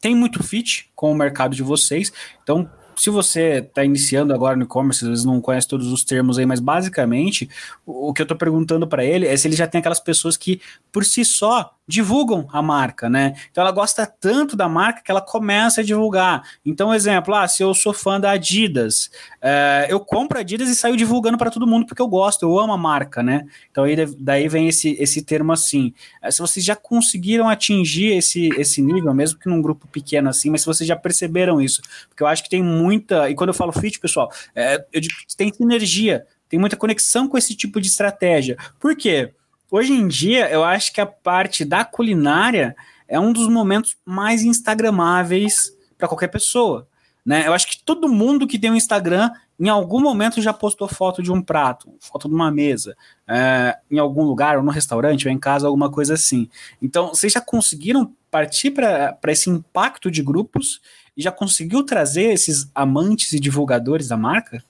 tem 0.00 0.14
muito 0.14 0.42
fit 0.42 0.90
com 0.94 1.10
o 1.10 1.14
mercado 1.14 1.54
de 1.54 1.62
vocês. 1.62 2.12
Então, 2.42 2.70
se 2.98 3.10
você 3.10 3.58
está 3.58 3.84
iniciando 3.84 4.34
agora 4.34 4.56
no 4.56 4.64
e-commerce, 4.64 5.04
às 5.04 5.08
vezes 5.08 5.24
não 5.24 5.40
conhece 5.40 5.68
todos 5.68 5.92
os 5.92 6.04
termos 6.04 6.38
aí, 6.38 6.44
mas 6.44 6.60
basicamente 6.60 7.48
o, 7.86 8.12
que 8.12 8.20
eu 8.20 8.24
estou 8.24 8.36
perguntando 8.36 8.86
para 8.86 9.04
ele 9.04 9.26
é 9.26 9.36
se 9.36 9.46
ele 9.46 9.56
já 9.56 9.66
tem 9.66 9.78
aquelas 9.78 10.00
pessoas 10.00 10.36
que 10.36 10.60
por 10.90 11.04
si 11.04 11.24
só 11.24 11.77
divulgam 11.88 12.46
a 12.52 12.60
marca, 12.60 13.08
né? 13.08 13.34
Então 13.50 13.62
ela 13.62 13.72
gosta 13.72 14.06
tanto 14.06 14.54
da 14.54 14.68
marca 14.68 15.02
que 15.02 15.10
ela 15.10 15.22
começa 15.22 15.80
a 15.80 15.84
divulgar. 15.84 16.42
Então, 16.64 16.92
exemplo, 16.92 17.34
ah, 17.34 17.48
se 17.48 17.62
eu 17.62 17.72
sou 17.72 17.94
fã 17.94 18.20
da 18.20 18.32
Adidas, 18.32 19.10
é, 19.40 19.86
eu 19.88 19.98
compro 19.98 20.38
Adidas 20.38 20.68
e 20.68 20.76
saio 20.76 20.96
divulgando 20.96 21.38
para 21.38 21.50
todo 21.50 21.66
mundo 21.66 21.86
porque 21.86 22.02
eu 22.02 22.06
gosto, 22.06 22.42
eu 22.42 22.58
amo 22.58 22.74
a 22.74 22.78
marca, 22.78 23.22
né? 23.22 23.46
Então 23.70 23.84
aí, 23.84 23.96
daí 24.18 24.48
vem 24.48 24.68
esse, 24.68 24.96
esse 25.00 25.22
termo 25.22 25.50
assim. 25.50 25.94
É, 26.20 26.30
se 26.30 26.40
vocês 26.40 26.64
já 26.64 26.76
conseguiram 26.76 27.48
atingir 27.48 28.14
esse, 28.16 28.50
esse 28.58 28.82
nível, 28.82 29.14
mesmo 29.14 29.38
que 29.38 29.48
num 29.48 29.62
grupo 29.62 29.88
pequeno 29.88 30.28
assim, 30.28 30.50
mas 30.50 30.60
se 30.60 30.66
vocês 30.66 30.86
já 30.86 30.96
perceberam 30.96 31.58
isso, 31.58 31.80
porque 32.10 32.22
eu 32.22 32.26
acho 32.26 32.42
que 32.42 32.50
tem 32.50 32.62
muita, 32.62 33.30
e 33.30 33.34
quando 33.34 33.48
eu 33.48 33.54
falo 33.54 33.72
fit, 33.72 33.98
pessoal, 33.98 34.30
é, 34.54 34.84
eu 34.92 35.00
digo, 35.00 35.14
tem 35.38 35.50
sinergia, 35.50 36.26
tem 36.50 36.60
muita 36.60 36.76
conexão 36.76 37.26
com 37.28 37.38
esse 37.38 37.54
tipo 37.54 37.80
de 37.80 37.88
estratégia. 37.88 38.58
Por 38.78 38.94
quê? 38.94 39.32
Hoje 39.70 39.92
em 39.92 40.06
dia, 40.06 40.50
eu 40.50 40.64
acho 40.64 40.92
que 40.92 41.00
a 41.00 41.06
parte 41.06 41.64
da 41.64 41.84
culinária 41.84 42.76
é 43.06 43.18
um 43.18 43.32
dos 43.32 43.48
momentos 43.48 43.96
mais 44.04 44.42
instagramáveis 44.42 45.72
para 45.96 46.08
qualquer 46.08 46.28
pessoa. 46.28 46.86
Né? 47.24 47.46
Eu 47.46 47.52
acho 47.52 47.66
que 47.66 47.82
todo 47.82 48.08
mundo 48.08 48.46
que 48.46 48.58
tem 48.58 48.70
um 48.70 48.74
Instagram, 48.74 49.30
em 49.60 49.68
algum 49.68 50.00
momento 50.00 50.40
já 50.40 50.52
postou 50.52 50.88
foto 50.88 51.22
de 51.22 51.30
um 51.30 51.42
prato, 51.42 51.92
foto 52.00 52.28
de 52.28 52.34
uma 52.34 52.50
mesa, 52.50 52.96
é, 53.26 53.76
em 53.90 53.98
algum 53.98 54.22
lugar, 54.22 54.56
ou 54.56 54.62
no 54.62 54.70
restaurante, 54.70 55.26
ou 55.26 55.32
em 55.32 55.38
casa, 55.38 55.66
alguma 55.66 55.90
coisa 55.90 56.14
assim. 56.14 56.48
Então, 56.80 57.08
vocês 57.08 57.32
já 57.32 57.40
conseguiram 57.40 58.14
partir 58.30 58.70
para 58.70 59.18
esse 59.26 59.50
impacto 59.50 60.10
de 60.10 60.22
grupos 60.22 60.80
e 61.16 61.22
já 61.22 61.32
conseguiu 61.32 61.82
trazer 61.82 62.32
esses 62.32 62.70
amantes 62.74 63.32
e 63.32 63.40
divulgadores 63.40 64.08
da 64.08 64.16
marca? 64.16 64.62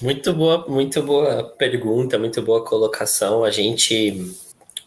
Muito 0.00 0.32
boa, 0.32 0.66
muito 0.66 1.02
boa 1.02 1.44
pergunta, 1.58 2.18
muito 2.18 2.40
boa 2.40 2.64
colocação. 2.64 3.44
A 3.44 3.50
gente 3.50 4.34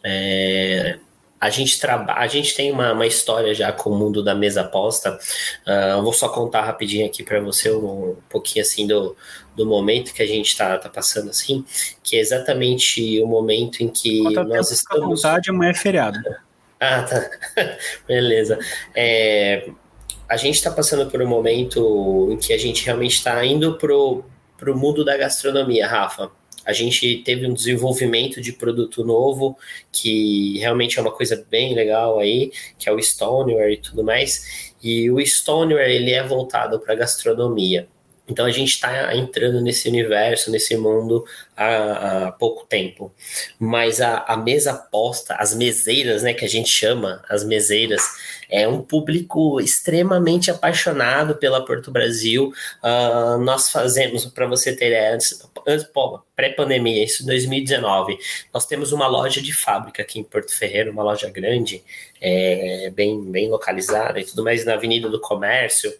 é, 0.02 0.98
a 1.44 1.50
gente 1.50 1.78
trabalha, 1.78 2.20
a 2.20 2.26
gente 2.26 2.54
tem 2.54 2.72
uma, 2.72 2.92
uma, 2.92 3.06
história 3.06 3.54
já 3.54 3.70
com 3.70 3.90
o 3.90 3.98
mundo 3.98 4.24
da 4.24 4.34
mesa 4.34 4.62
aposta. 4.62 5.18
Uh, 5.66 6.02
vou 6.02 6.12
só 6.12 6.28
contar 6.28 6.62
rapidinho 6.62 7.06
aqui 7.06 7.22
para 7.22 7.38
você 7.40 7.70
um, 7.70 8.12
um, 8.12 8.16
pouquinho 8.30 8.64
assim 8.64 8.86
do, 8.86 9.14
do 9.54 9.66
momento 9.66 10.14
que 10.14 10.22
a 10.22 10.26
gente 10.26 10.48
está 10.48 10.78
tá 10.78 10.88
passando 10.88 11.28
assim, 11.28 11.64
que 12.02 12.16
é 12.16 12.20
exatamente 12.20 13.20
o 13.20 13.26
momento 13.26 13.82
em 13.82 13.88
que 13.88 14.22
Conta 14.22 14.44
nós 14.44 14.70
estamos. 14.70 15.22
vontade, 15.22 15.50
amanhã 15.50 15.70
é 15.70 15.74
feriado. 15.74 16.18
Ah, 16.80 17.02
tá. 17.02 17.30
Beleza. 18.06 18.58
É, 18.94 19.70
a 20.28 20.36
gente 20.36 20.56
está 20.56 20.70
passando 20.70 21.10
por 21.10 21.22
um 21.22 21.26
momento 21.26 22.28
em 22.30 22.36
que 22.36 22.52
a 22.52 22.58
gente 22.58 22.84
realmente 22.84 23.14
está 23.14 23.42
indo 23.46 23.78
pro 23.78 24.22
para 24.56 24.72
o 24.72 24.76
mundo 24.76 25.04
da 25.04 25.16
gastronomia, 25.16 25.86
Rafa. 25.86 26.30
A 26.64 26.72
gente 26.72 27.22
teve 27.24 27.46
um 27.46 27.52
desenvolvimento 27.52 28.40
de 28.40 28.52
produto 28.52 29.04
novo, 29.04 29.56
que 29.92 30.58
realmente 30.58 30.98
é 30.98 31.02
uma 31.02 31.12
coisa 31.12 31.44
bem 31.50 31.74
legal 31.74 32.18
aí, 32.18 32.50
que 32.78 32.88
é 32.88 32.92
o 32.92 32.98
Stoneware 33.02 33.74
e 33.74 33.76
tudo 33.76 34.02
mais. 34.02 34.72
E 34.82 35.10
o 35.10 35.20
Stoneware, 35.20 35.92
ele 35.92 36.12
é 36.12 36.22
voltado 36.22 36.80
para 36.80 36.94
gastronomia. 36.94 37.86
Então 38.26 38.46
a 38.46 38.50
gente 38.50 38.70
está 38.70 39.14
entrando 39.14 39.60
nesse 39.60 39.88
universo, 39.88 40.50
nesse 40.50 40.76
mundo 40.76 41.26
há, 41.56 42.26
há 42.26 42.32
pouco 42.32 42.66
tempo. 42.66 43.12
Mas 43.58 44.00
a, 44.00 44.18
a, 44.18 44.36
mesa 44.36 44.74
posta, 44.74 45.34
as 45.34 45.54
meseiras, 45.54 46.22
né, 46.22 46.34
que 46.34 46.44
a 46.44 46.48
gente 46.48 46.68
chama, 46.68 47.22
as 47.28 47.44
meseiras, 47.44 48.02
é 48.48 48.68
um 48.68 48.82
público 48.82 49.60
extremamente 49.60 50.50
apaixonado 50.50 51.36
pela 51.36 51.64
Porto 51.64 51.90
Brasil. 51.90 52.52
Uh, 52.82 53.38
nós 53.38 53.70
fazemos, 53.70 54.24
para 54.26 54.46
você 54.46 54.74
ter 54.74 54.94
antes, 55.12 55.42
antes 55.66 55.86
pré-pandemia, 56.36 57.04
isso 57.04 57.22
em 57.22 57.26
2019, 57.26 58.18
nós 58.52 58.66
temos 58.66 58.92
uma 58.92 59.06
loja 59.06 59.40
de 59.40 59.52
fábrica 59.52 60.02
aqui 60.02 60.18
em 60.18 60.24
Porto 60.24 60.56
Ferreira, 60.56 60.90
uma 60.90 61.02
loja 61.02 61.30
grande, 61.30 61.82
é, 62.20 62.90
bem, 62.94 63.20
bem 63.30 63.48
localizada 63.48 64.18
e 64.18 64.24
tudo 64.24 64.42
mais 64.42 64.64
na 64.64 64.74
Avenida 64.74 65.08
do 65.08 65.20
Comércio. 65.20 65.92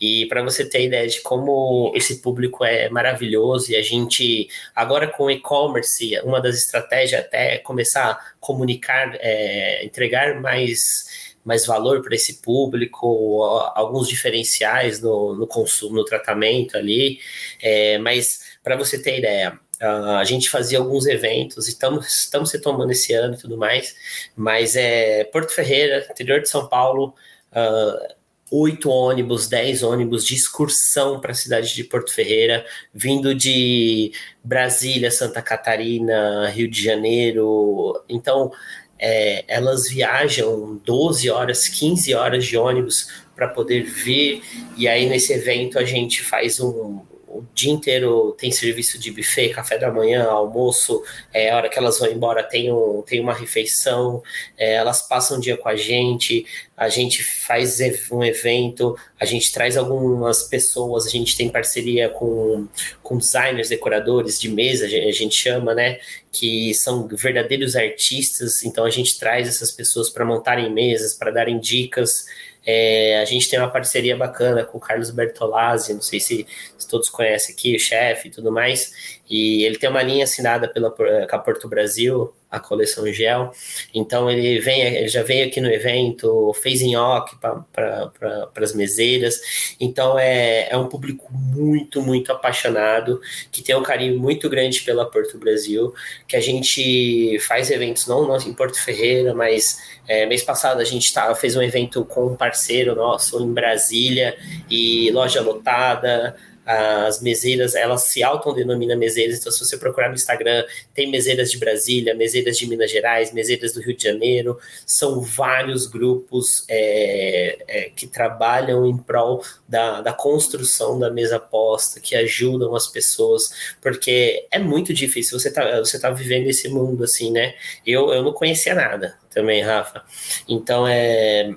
E 0.00 0.26
para 0.26 0.42
você 0.42 0.64
ter 0.64 0.84
ideia 0.84 1.06
de 1.06 1.20
como 1.20 1.92
esse 1.94 2.20
público 2.20 2.64
é 2.64 2.88
maravilhoso 2.88 3.70
e 3.70 3.76
a 3.76 3.82
gente 3.82 4.48
agora 4.74 4.89
com 5.08 5.30
e-commerce, 5.30 6.18
uma 6.24 6.40
das 6.40 6.56
estratégias 6.56 7.20
até 7.20 7.54
é 7.54 7.58
começar 7.58 8.10
a 8.10 8.20
comunicar, 8.40 9.16
é, 9.20 9.84
entregar 9.84 10.40
mais 10.40 11.30
mais 11.42 11.64
valor 11.64 12.02
para 12.02 12.14
esse 12.14 12.42
público, 12.42 13.42
alguns 13.74 14.08
diferenciais 14.08 15.00
no, 15.00 15.34
no 15.34 15.46
consumo, 15.46 15.96
no 15.96 16.04
tratamento 16.04 16.76
ali, 16.76 17.18
é, 17.62 17.96
mas 17.96 18.58
para 18.62 18.76
você 18.76 19.02
ter 19.02 19.18
ideia, 19.18 19.58
a 19.80 20.24
gente 20.24 20.50
fazia 20.50 20.78
alguns 20.78 21.06
eventos 21.06 21.66
e 21.66 21.70
estamos, 21.70 22.06
estamos 22.06 22.52
retomando 22.52 22.92
esse 22.92 23.14
ano 23.14 23.34
e 23.34 23.38
tudo 23.38 23.56
mais, 23.56 23.96
mas 24.36 24.76
é 24.76 25.24
Porto 25.24 25.52
Ferreira, 25.52 26.06
interior 26.10 26.40
de 26.42 26.48
São 26.50 26.68
Paulo, 26.68 27.14
uh, 27.52 28.14
oito 28.50 28.90
ônibus, 28.90 29.46
dez 29.46 29.82
ônibus 29.82 30.24
de 30.24 30.34
excursão 30.34 31.20
para 31.20 31.32
a 31.32 31.34
cidade 31.34 31.74
de 31.74 31.84
Porto 31.84 32.12
Ferreira, 32.12 32.64
vindo 32.92 33.34
de 33.34 34.12
Brasília, 34.42 35.10
Santa 35.10 35.40
Catarina, 35.40 36.48
Rio 36.48 36.68
de 36.68 36.82
Janeiro. 36.82 38.02
Então, 38.08 38.50
é, 38.98 39.44
elas 39.48 39.88
viajam 39.88 40.80
12 40.84 41.30
horas, 41.30 41.68
15 41.68 42.14
horas 42.14 42.44
de 42.44 42.56
ônibus 42.56 43.08
para 43.34 43.48
poder 43.48 43.84
vir. 43.84 44.42
E 44.76 44.86
aí, 44.86 45.08
nesse 45.08 45.32
evento, 45.32 45.78
a 45.78 45.84
gente 45.84 46.22
faz 46.22 46.60
um, 46.60 47.00
o 47.30 47.44
dia 47.54 47.72
inteiro 47.72 48.34
tem 48.38 48.50
serviço 48.50 48.98
de 48.98 49.12
buffet, 49.12 49.50
café 49.50 49.78
da 49.78 49.90
manhã, 49.90 50.24
almoço, 50.24 51.02
é, 51.32 51.50
a 51.50 51.56
hora 51.56 51.68
que 51.68 51.78
elas 51.78 51.98
vão 51.98 52.10
embora 52.10 52.42
tem, 52.42 52.72
um, 52.72 53.02
tem 53.02 53.20
uma 53.20 53.32
refeição, 53.32 54.20
é, 54.58 54.74
elas 54.74 55.02
passam 55.02 55.38
o 55.38 55.40
dia 55.40 55.56
com 55.56 55.68
a 55.68 55.76
gente, 55.76 56.44
a 56.76 56.88
gente 56.88 57.22
faz 57.22 57.78
um 58.10 58.24
evento, 58.24 58.96
a 59.18 59.24
gente 59.24 59.52
traz 59.52 59.76
algumas 59.76 60.42
pessoas, 60.42 61.06
a 61.06 61.10
gente 61.10 61.36
tem 61.36 61.48
parceria 61.48 62.08
com, 62.08 62.66
com 63.02 63.16
designers, 63.16 63.68
decoradores 63.68 64.40
de 64.40 64.48
mesa, 64.48 64.86
a 64.86 65.12
gente 65.12 65.36
chama, 65.36 65.74
né, 65.74 66.00
que 66.32 66.74
são 66.74 67.06
verdadeiros 67.06 67.76
artistas, 67.76 68.64
então 68.64 68.84
a 68.84 68.90
gente 68.90 69.18
traz 69.18 69.46
essas 69.46 69.70
pessoas 69.70 70.10
para 70.10 70.24
montarem 70.24 70.72
mesas, 70.72 71.14
para 71.14 71.30
darem 71.30 71.60
dicas, 71.60 72.26
é, 72.64 73.20
a 73.20 73.24
gente 73.24 73.48
tem 73.48 73.58
uma 73.58 73.70
parceria 73.70 74.16
bacana 74.16 74.64
com 74.64 74.78
o 74.78 74.80
Carlos 74.80 75.10
Bertolazzi, 75.10 75.94
não 75.94 76.02
sei 76.02 76.20
se, 76.20 76.46
se 76.76 76.88
todos 76.88 77.08
conhecem 77.08 77.54
aqui, 77.54 77.76
o 77.76 77.80
chefe 77.80 78.28
e 78.28 78.30
tudo 78.30 78.52
mais. 78.52 79.20
E 79.28 79.64
ele 79.64 79.78
tem 79.78 79.88
uma 79.88 80.02
linha 80.02 80.24
assinada 80.24 80.68
pela 80.68 80.90
com 80.90 81.36
a 81.36 81.38
Porto 81.38 81.68
Brasil, 81.68 82.32
a 82.50 82.58
coleção 82.58 83.06
Gel. 83.12 83.52
Então 83.94 84.30
ele 84.30 84.58
vem, 84.60 84.80
ele 84.80 85.08
já 85.08 85.22
veio 85.22 85.46
aqui 85.46 85.60
no 85.60 85.70
evento, 85.70 86.52
fez 86.60 86.80
nhoque 86.82 87.36
para 87.38 88.50
as 88.56 88.74
meseiras. 88.74 89.76
Então 89.78 90.18
é, 90.18 90.68
é 90.68 90.76
um 90.76 90.88
público 90.88 91.28
muito, 91.32 92.02
muito 92.02 92.32
apaixonado, 92.32 93.20
que 93.52 93.62
tem 93.62 93.76
um 93.76 93.82
carinho 93.82 94.18
muito 94.18 94.48
grande 94.48 94.82
pela 94.82 95.08
Porto 95.08 95.38
Brasil, 95.38 95.94
que 96.26 96.36
a 96.36 96.40
gente 96.40 97.38
faz 97.40 97.70
eventos 97.70 98.06
não, 98.06 98.26
não 98.26 98.36
em 98.36 98.52
Porto 98.52 98.82
Ferreira, 98.82 99.34
mas 99.34 99.78
é, 100.08 100.26
mês 100.26 100.42
passado 100.42 100.80
a 100.80 100.84
gente 100.84 101.12
tá, 101.12 101.32
fez 101.34 101.54
um 101.54 101.62
evento 101.62 102.04
com 102.04 102.26
um 102.26 102.36
parceiro 102.36 102.94
nosso 102.96 103.40
em 103.40 103.52
Brasília 103.52 104.36
e 104.68 105.10
loja 105.12 105.40
lotada 105.40 106.36
as 106.64 107.20
meseiras, 107.20 107.74
elas 107.74 108.02
se 108.02 108.22
autodenominam 108.22 108.96
meseiras, 108.96 109.38
então 109.38 109.50
se 109.50 109.58
você 109.64 109.76
procurar 109.76 110.08
no 110.08 110.14
Instagram, 110.14 110.64
tem 110.94 111.10
meseiras 111.10 111.50
de 111.50 111.58
Brasília, 111.58 112.14
meseiras 112.14 112.56
de 112.58 112.66
Minas 112.66 112.90
Gerais, 112.90 113.32
meseiras 113.32 113.72
do 113.72 113.80
Rio 113.80 113.96
de 113.96 114.04
Janeiro, 114.04 114.58
são 114.86 115.20
vários 115.20 115.86
grupos 115.86 116.64
é, 116.68 117.58
é, 117.66 117.90
que 117.90 118.06
trabalham 118.06 118.86
em 118.86 118.96
prol 118.96 119.42
da, 119.68 120.00
da 120.00 120.12
construção 120.12 120.98
da 120.98 121.10
mesa 121.10 121.38
posta, 121.38 121.98
que 121.98 122.14
ajudam 122.14 122.74
as 122.74 122.86
pessoas, 122.86 123.74
porque 123.80 124.46
é 124.50 124.58
muito 124.58 124.92
difícil, 124.92 125.38
você 125.38 125.52
tá, 125.52 125.78
você 125.80 125.98
tá 125.98 126.10
vivendo 126.10 126.46
esse 126.46 126.68
mundo 126.68 127.04
assim, 127.04 127.30
né? 127.30 127.54
Eu, 127.86 128.12
eu 128.12 128.22
não 128.22 128.32
conhecia 128.32 128.74
nada 128.74 129.18
também, 129.30 129.62
Rafa, 129.62 130.04
então 130.46 130.86
é 130.86 131.50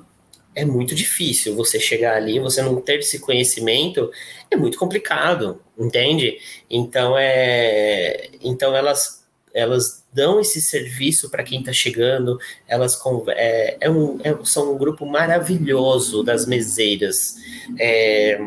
é 0.56 0.66
muito 0.66 0.94
difícil 0.96 1.56
você 1.56 1.80
chegar 1.80 2.16
ali, 2.16 2.40
você 2.40 2.62
não 2.62 2.80
ter 2.82 3.00
esse 3.00 3.20
conhecimento, 3.20 4.12
é 4.50 4.56
muito 4.56 4.78
complicado, 4.78 5.62
entende? 5.78 6.38
Então 6.70 7.18
é, 7.18 8.30
então 8.42 8.76
elas 8.76 9.24
elas 9.54 10.04
dão 10.12 10.40
esse 10.40 10.60
serviço 10.62 11.30
para 11.30 11.44
quem 11.44 11.60
está 11.60 11.72
chegando, 11.72 12.40
elas 12.68 13.00
é, 13.30 13.78
é 13.82 13.90
um, 13.90 14.20
é, 14.24 14.36
são 14.44 14.74
um 14.74 14.78
grupo 14.78 15.06
maravilhoso 15.06 16.24
das 16.24 16.48
meseiras, 16.48 17.36
é, 17.80 18.40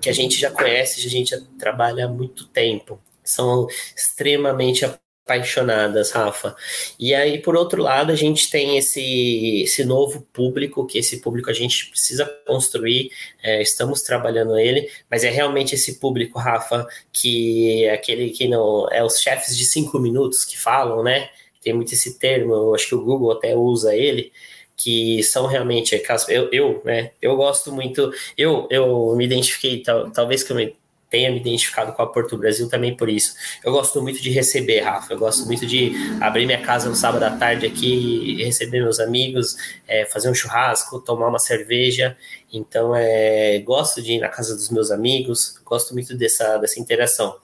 que 0.00 0.10
a 0.10 0.12
gente 0.12 0.38
já 0.38 0.50
conhece, 0.50 1.06
a 1.06 1.10
gente 1.10 1.30
já 1.30 1.40
trabalha 1.58 2.04
há 2.04 2.08
muito 2.08 2.46
tempo. 2.46 3.00
São 3.24 3.66
extremamente 3.96 4.84
apaixonadas, 5.30 6.10
Rafa. 6.10 6.56
E 6.98 7.14
aí, 7.14 7.38
por 7.38 7.54
outro 7.56 7.82
lado, 7.82 8.10
a 8.10 8.16
gente 8.16 8.50
tem 8.50 8.76
esse, 8.76 9.62
esse 9.62 9.84
novo 9.84 10.26
público, 10.32 10.84
que 10.86 10.98
esse 10.98 11.20
público 11.20 11.48
a 11.48 11.52
gente 11.52 11.88
precisa 11.88 12.26
construir, 12.46 13.10
é, 13.42 13.62
estamos 13.62 14.02
trabalhando 14.02 14.58
ele, 14.58 14.90
mas 15.08 15.22
é 15.22 15.30
realmente 15.30 15.74
esse 15.74 16.00
público, 16.00 16.38
Rafa, 16.38 16.86
que 17.12 17.84
é 17.84 17.94
aquele 17.94 18.30
que 18.30 18.48
não 18.48 18.88
é 18.90 19.04
os 19.04 19.20
chefes 19.20 19.56
de 19.56 19.64
cinco 19.64 19.98
minutos 20.00 20.44
que 20.44 20.58
falam, 20.58 21.02
né? 21.02 21.28
Tem 21.62 21.72
muito 21.72 21.94
esse 21.94 22.18
termo, 22.18 22.52
eu 22.52 22.74
acho 22.74 22.88
que 22.88 22.94
o 22.94 23.04
Google 23.04 23.32
até 23.32 23.54
usa 23.54 23.94
ele, 23.94 24.32
que 24.76 25.22
são 25.22 25.46
realmente 25.46 25.94
eu, 26.30 26.48
eu 26.50 26.80
né 26.86 27.10
eu 27.20 27.36
gosto 27.36 27.70
muito 27.70 28.10
eu 28.36 28.66
eu 28.70 29.14
me 29.14 29.26
identifiquei 29.26 29.82
tal, 29.82 30.10
talvez 30.10 30.42
que 30.42 30.52
eu 30.52 30.56
me 30.56 30.74
tenha 31.10 31.30
me 31.30 31.38
identificado 31.38 31.92
com 31.92 32.02
a 32.02 32.06
Porto 32.06 32.38
Brasil 32.38 32.68
também 32.68 32.96
por 32.96 33.08
isso. 33.08 33.34
Eu 33.64 33.72
gosto 33.72 34.00
muito 34.00 34.22
de 34.22 34.30
receber, 34.30 34.80
Rafa. 34.80 35.12
Eu 35.12 35.18
gosto 35.18 35.44
muito 35.44 35.66
de 35.66 35.92
abrir 36.20 36.46
minha 36.46 36.62
casa 36.62 36.88
no 36.88 36.94
sábado 36.94 37.24
à 37.24 37.30
tarde 37.30 37.66
aqui, 37.66 38.42
receber 38.44 38.80
meus 38.80 39.00
amigos, 39.00 39.56
é, 39.88 40.06
fazer 40.06 40.30
um 40.30 40.34
churrasco, 40.34 41.00
tomar 41.00 41.28
uma 41.28 41.40
cerveja. 41.40 42.16
Então, 42.52 42.94
é, 42.94 43.58
gosto 43.58 44.00
de 44.00 44.12
ir 44.12 44.20
na 44.20 44.28
casa 44.28 44.54
dos 44.54 44.70
meus 44.70 44.90
amigos, 44.90 45.60
gosto 45.64 45.92
muito 45.92 46.16
dessa, 46.16 46.56
dessa 46.58 46.80
interação. 46.80 47.36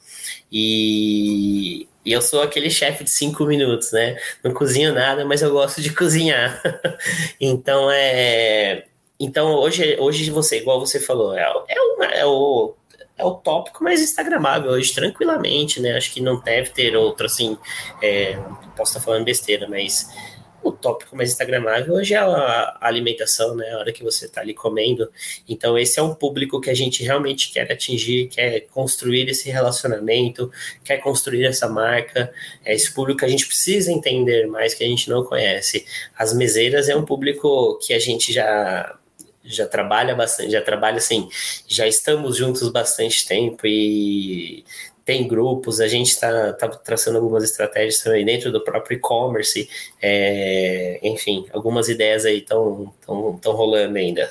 E 0.51 1.89
E 2.07 2.13
eu 2.13 2.23
sou 2.23 2.41
aquele 2.41 2.71
chefe 2.71 3.03
de 3.03 3.11
cinco 3.11 3.45
minutos, 3.45 3.91
né? 3.91 4.17
Não 4.45 4.55
cozinho 4.55 4.95
nada, 4.95 5.25
mas 5.25 5.43
eu 5.43 5.51
gosto 5.51 5.83
de 5.83 5.91
cozinhar. 5.95 6.63
então 7.41 7.91
é. 7.91 8.85
Então 9.19 9.55
hoje, 9.55 9.97
hoje 9.99 10.31
você, 10.31 10.59
igual 10.59 10.79
você 10.79 11.01
falou, 11.01 11.37
é, 11.37 11.43
é, 11.69 11.81
uma, 11.81 12.05
é 12.07 12.25
o 12.25 12.75
é 13.19 13.25
o 13.25 13.35
tópico 13.35 13.83
mais 13.83 14.01
instagramável 14.03 14.71
hoje, 14.71 14.95
tranquilamente, 14.95 15.81
né? 15.81 15.97
Acho 15.97 16.13
que 16.13 16.21
não 16.21 16.41
deve 16.41 16.71
ter 16.71 16.97
outro, 16.97 17.27
assim, 17.27 17.57
é, 18.03 18.37
posso 18.77 18.93
estar 18.93 19.01
falando 19.01 19.25
besteira, 19.25 19.67
mas 19.69 20.09
o 20.63 20.73
tópico 20.73 21.17
mais 21.17 21.31
instagramável 21.31 21.95
hoje 21.95 22.15
é 22.15 22.19
a, 22.19 22.79
alimentação, 22.81 23.55
né? 23.55 23.71
A 23.71 23.79
hora 23.79 23.93
que 23.93 24.03
você 24.03 24.27
está 24.27 24.41
ali 24.41 24.53
comendo. 24.53 25.11
Então, 25.49 25.79
esse 25.79 25.99
é 25.99 26.03
um 26.03 26.15
público 26.15 26.61
que 26.61 26.69
a 26.69 26.75
gente 26.75 27.03
realmente 27.03 27.53
quer 27.53 27.71
atingir, 27.71 28.29
quer 28.29 28.61
construir 28.73 29.29
esse 29.29 29.49
relacionamento, 29.51 30.51
quer 30.85 30.99
construir 30.99 31.45
essa 31.45 31.69
marca. 31.69 32.33
É 32.65 32.75
esse 32.75 32.93
público 32.93 33.21
que 33.21 33.25
a 33.25 33.29
gente 33.29 33.47
precisa 33.47 33.93
entender 33.93 34.47
mais, 34.47 34.75
que 34.75 34.85
a 34.85 34.89
gente 34.89 35.09
não 35.09 35.25
conhece. 35.25 35.87
As 36.19 36.35
meseiras 36.35 36.89
é 36.89 36.97
um 36.97 37.05
público 37.05 37.79
que 37.79 37.95
a 37.95 37.99
gente 37.99 38.33
já 38.33 38.99
já 39.47 39.67
trabalha 39.67 40.15
bastante, 40.15 40.51
já 40.51 40.61
trabalha 40.61 40.99
assim, 40.99 41.29
já 41.67 41.87
estamos 41.87 42.37
juntos 42.37 42.69
bastante 42.71 43.27
tempo 43.27 43.67
e 43.67 44.65
tem 45.05 45.27
grupos, 45.29 45.81
a 45.81 45.87
gente 45.87 46.09
está 46.09 46.53
tá 46.53 46.69
traçando 46.69 47.19
algumas 47.19 47.45
estratégias 47.45 47.99
também 47.99 48.25
dentro 48.25 48.51
do 48.51 48.63
próprio 48.63 48.97
e-commerce, 48.97 49.69
é, 50.03 50.99
enfim, 51.03 51.47
algumas 51.53 51.89
ideias 51.89 52.25
aí 52.25 52.39
estão 52.39 52.93
rolando 53.45 53.97
ainda. 53.97 54.29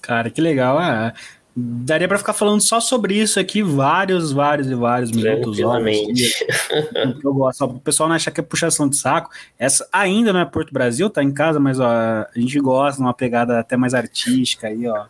Cara, 0.00 0.30
que 0.30 0.40
legal. 0.40 0.78
Ah, 0.78 1.12
daria 1.54 2.08
para 2.08 2.18
ficar 2.18 2.32
falando 2.32 2.60
só 2.60 2.80
sobre 2.80 3.14
isso 3.14 3.38
aqui 3.38 3.62
vários, 3.62 4.32
vários 4.32 4.70
e 4.70 4.74
vários 4.74 5.10
minutos. 5.10 5.60
Horas, 5.60 5.96
eu 7.22 7.34
gosto. 7.34 7.64
o 7.64 7.80
pessoal 7.80 8.08
não 8.08 8.16
acha 8.16 8.30
que 8.30 8.40
é 8.40 8.42
puxação 8.42 8.88
de 8.88 8.96
saco. 8.96 9.30
Essa 9.58 9.86
ainda 9.92 10.32
não 10.32 10.40
é 10.40 10.44
Porto 10.44 10.72
Brasil, 10.72 11.10
tá 11.10 11.22
em 11.22 11.32
casa, 11.32 11.60
mas 11.60 11.78
ó, 11.78 11.86
a 11.86 12.28
gente 12.34 12.58
gosta 12.58 12.96
de 12.96 13.06
uma 13.06 13.14
pegada 13.14 13.58
até 13.58 13.76
mais 13.76 13.94
artística 13.94 14.68
aí, 14.68 14.86
ó 14.86 15.06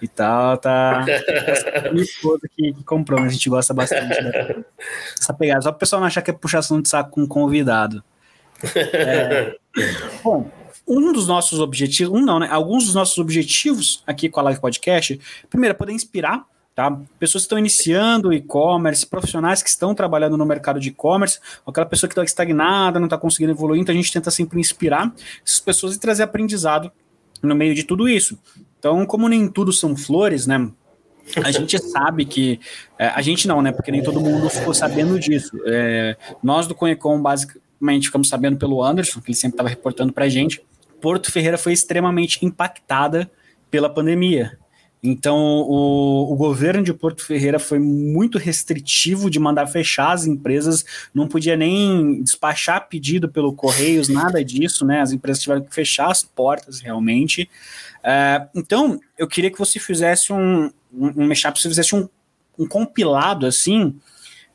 e 0.00 0.08
tal, 0.08 0.58
tá. 0.58 1.04
Esposa 1.94 2.48
que, 2.54 2.72
que 2.72 2.84
comprou, 2.84 3.20
mas 3.20 3.30
a 3.30 3.32
gente 3.32 3.48
gosta 3.48 3.72
bastante 3.72 4.22
dessa 5.16 5.32
pegada. 5.34 5.62
Só 5.62 5.70
para 5.70 5.76
o 5.76 5.80
pessoal 5.80 6.00
não 6.00 6.06
achar 6.06 6.22
que 6.22 6.30
é 6.30 6.34
puxação 6.34 6.80
de 6.80 6.88
saco 6.88 7.10
com 7.10 7.22
um 7.22 7.26
convidado. 7.26 8.02
É, 8.74 9.56
bom, 10.22 10.50
um 10.86 11.12
dos 11.12 11.26
nossos 11.26 11.58
objetivos, 11.60 12.18
um 12.18 12.24
não, 12.24 12.38
né? 12.38 12.48
Alguns 12.50 12.84
dos 12.84 12.94
nossos 12.94 13.18
objetivos 13.18 14.02
aqui 14.06 14.28
com 14.28 14.40
a 14.40 14.42
Live 14.44 14.60
Podcast, 14.60 15.20
primeiro, 15.48 15.72
é 15.72 15.76
poder 15.76 15.92
inspirar 15.92 16.46
Tá? 16.76 16.90
Pessoas 17.18 17.44
que 17.44 17.46
estão 17.46 17.58
iniciando 17.58 18.34
e-commerce, 18.34 19.06
profissionais 19.06 19.62
que 19.62 19.70
estão 19.70 19.94
trabalhando 19.94 20.36
no 20.36 20.44
mercado 20.44 20.78
de 20.78 20.90
e-commerce, 20.90 21.40
aquela 21.66 21.86
pessoa 21.86 22.06
que 22.06 22.12
está 22.12 22.22
estagnada, 22.22 23.00
não 23.00 23.06
está 23.06 23.16
conseguindo 23.16 23.52
evoluir, 23.52 23.80
então 23.80 23.94
a 23.94 23.96
gente 23.96 24.12
tenta 24.12 24.30
sempre 24.30 24.60
inspirar 24.60 25.10
essas 25.42 25.58
pessoas 25.58 25.96
e 25.96 25.98
trazer 25.98 26.24
aprendizado 26.24 26.92
no 27.42 27.54
meio 27.54 27.74
de 27.74 27.82
tudo 27.82 28.06
isso. 28.06 28.38
Então, 28.78 29.06
como 29.06 29.26
nem 29.26 29.48
tudo 29.48 29.72
são 29.72 29.96
flores, 29.96 30.46
né? 30.46 30.70
A 31.42 31.50
gente 31.50 31.78
sabe 31.78 32.26
que. 32.26 32.60
É, 32.98 33.08
a 33.08 33.22
gente 33.22 33.48
não, 33.48 33.62
né? 33.62 33.72
Porque 33.72 33.90
nem 33.90 34.02
todo 34.02 34.20
mundo 34.20 34.50
ficou 34.50 34.74
sabendo 34.74 35.18
disso. 35.18 35.58
É, 35.64 36.14
nós 36.42 36.66
do 36.66 36.74
Conecom, 36.74 37.22
basicamente, 37.22 38.08
ficamos 38.08 38.28
sabendo 38.28 38.58
pelo 38.58 38.82
Anderson, 38.82 39.22
que 39.22 39.30
ele 39.30 39.36
sempre 39.36 39.54
estava 39.54 39.70
reportando 39.70 40.12
para 40.12 40.26
a 40.26 40.28
gente. 40.28 40.62
Porto 41.06 41.30
Ferreira 41.30 41.56
foi 41.56 41.72
extremamente 41.72 42.44
impactada 42.44 43.30
pela 43.70 43.88
pandemia. 43.88 44.58
Então, 45.00 45.36
o, 45.36 46.32
o, 46.32 46.34
governo 46.34 46.82
de 46.82 46.92
Porto 46.92 47.24
Ferreira 47.24 47.60
foi 47.60 47.78
muito 47.78 48.38
restritivo 48.38 49.30
de 49.30 49.38
mandar 49.38 49.68
fechar 49.68 50.10
as 50.10 50.26
empresas, 50.26 50.84
não 51.14 51.28
podia 51.28 51.56
nem 51.56 52.24
despachar 52.24 52.88
pedido 52.88 53.28
pelo 53.28 53.52
Correios, 53.52 54.08
nada 54.08 54.44
disso, 54.44 54.84
né? 54.84 55.00
As 55.00 55.12
empresas 55.12 55.40
tiveram 55.40 55.62
que 55.62 55.72
fechar 55.72 56.10
as 56.10 56.24
portas 56.24 56.80
realmente. 56.80 57.48
Uh, 57.98 58.48
então, 58.52 58.98
eu 59.16 59.28
queria 59.28 59.52
que 59.52 59.60
você 59.60 59.78
fizesse 59.78 60.32
um, 60.32 60.72
um, 60.92 61.22
um 61.22 61.28
mashup, 61.28 61.56
você 61.56 61.68
fizesse 61.68 61.94
um, 61.94 62.08
um 62.58 62.66
compilado 62.66 63.46
assim 63.46 63.94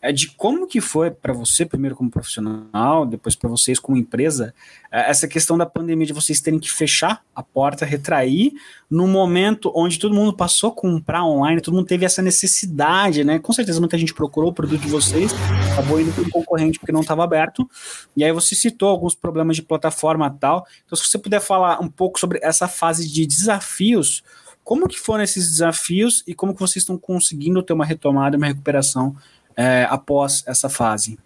é 0.01 0.11
de 0.11 0.29
como 0.29 0.65
que 0.65 0.81
foi 0.81 1.11
para 1.11 1.31
você, 1.31 1.63
primeiro 1.63 1.95
como 1.95 2.09
profissional, 2.09 3.05
depois 3.05 3.35
para 3.35 3.47
vocês 3.47 3.79
como 3.79 3.95
empresa, 3.95 4.53
é, 4.91 5.09
essa 5.09 5.27
questão 5.27 5.57
da 5.57 5.65
pandemia 5.65 6.07
de 6.07 6.13
vocês 6.13 6.41
terem 6.41 6.59
que 6.59 6.71
fechar 6.71 7.23
a 7.35 7.43
porta, 7.43 7.85
retrair, 7.85 8.51
no 8.89 9.07
momento 9.07 9.71
onde 9.75 9.99
todo 9.99 10.15
mundo 10.15 10.33
passou 10.33 10.71
a 10.71 10.73
comprar 10.73 11.23
online, 11.23 11.61
todo 11.61 11.75
mundo 11.75 11.85
teve 11.85 12.03
essa 12.03 12.21
necessidade, 12.21 13.23
né? 13.23 13.37
Com 13.37 13.53
certeza 13.53 13.79
muita 13.79 13.97
gente 13.97 14.13
procurou 14.13 14.49
o 14.49 14.53
produto 14.53 14.81
de 14.81 14.89
vocês, 14.89 15.31
acabou 15.71 16.01
indo 16.01 16.11
para 16.11 16.23
um 16.23 16.29
concorrente 16.29 16.79
porque 16.79 16.91
não 16.91 17.01
estava 17.01 17.23
aberto, 17.23 17.69
e 18.17 18.23
aí 18.23 18.31
você 18.31 18.55
citou 18.55 18.89
alguns 18.89 19.13
problemas 19.13 19.55
de 19.55 19.61
plataforma 19.61 20.35
tal. 20.39 20.65
Então, 20.83 20.97
se 20.97 21.07
você 21.07 21.19
puder 21.19 21.39
falar 21.39 21.79
um 21.79 21.87
pouco 21.87 22.19
sobre 22.19 22.39
essa 22.41 22.67
fase 22.67 23.07
de 23.07 23.27
desafios, 23.27 24.23
como 24.63 24.87
que 24.87 24.99
foram 24.99 25.23
esses 25.23 25.49
desafios 25.49 26.23
e 26.25 26.33
como 26.33 26.53
que 26.53 26.59
vocês 26.59 26.83
estão 26.83 26.97
conseguindo 26.97 27.61
ter 27.63 27.73
uma 27.73 27.85
retomada, 27.85 28.37
uma 28.37 28.47
recuperação 28.47 29.15
é, 29.55 29.85
após 29.89 30.43
essa 30.47 30.69
fase? 30.69 31.17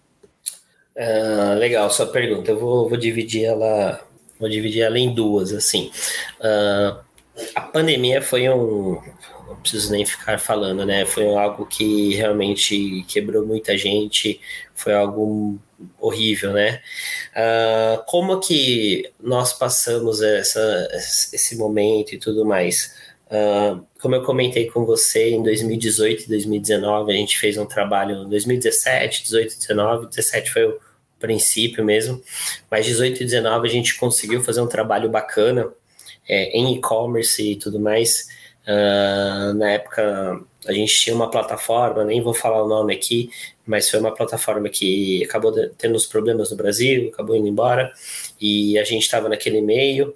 Uh, 0.96 1.58
legal, 1.58 1.90
sua 1.90 2.06
pergunta. 2.06 2.50
Eu 2.50 2.58
vou, 2.58 2.88
vou, 2.88 2.96
dividir 2.96 3.44
ela, 3.44 4.00
vou 4.40 4.48
dividir 4.48 4.82
ela 4.82 4.98
em 4.98 5.14
duas, 5.14 5.52
assim. 5.52 5.90
Uh, 6.40 6.98
a 7.54 7.60
pandemia 7.60 8.22
foi 8.22 8.48
um, 8.48 8.98
não 9.46 9.56
preciso 9.56 9.92
nem 9.92 10.04
ficar 10.04 10.38
falando, 10.38 10.84
né? 10.84 11.04
Foi 11.04 11.34
algo 11.34 11.66
que 11.66 12.14
realmente 12.14 13.04
quebrou 13.08 13.46
muita 13.46 13.76
gente, 13.76 14.40
foi 14.74 14.94
algo 14.94 15.58
horrível, 16.00 16.52
né? 16.52 16.80
Uh, 17.32 18.02
como 18.06 18.40
que 18.40 19.10
nós 19.20 19.52
passamos 19.52 20.22
essa, 20.22 20.88
esse 20.94 21.56
momento 21.56 22.14
e 22.14 22.18
tudo 22.18 22.44
mais? 22.44 22.94
Uh, 23.26 23.84
como 24.00 24.14
eu 24.14 24.22
comentei 24.22 24.70
com 24.70 24.84
você, 24.84 25.30
em 25.30 25.42
2018 25.42 26.24
e 26.24 26.28
2019 26.28 27.12
a 27.12 27.16
gente 27.16 27.38
fez 27.38 27.56
um 27.58 27.66
trabalho, 27.66 28.24
2017, 28.26 29.24
18, 29.24 29.58
19, 29.58 30.06
17 30.08 30.52
foi 30.52 30.64
o 30.64 30.78
princípio 31.18 31.84
mesmo, 31.84 32.22
mas 32.70 32.86
18 32.86 33.22
e 33.22 33.24
19 33.24 33.66
a 33.68 33.70
gente 33.70 33.98
conseguiu 33.98 34.42
fazer 34.42 34.60
um 34.60 34.68
trabalho 34.68 35.08
bacana 35.10 35.72
é, 36.28 36.56
em 36.56 36.76
e-commerce 36.76 37.42
e 37.42 37.56
tudo 37.56 37.80
mais. 37.80 38.28
Uh, 38.62 39.54
na 39.54 39.70
época 39.70 40.40
a 40.66 40.72
gente 40.72 40.94
tinha 40.94 41.14
uma 41.14 41.30
plataforma, 41.30 42.04
nem 42.04 42.20
vou 42.20 42.34
falar 42.34 42.62
o 42.62 42.68
nome 42.68 42.94
aqui, 42.94 43.30
mas 43.64 43.88
foi 43.88 44.00
uma 44.00 44.14
plataforma 44.14 44.68
que 44.68 45.24
acabou 45.24 45.52
tendo 45.78 45.94
os 45.94 46.06
problemas 46.06 46.50
no 46.50 46.56
Brasil, 46.56 47.10
acabou 47.12 47.36
indo 47.36 47.46
embora, 47.46 47.92
e 48.40 48.78
a 48.78 48.84
gente 48.84 49.02
estava 49.02 49.28
naquele 49.28 49.60
meio 49.60 50.14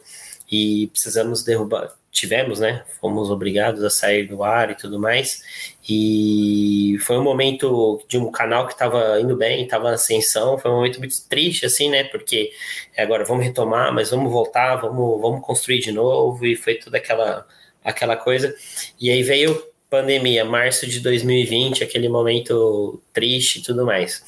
e 0.51 0.89
precisamos 0.89 1.45
derrubar, 1.45 1.95
tivemos, 2.11 2.61
né? 2.61 2.85
Fomos 3.01 3.31
obrigados 3.31 3.83
a 3.85 3.91
sair 3.91 4.27
do 4.27 4.43
ar 4.43 4.71
e 4.71 4.75
tudo 4.75 4.99
mais. 4.99 5.43
E 5.89 6.99
foi 7.03 7.19
um 7.19 7.23
momento 7.23 8.03
de 8.09 8.19
um 8.19 8.31
canal 8.31 8.67
que 8.67 8.73
estava 8.73 9.21
indo 9.21 9.37
bem, 9.37 9.65
estava 9.65 9.91
em 9.91 9.95
ascensão. 9.95 10.59
Foi 10.59 10.71
um 10.71 10.77
momento 10.77 10.99
muito 10.99 11.17
triste, 11.29 11.65
assim, 11.67 11.89
né? 11.89 12.05
Porque 12.05 12.53
agora 12.97 13.25
vamos 13.25 13.45
retomar, 13.45 13.93
mas 13.95 14.11
vamos 14.11 14.31
voltar, 14.31 14.77
vamos, 14.77 15.21
vamos 15.21 15.41
construir 15.45 15.79
de 15.81 15.93
novo. 15.93 16.45
E 16.45 16.57
foi 16.57 16.75
toda 16.75 16.99
aquela, 16.99 17.47
aquela 17.85 18.17
coisa. 18.17 18.55
E 19.01 19.11
aí 19.11 19.23
veio 19.23 19.71
pandemia, 19.89 20.45
março 20.45 20.87
de 20.87 21.01
2020, 21.01 21.83
aquele 21.83 22.09
momento 22.09 23.03
triste 23.13 23.59
e 23.59 23.63
tudo 23.63 23.85
mais. 23.85 24.23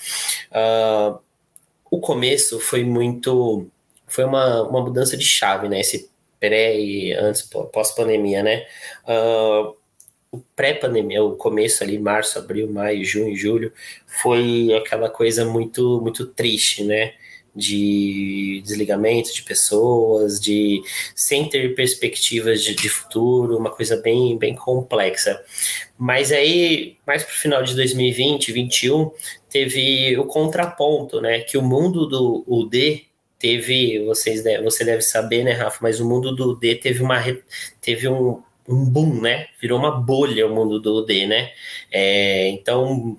Uh, 0.50 1.18
o 1.90 2.00
começo 2.00 2.60
foi 2.60 2.84
muito. 2.84 3.66
Foi 4.06 4.24
uma, 4.24 4.62
uma 4.62 4.80
mudança 4.82 5.16
de 5.16 5.24
chave, 5.24 5.68
né? 5.68 5.80
Esse 5.80 6.11
pré 6.43 6.76
e 6.76 7.12
antes, 7.12 7.43
pós-pandemia, 7.72 8.43
né? 8.43 8.66
Uh, 9.07 9.76
o 10.32 10.40
pré-pandemia, 10.57 11.22
o 11.22 11.36
começo 11.36 11.84
ali, 11.84 11.99
março, 12.01 12.36
abril, 12.36 12.68
maio, 12.68 13.05
junho, 13.05 13.36
julho, 13.36 13.72
foi 14.07 14.74
aquela 14.74 15.09
coisa 15.09 15.45
muito, 15.45 16.01
muito 16.03 16.26
triste, 16.26 16.82
né? 16.82 17.12
De 17.55 18.61
desligamento 18.64 19.32
de 19.32 19.43
pessoas, 19.43 20.40
de 20.40 20.82
sem 21.14 21.49
ter 21.49 21.74
perspectivas 21.76 22.64
de, 22.64 22.74
de 22.74 22.88
futuro, 22.88 23.57
uma 23.57 23.70
coisa 23.70 23.97
bem, 23.99 24.36
bem 24.36 24.57
complexa. 24.57 25.40
Mas 25.97 26.32
aí, 26.32 26.97
mais 27.07 27.22
para 27.22 27.32
o 27.32 27.36
final 27.36 27.62
de 27.62 27.76
2020, 27.76 28.53
2021, 28.53 29.12
teve 29.49 30.18
o 30.18 30.24
contraponto, 30.24 31.20
né? 31.20 31.40
Que 31.40 31.57
o 31.57 31.62
mundo 31.62 32.07
do 32.07 32.43
UD 32.49 33.11
teve, 33.43 33.99
vocês 34.05 34.45
você 34.62 34.84
deve 34.84 35.03
saber, 35.03 35.43
né, 35.43 35.51
Rafa, 35.51 35.78
mas 35.82 35.99
o 35.99 36.09
mundo 36.09 36.32
do 36.32 36.55
D 36.55 36.76
teve 36.76 37.03
uma 37.03 37.20
teve 37.80 38.07
um, 38.09 38.40
um 38.68 38.84
boom, 38.88 39.20
né? 39.20 39.49
Virou 39.61 39.80
uma 39.80 39.90
bolha 39.90 40.47
o 40.47 40.55
mundo 40.55 40.78
do 40.78 41.05
D, 41.05 41.26
né? 41.26 41.51
É, 41.90 42.49
então 42.51 43.18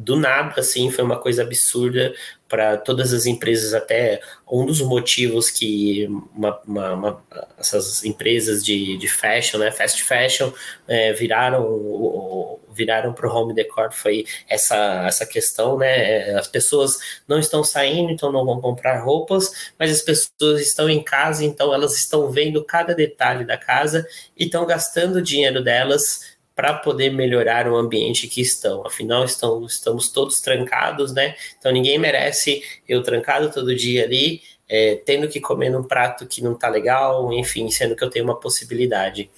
do 0.00 0.16
nada, 0.16 0.58
assim, 0.60 0.90
foi 0.90 1.04
uma 1.04 1.18
coisa 1.18 1.42
absurda 1.42 2.14
para 2.48 2.78
todas 2.78 3.12
as 3.12 3.26
empresas, 3.26 3.74
até 3.74 4.20
um 4.50 4.64
dos 4.64 4.80
motivos 4.80 5.50
que 5.50 6.06
uma, 6.34 6.58
uma, 6.66 6.94
uma, 6.94 7.24
essas 7.58 8.02
empresas 8.02 8.64
de, 8.64 8.96
de 8.96 9.06
fashion, 9.06 9.58
né, 9.58 9.70
fast 9.70 10.02
fashion, 10.02 10.50
é, 10.88 11.12
viraram 11.12 12.58
viraram 12.72 13.12
para 13.12 13.28
o 13.28 13.34
home 13.34 13.52
decor 13.52 13.92
foi 13.92 14.24
essa, 14.48 15.04
essa 15.06 15.26
questão, 15.26 15.76
né, 15.76 16.32
as 16.34 16.48
pessoas 16.48 16.98
não 17.28 17.38
estão 17.38 17.62
saindo, 17.62 18.10
então 18.10 18.32
não 18.32 18.44
vão 18.44 18.60
comprar 18.60 19.00
roupas, 19.02 19.72
mas 19.78 19.90
as 19.90 20.00
pessoas 20.00 20.60
estão 20.62 20.88
em 20.88 21.02
casa, 21.02 21.44
então 21.44 21.74
elas 21.74 21.94
estão 21.96 22.30
vendo 22.30 22.64
cada 22.64 22.94
detalhe 22.94 23.44
da 23.44 23.58
casa 23.58 24.06
e 24.36 24.44
estão 24.44 24.64
gastando 24.64 25.16
o 25.16 25.22
dinheiro 25.22 25.62
delas 25.62 26.29
para 26.60 26.74
poder 26.74 27.08
melhorar 27.08 27.66
o 27.66 27.74
ambiente 27.74 28.28
que 28.28 28.42
estão. 28.42 28.86
Afinal, 28.86 29.24
estão, 29.24 29.64
estamos 29.64 30.10
todos 30.10 30.42
trancados, 30.42 31.10
né? 31.10 31.34
Então 31.58 31.72
ninguém 31.72 31.98
merece 31.98 32.62
eu 32.86 33.02
trancado 33.02 33.50
todo 33.50 33.74
dia 33.74 34.04
ali, 34.04 34.42
é, 34.68 34.96
tendo 35.06 35.26
que 35.26 35.40
comer 35.40 35.70
num 35.70 35.82
prato 35.82 36.26
que 36.26 36.42
não 36.42 36.54
tá 36.54 36.68
legal, 36.68 37.32
enfim, 37.32 37.70
sendo 37.70 37.96
que 37.96 38.04
eu 38.04 38.10
tenho 38.10 38.26
uma 38.26 38.38
possibilidade. 38.38 39.30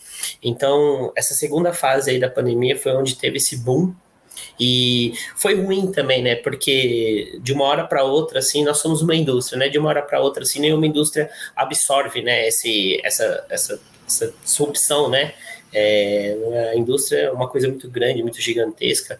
Então, 0.43 1.13
essa 1.15 1.33
segunda 1.33 1.73
fase 1.73 2.11
aí 2.11 2.19
da 2.19 2.29
pandemia 2.29 2.77
foi 2.77 2.93
onde 2.93 3.15
teve 3.15 3.37
esse 3.37 3.57
boom 3.57 3.95
e 4.59 5.13
foi 5.37 5.55
ruim 5.55 5.93
também, 5.93 6.25
né? 6.25 6.35
Porque 6.35 7.39
de 7.41 7.53
uma 7.53 7.67
hora 7.67 7.87
para 7.87 8.03
outra, 8.03 8.41
assim, 8.41 8.65
nós 8.65 8.79
somos 8.79 9.01
uma 9.01 9.15
indústria, 9.15 9.61
né? 9.61 9.69
De 9.69 9.79
uma 9.79 9.91
hora 9.91 10.03
para 10.03 10.21
outra, 10.21 10.43
assim, 10.43 10.59
nenhuma 10.59 10.89
indústria 10.89 11.31
absorve, 11.55 12.21
né? 12.21 12.49
Esse, 12.49 13.01
essa, 13.05 13.47
essa, 13.49 13.81
essa 14.09 14.35
disrupção, 14.43 15.09
né? 15.09 15.35
É, 15.73 16.71
a 16.73 16.77
indústria 16.77 17.21
é 17.21 17.31
uma 17.31 17.49
coisa 17.49 17.69
muito 17.69 17.91
grande, 17.91 18.23
muito 18.23 18.41
gigantesca, 18.41 19.19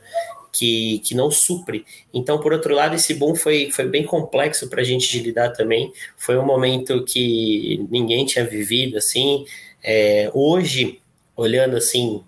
que, 0.53 0.99
que 1.01 1.15
não 1.15 1.31
supre. 1.31 1.85
Então, 2.13 2.39
por 2.39 2.53
outro 2.53 2.75
lado, 2.75 2.95
esse 2.95 3.15
boom 3.15 3.35
foi, 3.35 3.71
foi 3.71 3.89
bem 3.89 4.05
complexo 4.05 4.69
para 4.69 4.83
a 4.83 4.85
gente 4.85 5.11
de 5.11 5.21
lidar 5.21 5.51
também. 5.51 5.93
Foi 6.17 6.37
um 6.37 6.45
momento 6.45 7.05
que 7.05 7.87
ninguém 7.91 8.27
tinha 8.27 8.45
vivido, 8.45 8.99
assim. 8.99 9.47
É, 9.83 10.31
hoje, 10.35 11.01
olhando 11.35 11.77
assim, 11.77 12.23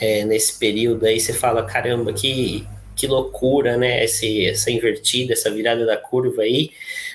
é, 0.00 0.24
nesse 0.24 0.58
período 0.58 1.06
aí, 1.06 1.20
você 1.20 1.32
fala, 1.32 1.64
caramba, 1.64 2.12
que, 2.12 2.66
que 2.96 3.06
loucura, 3.06 3.76
né? 3.76 4.04
Esse, 4.04 4.46
essa 4.46 4.70
invertida, 4.70 5.32
essa 5.32 5.50
virada 5.50 5.86
da 5.86 5.96
curva 5.96 6.42
aí. 6.42 6.70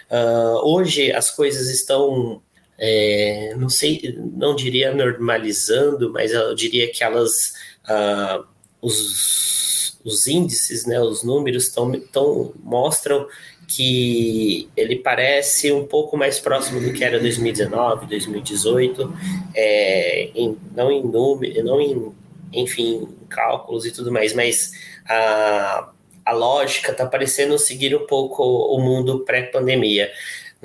Uh, 0.09 0.61
hoje 0.63 1.11
as 1.11 1.31
coisas 1.31 1.67
estão 1.67 2.41
é, 2.77 3.53
não 3.57 3.69
sei, 3.69 4.17
não 4.33 4.55
diria 4.55 4.93
normalizando, 4.93 6.11
mas 6.11 6.31
eu 6.31 6.53
diria 6.53 6.91
que 6.91 7.03
elas, 7.03 7.53
ah, 7.87 8.43
os, 8.81 9.99
os 10.03 10.27
índices, 10.27 10.85
né, 10.85 10.99
os 10.99 11.23
números 11.23 11.69
tão, 11.69 11.91
tão, 12.11 12.53
mostram 12.63 13.27
que 13.67 14.69
ele 14.77 14.97
parece 14.97 15.71
um 15.71 15.85
pouco 15.85 16.15
mais 16.15 16.39
próximo 16.39 16.79
do 16.79 16.93
que 16.93 17.03
era 17.03 17.19
2019, 17.19 18.05
2018, 18.07 19.13
é, 19.55 20.29
em, 20.35 20.57
não 20.75 20.91
em 20.91 21.03
número, 21.03 21.63
não 21.63 21.81
em, 21.81 22.11
enfim, 22.53 23.07
cálculos 23.29 23.85
e 23.85 23.91
tudo 23.91 24.11
mais, 24.11 24.33
mas 24.33 24.71
a, 25.07 25.89
a 26.25 26.31
lógica 26.31 26.91
está 26.91 27.05
parecendo 27.05 27.57
seguir 27.57 27.95
um 27.95 28.05
pouco 28.05 28.43
o 28.43 28.79
mundo 28.79 29.19
pré-pandemia. 29.19 30.11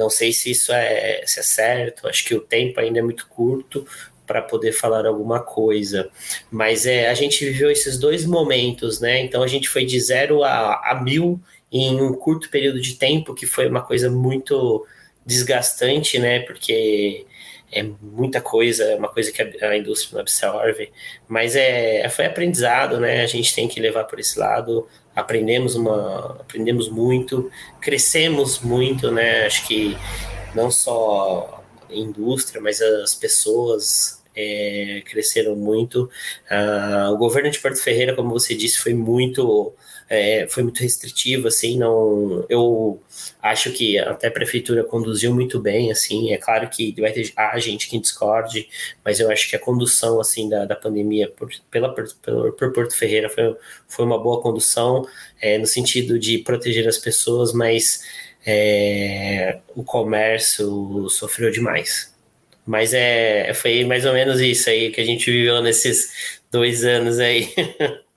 Não 0.01 0.09
sei 0.09 0.33
se 0.33 0.51
isso 0.51 0.73
é, 0.73 1.23
se 1.27 1.41
é 1.41 1.43
certo, 1.43 2.09
acho 2.09 2.25
que 2.25 2.35
o 2.35 2.41
tempo 2.41 2.81
ainda 2.81 3.01
é 3.01 3.03
muito 3.03 3.29
curto 3.29 3.87
para 4.27 4.41
poder 4.41 4.73
falar 4.73 5.05
alguma 5.05 5.41
coisa. 5.41 6.09
Mas 6.51 6.87
é, 6.87 7.11
a 7.11 7.15
gente 7.15 7.45
viveu 7.45 7.71
esses 7.71 7.99
dois 7.99 8.25
momentos, 8.25 8.99
né? 8.99 9.21
Então 9.21 9.43
a 9.43 9.47
gente 9.47 9.69
foi 9.69 9.85
de 9.85 10.01
zero 10.01 10.43
a, 10.43 10.91
a 10.91 11.03
mil 11.03 11.39
em 11.71 12.01
um 12.01 12.15
curto 12.15 12.49
período 12.49 12.81
de 12.81 12.95
tempo, 12.95 13.35
que 13.35 13.45
foi 13.45 13.69
uma 13.69 13.83
coisa 13.83 14.09
muito 14.09 14.87
desgastante, 15.27 16.19
né? 16.19 16.41
Porque 16.41 17.27
é 17.71 17.83
muita 18.01 18.41
coisa, 18.41 18.85
é 18.85 18.97
uma 18.97 19.09
coisa 19.09 19.31
que 19.31 19.43
a, 19.43 19.77
indústria 19.77 20.15
não 20.15 20.21
absorve, 20.23 20.91
mas 21.29 21.55
é, 21.55 22.09
foi 22.09 22.25
aprendizado, 22.25 22.99
né? 22.99 23.23
A 23.23 23.27
gente 23.27 23.55
tem 23.55 23.69
que 23.69 23.79
levar 23.81 24.05
por 24.05 24.19
esse 24.19 24.39
lado 24.39 24.89
aprendemos 25.21 25.75
uma 25.75 26.39
aprendemos 26.41 26.89
muito 26.89 27.51
crescemos 27.81 28.61
muito 28.61 29.11
né? 29.11 29.47
Acho 29.47 29.67
que 29.67 29.97
não 30.55 30.71
só 30.71 31.63
a 31.89 31.95
indústria 31.95 32.61
mas 32.61 32.81
as 32.81 33.15
pessoas 33.15 34.21
é, 34.35 35.03
cresceram 35.07 35.57
muito. 35.57 36.09
Ah, 36.49 37.11
o 37.13 37.17
governo 37.17 37.51
de 37.51 37.59
Porto 37.59 37.83
Ferreira 37.83 38.15
como 38.15 38.31
você 38.31 38.55
disse 38.55 38.79
foi 38.79 38.95
muito 38.95 39.73
é, 40.11 40.45
foi 40.49 40.65
muito 40.65 40.81
restritivo, 40.81 41.47
assim, 41.47 41.79
não, 41.79 42.45
eu 42.49 43.01
acho 43.41 43.71
que 43.71 43.97
até 43.97 44.27
a 44.27 44.31
prefeitura 44.31 44.83
conduziu 44.83 45.33
muito 45.33 45.61
bem, 45.61 45.93
assim, 45.93 46.33
é 46.33 46.37
claro 46.37 46.69
que 46.69 46.93
vai 47.01 47.13
ter 47.13 47.33
gente 47.59 47.89
que 47.89 47.97
discorde, 47.97 48.69
mas 49.05 49.21
eu 49.21 49.31
acho 49.31 49.49
que 49.49 49.55
a 49.55 49.59
condução, 49.59 50.21
assim, 50.21 50.49
da, 50.49 50.65
da 50.65 50.75
pandemia 50.75 51.31
por, 51.31 51.49
pela, 51.71 51.95
por, 51.95 52.53
por 52.53 52.73
Porto 52.73 52.99
Ferreira 52.99 53.29
foi, 53.29 53.57
foi 53.87 54.05
uma 54.05 54.21
boa 54.21 54.43
condução, 54.43 55.07
é, 55.41 55.57
no 55.59 55.67
sentido 55.67 56.19
de 56.19 56.39
proteger 56.39 56.89
as 56.89 56.99
pessoas, 56.99 57.53
mas 57.53 58.03
é, 58.45 59.61
o 59.77 59.85
comércio 59.85 61.09
sofreu 61.09 61.53
demais. 61.53 62.13
Mas 62.67 62.93
é, 62.93 63.55
foi 63.55 63.85
mais 63.85 64.05
ou 64.05 64.13
menos 64.13 64.41
isso 64.41 64.69
aí 64.69 64.91
que 64.91 65.01
a 65.01 65.05
gente 65.05 65.31
viveu 65.31 65.63
nesses 65.63 66.41
dois 66.51 66.85
anos 66.85 67.21
aí. 67.21 67.49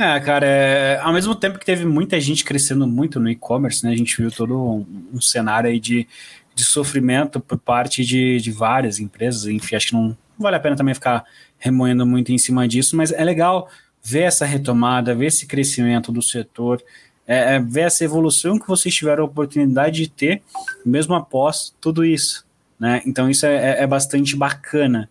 É, 0.00 0.18
cara, 0.18 0.46
é, 0.46 0.98
ao 1.02 1.12
mesmo 1.12 1.34
tempo 1.34 1.58
que 1.58 1.66
teve 1.66 1.84
muita 1.84 2.18
gente 2.18 2.42
crescendo 2.42 2.86
muito 2.86 3.20
no 3.20 3.28
e-commerce, 3.28 3.84
né? 3.84 3.92
A 3.92 3.96
gente 3.96 4.16
viu 4.16 4.30
todo 4.30 4.58
um, 4.58 4.86
um 5.12 5.20
cenário 5.20 5.68
aí 5.68 5.78
de, 5.78 6.08
de 6.54 6.64
sofrimento 6.64 7.38
por 7.38 7.58
parte 7.58 8.02
de, 8.02 8.40
de 8.40 8.50
várias 8.50 8.98
empresas, 8.98 9.44
enfim, 9.44 9.76
acho 9.76 9.88
que 9.88 9.92
não 9.92 10.16
vale 10.38 10.56
a 10.56 10.60
pena 10.60 10.74
também 10.74 10.94
ficar 10.94 11.22
remoendo 11.58 12.06
muito 12.06 12.32
em 12.32 12.38
cima 12.38 12.66
disso, 12.66 12.96
mas 12.96 13.12
é 13.12 13.22
legal 13.22 13.68
ver 14.02 14.22
essa 14.22 14.46
retomada, 14.46 15.14
ver 15.14 15.26
esse 15.26 15.44
crescimento 15.44 16.10
do 16.10 16.22
setor, 16.22 16.82
é, 17.26 17.56
é, 17.56 17.60
ver 17.60 17.82
essa 17.82 18.02
evolução 18.02 18.58
que 18.58 18.66
vocês 18.66 18.94
tiveram 18.94 19.24
a 19.24 19.26
oportunidade 19.26 20.00
de 20.00 20.08
ter, 20.08 20.42
mesmo 20.82 21.14
após 21.14 21.74
tudo 21.78 22.06
isso, 22.06 22.46
né? 22.78 23.02
Então 23.04 23.28
isso 23.28 23.44
é, 23.44 23.72
é, 23.72 23.82
é 23.82 23.86
bastante 23.86 24.34
bacana. 24.34 25.10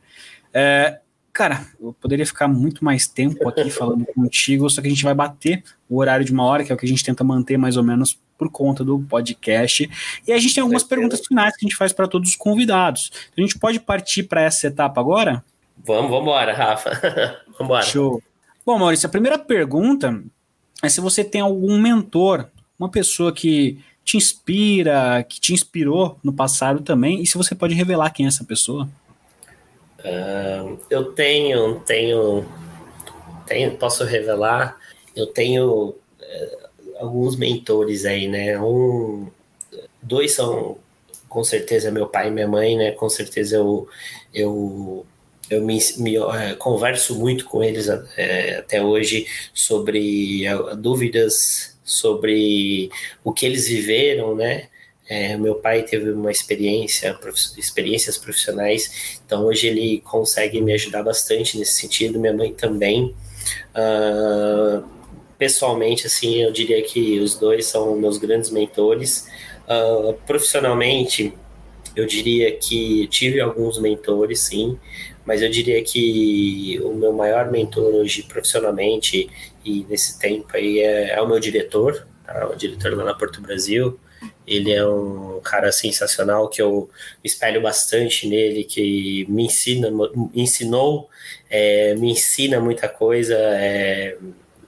É, 0.52 0.98
Cara, 1.40 1.66
eu 1.80 1.94
poderia 1.94 2.26
ficar 2.26 2.50
muito 2.50 2.84
mais 2.84 3.08
tempo 3.08 3.48
aqui 3.48 3.70
falando 3.70 4.06
contigo, 4.14 4.70
só 4.70 4.82
que 4.82 4.88
a 4.88 4.90
gente 4.90 5.06
vai 5.06 5.14
bater 5.14 5.64
o 5.90 6.00
horário 6.00 6.26
de 6.26 6.34
uma 6.34 6.44
hora, 6.44 6.66
que 6.66 6.72
é 6.74 6.76
o 6.76 6.78
que 6.78 6.86
a 6.86 6.90
gente 6.90 7.02
tenta 7.02 7.24
manter 7.24 7.58
mais 7.58 7.78
ou 7.78 7.84
menos 7.84 8.20
por 8.38 8.52
conta 8.52 8.84
do 8.84 9.00
podcast. 9.00 9.90
E 10.28 10.34
a 10.34 10.38
gente 10.38 10.54
tem 10.54 10.62
algumas 10.62 10.84
perguntas 10.84 11.26
finais 11.26 11.56
que 11.56 11.66
a 11.66 11.70
gente 11.70 11.78
faz 11.78 11.94
para 11.94 12.10
todos 12.10 12.32
os 12.32 12.36
convidados. 12.36 13.10
A 13.38 13.40
gente 13.40 13.58
pode 13.58 13.80
partir 13.80 14.24
para 14.24 14.42
essa 14.42 14.68
etapa 14.68 15.00
agora? 15.00 15.42
Vamos, 15.78 16.12
vamos 16.12 16.24
embora, 16.24 16.54
Rafa. 16.54 16.90
vamos 17.48 17.62
embora. 17.62 17.86
Show. 17.86 18.22
Bom, 18.66 18.78
Maurício, 18.78 19.08
a 19.08 19.10
primeira 19.10 19.40
pergunta 19.40 20.22
é 20.84 20.90
se 20.90 21.00
você 21.00 21.24
tem 21.24 21.40
algum 21.40 21.80
mentor, 21.80 22.50
uma 22.78 22.90
pessoa 22.90 23.32
que 23.32 23.80
te 24.04 24.18
inspira, 24.18 25.24
que 25.24 25.40
te 25.40 25.54
inspirou 25.54 26.20
no 26.22 26.34
passado 26.34 26.82
também, 26.82 27.22
e 27.22 27.26
se 27.26 27.38
você 27.38 27.56
pode 27.56 27.76
revelar 27.76 28.10
quem 28.10 28.26
é 28.26 28.28
essa 28.28 28.44
pessoa. 28.44 28.90
Eu 30.90 31.12
tenho, 31.14 31.80
tenho, 31.82 32.46
tenho, 33.46 33.78
posso 33.78 34.04
revelar, 34.04 34.78
eu 35.16 35.28
tenho 35.28 35.90
uh, 35.90 35.96
alguns 37.00 37.36
mentores 37.36 38.06
aí, 38.06 38.28
né? 38.28 38.60
Um, 38.60 39.28
dois 40.02 40.32
são 40.32 40.78
com 41.28 41.44
certeza 41.44 41.92
meu 41.92 42.08
pai 42.08 42.30
e 42.30 42.32
minha 42.32 42.48
mãe, 42.48 42.78
né? 42.78 42.92
Com 42.92 43.10
certeza 43.10 43.58
eu, 43.58 43.88
eu, 44.34 45.06
eu 45.50 45.62
me, 45.62 45.80
me 45.98 46.18
uh, 46.18 46.56
converso 46.58 47.16
muito 47.16 47.46
com 47.46 47.64
eles 47.64 47.88
eh, 48.18 48.58
até 48.60 48.82
hoje 48.82 49.28
sobre 49.54 50.46
dúvidas 50.78 51.78
sobre 51.84 52.92
o 53.24 53.34
que 53.34 53.46
eles 53.46 53.68
viveram, 53.68 54.36
né? 54.36 54.70
É, 55.10 55.36
meu 55.36 55.56
pai 55.56 55.82
teve 55.82 56.12
uma 56.12 56.32
experiência, 56.32 57.18
experiências 57.58 58.16
profissionais, 58.16 59.20
então 59.26 59.44
hoje 59.46 59.66
ele 59.66 60.02
consegue 60.02 60.62
me 60.62 60.72
ajudar 60.74 61.02
bastante 61.02 61.58
nesse 61.58 61.82
sentido. 61.82 62.20
Minha 62.20 62.34
mãe 62.34 62.54
também. 62.54 63.16
Uh, 63.74 64.84
pessoalmente, 65.36 66.06
assim, 66.06 66.44
eu 66.44 66.52
diria 66.52 66.80
que 66.84 67.20
os 67.20 67.34
dois 67.34 67.66
são 67.66 67.96
meus 67.96 68.20
grandes 68.20 68.52
mentores. 68.52 69.28
Uh, 69.66 70.14
profissionalmente, 70.28 71.34
eu 71.96 72.06
diria 72.06 72.56
que 72.56 73.08
tive 73.08 73.42
alguns 73.42 73.80
mentores, 73.80 74.42
sim, 74.42 74.78
mas 75.26 75.42
eu 75.42 75.50
diria 75.50 75.84
que 75.84 76.80
o 76.84 76.94
meu 76.94 77.14
maior 77.14 77.52
mentor 77.52 77.96
hoje, 77.96 78.22
profissionalmente 78.24 79.28
e 79.66 79.86
nesse 79.90 80.20
tempo 80.20 80.48
aí, 80.54 80.80
é, 80.80 81.16
é 81.16 81.22
o 81.22 81.28
meu 81.28 81.40
diretor, 81.40 82.08
tá? 82.24 82.48
o 82.48 82.56
diretor 82.56 82.96
lá 82.96 83.06
na 83.06 83.14
Porto 83.16 83.42
Brasil. 83.42 84.00
Ele 84.46 84.72
é 84.72 84.86
um 84.86 85.40
cara 85.44 85.72
sensacional 85.72 86.50
que 86.50 86.62
eu 86.62 86.90
espelho 87.24 87.62
bastante 87.62 88.28
nele, 88.28 88.64
que 88.64 89.26
me 89.30 89.46
ensina, 89.46 89.90
ensinou, 90.34 91.10
é, 91.50 91.94
me 91.96 92.12
ensina 92.12 92.60
muita 92.60 92.90
coisa. 92.90 93.36
É, 93.36 94.18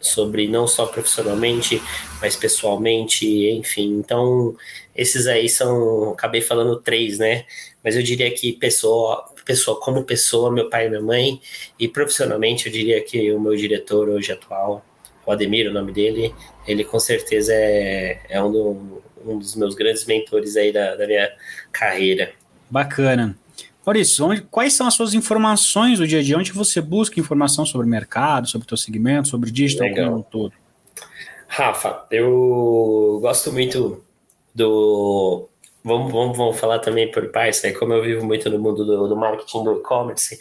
sobre 0.01 0.47
não 0.47 0.67
só 0.67 0.87
profissionalmente, 0.87 1.81
mas 2.19 2.35
pessoalmente, 2.35 3.25
enfim. 3.51 3.93
Então, 3.99 4.55
esses 4.95 5.27
aí 5.27 5.47
são, 5.47 6.11
acabei 6.11 6.41
falando 6.41 6.81
três, 6.81 7.19
né? 7.19 7.45
Mas 7.83 7.95
eu 7.95 8.03
diria 8.03 8.29
que 8.31 8.53
pessoa, 8.53 9.29
pessoa 9.45 9.79
como 9.79 10.03
pessoa, 10.03 10.51
meu 10.51 10.69
pai 10.69 10.87
e 10.87 10.89
minha 10.89 11.01
mãe, 11.01 11.41
e 11.79 11.87
profissionalmente 11.87 12.65
eu 12.65 12.71
diria 12.71 13.01
que 13.01 13.31
o 13.31 13.39
meu 13.39 13.55
diretor 13.55 14.09
hoje 14.09 14.31
atual, 14.31 14.83
o 15.25 15.31
Ademir, 15.31 15.69
o 15.69 15.73
nome 15.73 15.91
dele, 15.91 16.33
ele 16.67 16.83
com 16.83 16.99
certeza 16.99 17.53
é, 17.53 18.21
é 18.27 18.41
um, 18.43 18.51
do, 18.51 19.01
um 19.25 19.37
dos 19.37 19.55
meus 19.55 19.75
grandes 19.75 20.05
mentores 20.05 20.55
aí 20.55 20.71
da, 20.71 20.95
da 20.95 21.07
minha 21.07 21.31
carreira. 21.71 22.33
Bacana. 22.69 23.35
Maurício, 23.85 24.25
onde, 24.25 24.41
quais 24.43 24.73
são 24.73 24.87
as 24.87 24.93
suas 24.93 25.13
informações 25.13 25.97
do 25.97 26.07
dia 26.07 26.19
a 26.19 26.23
dia? 26.23 26.37
Onde 26.37 26.51
você 26.51 26.79
busca 26.79 27.19
informação 27.19 27.65
sobre 27.65 27.87
o 27.87 27.89
mercado, 27.89 28.47
sobre 28.47 28.65
o 28.65 28.67
teu 28.67 28.77
segmento, 28.77 29.27
sobre 29.27 29.49
o 29.49 29.51
digital 29.51 29.87
Legal. 29.87 30.05
como 30.05 30.19
um 30.19 30.23
todo? 30.23 30.53
Rafa, 31.47 32.05
eu 32.11 33.19
gosto 33.21 33.51
muito 33.51 34.03
do. 34.53 35.49
Vamos, 35.83 36.11
vamos, 36.11 36.37
vamos 36.37 36.59
falar 36.59 36.77
também 36.77 37.09
por 37.09 37.27
partes, 37.31 37.63
né? 37.63 37.71
Como 37.71 37.91
eu 37.91 38.03
vivo 38.03 38.23
muito 38.23 38.47
no 38.51 38.59
mundo 38.59 38.85
do, 38.85 39.07
do 39.07 39.15
marketing 39.17 39.63
do 39.63 39.77
e-commerce, 39.77 40.39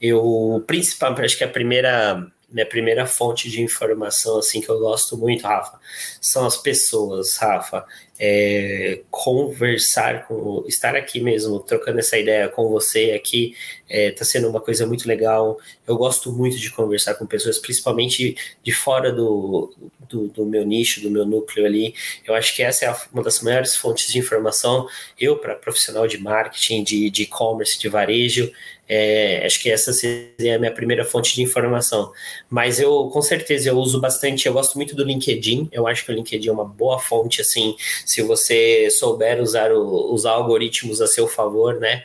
eu, 0.00 0.62
principalmente, 0.66 1.24
acho 1.24 1.38
que 1.38 1.44
a 1.44 1.48
primeira 1.48 2.30
minha 2.52 2.66
primeira 2.66 3.06
fonte 3.06 3.50
de 3.50 3.62
informação 3.62 4.38
assim 4.38 4.60
que 4.60 4.68
eu 4.68 4.78
gosto 4.78 5.16
muito, 5.16 5.42
Rafa, 5.42 5.78
são 6.20 6.44
as 6.44 6.58
pessoas, 6.58 7.38
Rafa 7.38 7.86
é, 8.24 9.00
conversar 9.10 10.28
com, 10.28 10.64
estar 10.68 10.94
aqui 10.94 11.18
mesmo, 11.20 11.58
trocando 11.58 11.98
essa 11.98 12.16
ideia 12.16 12.48
com 12.48 12.68
você 12.68 13.10
aqui, 13.10 13.56
está 13.90 14.22
é, 14.22 14.24
sendo 14.24 14.48
uma 14.48 14.60
coisa 14.60 14.86
muito 14.86 15.08
legal. 15.08 15.58
Eu 15.84 15.96
gosto 15.96 16.30
muito 16.30 16.56
de 16.56 16.70
conversar 16.70 17.16
com 17.16 17.26
pessoas, 17.26 17.58
principalmente 17.58 18.36
de 18.62 18.70
fora 18.70 19.10
do, 19.10 19.74
do, 20.08 20.28
do 20.28 20.46
meu 20.46 20.64
nicho, 20.64 21.00
do 21.00 21.10
meu 21.10 21.26
núcleo 21.26 21.66
ali. 21.66 21.96
Eu 22.24 22.34
acho 22.34 22.54
que 22.54 22.62
essa 22.62 22.84
é 22.84 22.96
uma 23.12 23.24
das 23.24 23.40
maiores 23.40 23.74
fontes 23.74 24.12
de 24.12 24.20
informação. 24.20 24.86
Eu, 25.18 25.36
para 25.38 25.56
profissional 25.56 26.06
de 26.06 26.18
marketing, 26.18 26.84
de 26.84 27.22
e-commerce, 27.22 27.74
de, 27.74 27.80
de 27.80 27.88
varejo, 27.88 28.52
é, 28.88 29.44
acho 29.46 29.60
que 29.60 29.70
essa 29.70 29.92
seria 29.92 30.56
a 30.56 30.58
minha 30.58 30.72
primeira 30.72 31.04
fonte 31.04 31.34
de 31.34 31.42
informação. 31.42 32.12
Mas 32.50 32.80
eu, 32.80 33.08
com 33.12 33.22
certeza, 33.22 33.68
eu 33.68 33.76
uso 33.78 34.00
bastante, 34.00 34.46
eu 34.46 34.52
gosto 34.52 34.76
muito 34.76 34.94
do 34.94 35.04
LinkedIn. 35.04 35.68
Eu 35.72 35.86
acho 35.86 36.04
que 36.04 36.12
o 36.12 36.14
LinkedIn 36.14 36.48
é 36.48 36.52
uma 36.52 36.64
boa 36.64 36.98
fonte, 36.98 37.40
assim, 37.40 37.76
se 38.04 38.22
você 38.22 38.90
souber 38.90 39.40
usar 39.40 39.72
o, 39.72 40.12
os 40.12 40.26
algoritmos 40.26 41.00
a 41.00 41.06
seu 41.06 41.26
favor, 41.26 41.78
né? 41.80 42.04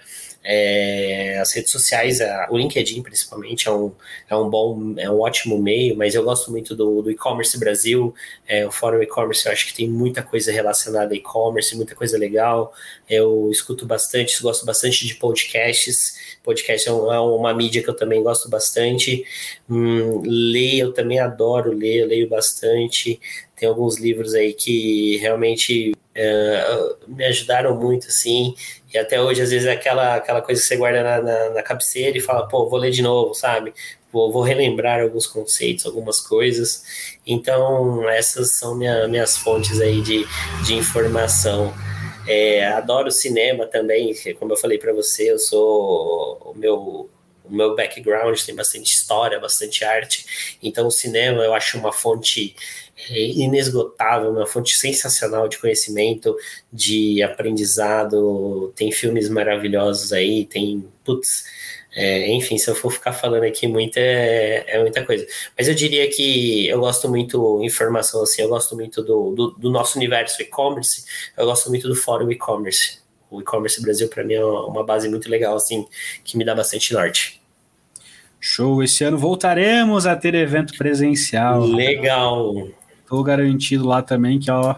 É, 0.50 1.40
as 1.42 1.52
redes 1.52 1.72
sociais, 1.72 2.22
a, 2.22 2.48
o 2.50 2.58
LinkedIn 2.58 3.02
principalmente 3.02 3.68
é 3.68 3.72
um, 3.72 3.92
é 4.30 4.36
um 4.36 4.50
bom, 4.50 4.94
é 4.96 5.10
um 5.10 5.20
ótimo 5.20 5.62
meio, 5.62 5.98
mas 5.98 6.16
eu 6.16 6.24
gosto 6.24 6.52
muito 6.52 6.74
do, 6.74 7.02
do 7.02 7.12
e-commerce 7.12 7.60
Brasil, 7.60 8.16
é, 8.48 8.66
o 8.66 8.72
Fórum 8.72 9.02
e-commerce 9.02 9.46
eu 9.46 9.52
acho 9.52 9.68
que 9.68 9.74
tem 9.74 9.90
muita 9.90 10.24
coisa 10.24 10.50
relacionada 10.50 11.14
a 11.14 11.18
e-commerce, 11.18 11.76
muita 11.76 11.94
coisa 11.96 12.18
legal. 12.18 12.74
Eu 13.10 13.50
escuto 13.52 13.86
bastante, 13.86 14.42
gosto 14.42 14.66
bastante 14.66 15.06
de 15.06 15.16
podcasts. 15.16 16.16
Podcast 16.48 16.88
é, 16.88 16.92
é 16.92 17.20
uma 17.20 17.54
mídia 17.54 17.84
que 17.84 17.90
eu 17.90 17.96
também 17.96 18.24
gosto 18.24 18.50
bastante. 18.50 19.26
Hum, 19.70 20.22
leio, 20.26 20.88
eu 20.88 20.94
também 20.94 21.20
adoro 21.20 21.74
ler, 21.74 22.04
eu 22.04 22.08
leio 22.08 22.30
bastante. 22.30 23.20
Tem 23.54 23.68
alguns 23.68 23.98
livros 23.98 24.34
aí 24.34 24.54
que 24.54 25.18
realmente 25.18 25.94
é, 26.16 26.96
me 27.06 27.26
ajudaram 27.26 27.76
muito, 27.76 28.08
assim, 28.08 28.56
e 28.94 28.98
até 28.98 29.22
hoje, 29.22 29.42
às 29.42 29.52
vezes, 29.52 29.68
é 29.68 29.74
aquela, 29.74 30.16
aquela 30.16 30.42
coisa 30.42 30.62
que 30.62 30.68
você 30.68 30.78
guarda 30.78 31.04
na, 31.04 31.22
na, 31.22 31.50
na 31.50 31.64
cabeceira 31.64 32.18
e 32.18 32.22
fala, 32.22 32.48
pô, 32.48 32.70
vou 32.70 32.80
ler 32.80 32.92
de 32.92 33.02
novo, 33.02 33.34
sabe? 33.34 33.74
Vou, 34.12 34.32
vou 34.32 34.42
relembrar 34.42 35.02
alguns 35.02 35.28
conceitos, 35.28 35.86
algumas 35.86 36.22
coisas. 36.22 37.18
Então, 37.26 38.10
essas 38.10 38.58
são 38.58 38.76
minha, 38.76 39.06
minhas 39.10 39.38
fontes 39.38 39.82
aí 39.82 40.02
de, 40.02 40.26
de 40.66 40.76
informação. 40.76 41.74
É, 42.28 42.68
adoro 42.68 43.12
cinema 43.12 43.66
também, 43.66 44.14
como 44.40 44.54
eu 44.54 44.58
falei 44.58 44.78
para 44.78 44.94
você, 44.94 45.32
eu 45.32 45.40
sou 45.40 46.54
o 46.54 46.54
meu 46.58 47.10
o 47.44 47.56
meu 47.56 47.78
background 47.78 48.38
tem 48.42 48.54
bastante 48.54 48.92
história, 48.92 49.40
bastante 49.40 49.86
arte, 49.86 50.58
então 50.62 50.88
o 50.88 50.92
cinema 50.92 51.42
eu 51.42 51.54
acho 51.54 51.78
uma 51.78 51.94
fonte 51.94 52.54
é 53.10 53.20
inesgotável, 53.20 54.32
uma 54.32 54.48
fonte 54.48 54.76
sensacional 54.78 55.48
de 55.48 55.60
conhecimento, 55.60 56.36
de 56.74 57.22
aprendizado. 57.22 58.74
Tem 58.76 58.92
filmes 58.92 59.30
maravilhosos 59.30 60.12
aí, 60.12 60.46
tem. 60.46 60.88
Putz, 61.06 61.46
é, 62.00 62.30
enfim, 62.32 62.60
se 62.60 62.70
eu 62.70 62.76
for 62.76 62.92
ficar 62.92 63.12
falando 63.12 63.44
aqui 63.44 63.66
muito, 63.66 63.98
é, 63.98 64.64
é, 64.68 64.80
muita 64.80 65.04
coisa. 65.04 65.26
Mas 65.58 65.68
eu 65.68 65.74
diria 65.74 66.08
que 66.08 66.68
eu 66.68 66.80
gosto 66.80 67.10
muito 67.10 67.64
informação, 67.64 68.22
assim, 68.22 68.44
eu 68.44 68.50
gosto 68.50 68.76
muito 68.76 69.02
do, 69.02 69.32
do, 69.32 69.50
do 69.58 69.72
nosso 69.72 69.98
universo 69.98 70.40
e-commerce, 70.40 71.06
eu 71.36 71.48
gosto 71.48 71.70
muito 71.70 71.88
do 71.88 71.96
fórum 71.96 72.32
e-commerce. 72.32 73.00
O 73.32 73.42
e-commerce 73.42 73.82
Brasil, 73.82 74.08
para 74.10 74.24
mim, 74.24 74.36
é 74.36 74.46
uma 74.46 74.86
base 74.86 75.10
muito 75.10 75.28
legal, 75.28 75.56
assim, 75.56 75.88
que 76.24 76.38
me 76.38 76.46
dá 76.46 76.54
bastante 76.54 76.94
norte. 76.94 77.42
Show! 78.40 78.84
Esse 78.84 79.04
ano 79.04 79.18
voltaremos 79.18 80.06
a 80.06 80.16
ter 80.16 80.36
evento 80.36 80.78
presencial. 80.78 81.62
Legal! 81.62 82.70
Tô 83.10 83.24
garantido 83.24 83.88
lá 83.88 84.04
também, 84.04 84.38
que 84.38 84.52
ó, 84.52 84.76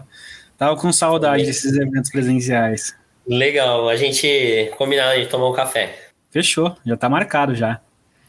tava 0.56 0.74
com 0.74 0.90
saudade 0.90 1.44
desses 1.44 1.76
eventos 1.76 2.10
presenciais. 2.10 2.94
Legal, 3.26 3.90
a 3.90 3.96
gente 3.96 4.72
combinar 4.78 5.16
de 5.16 5.26
tomar 5.26 5.50
um 5.50 5.52
café. 5.52 6.09
Fechou, 6.30 6.76
já 6.84 6.96
tá 6.96 7.08
marcado 7.08 7.54
já. 7.54 7.80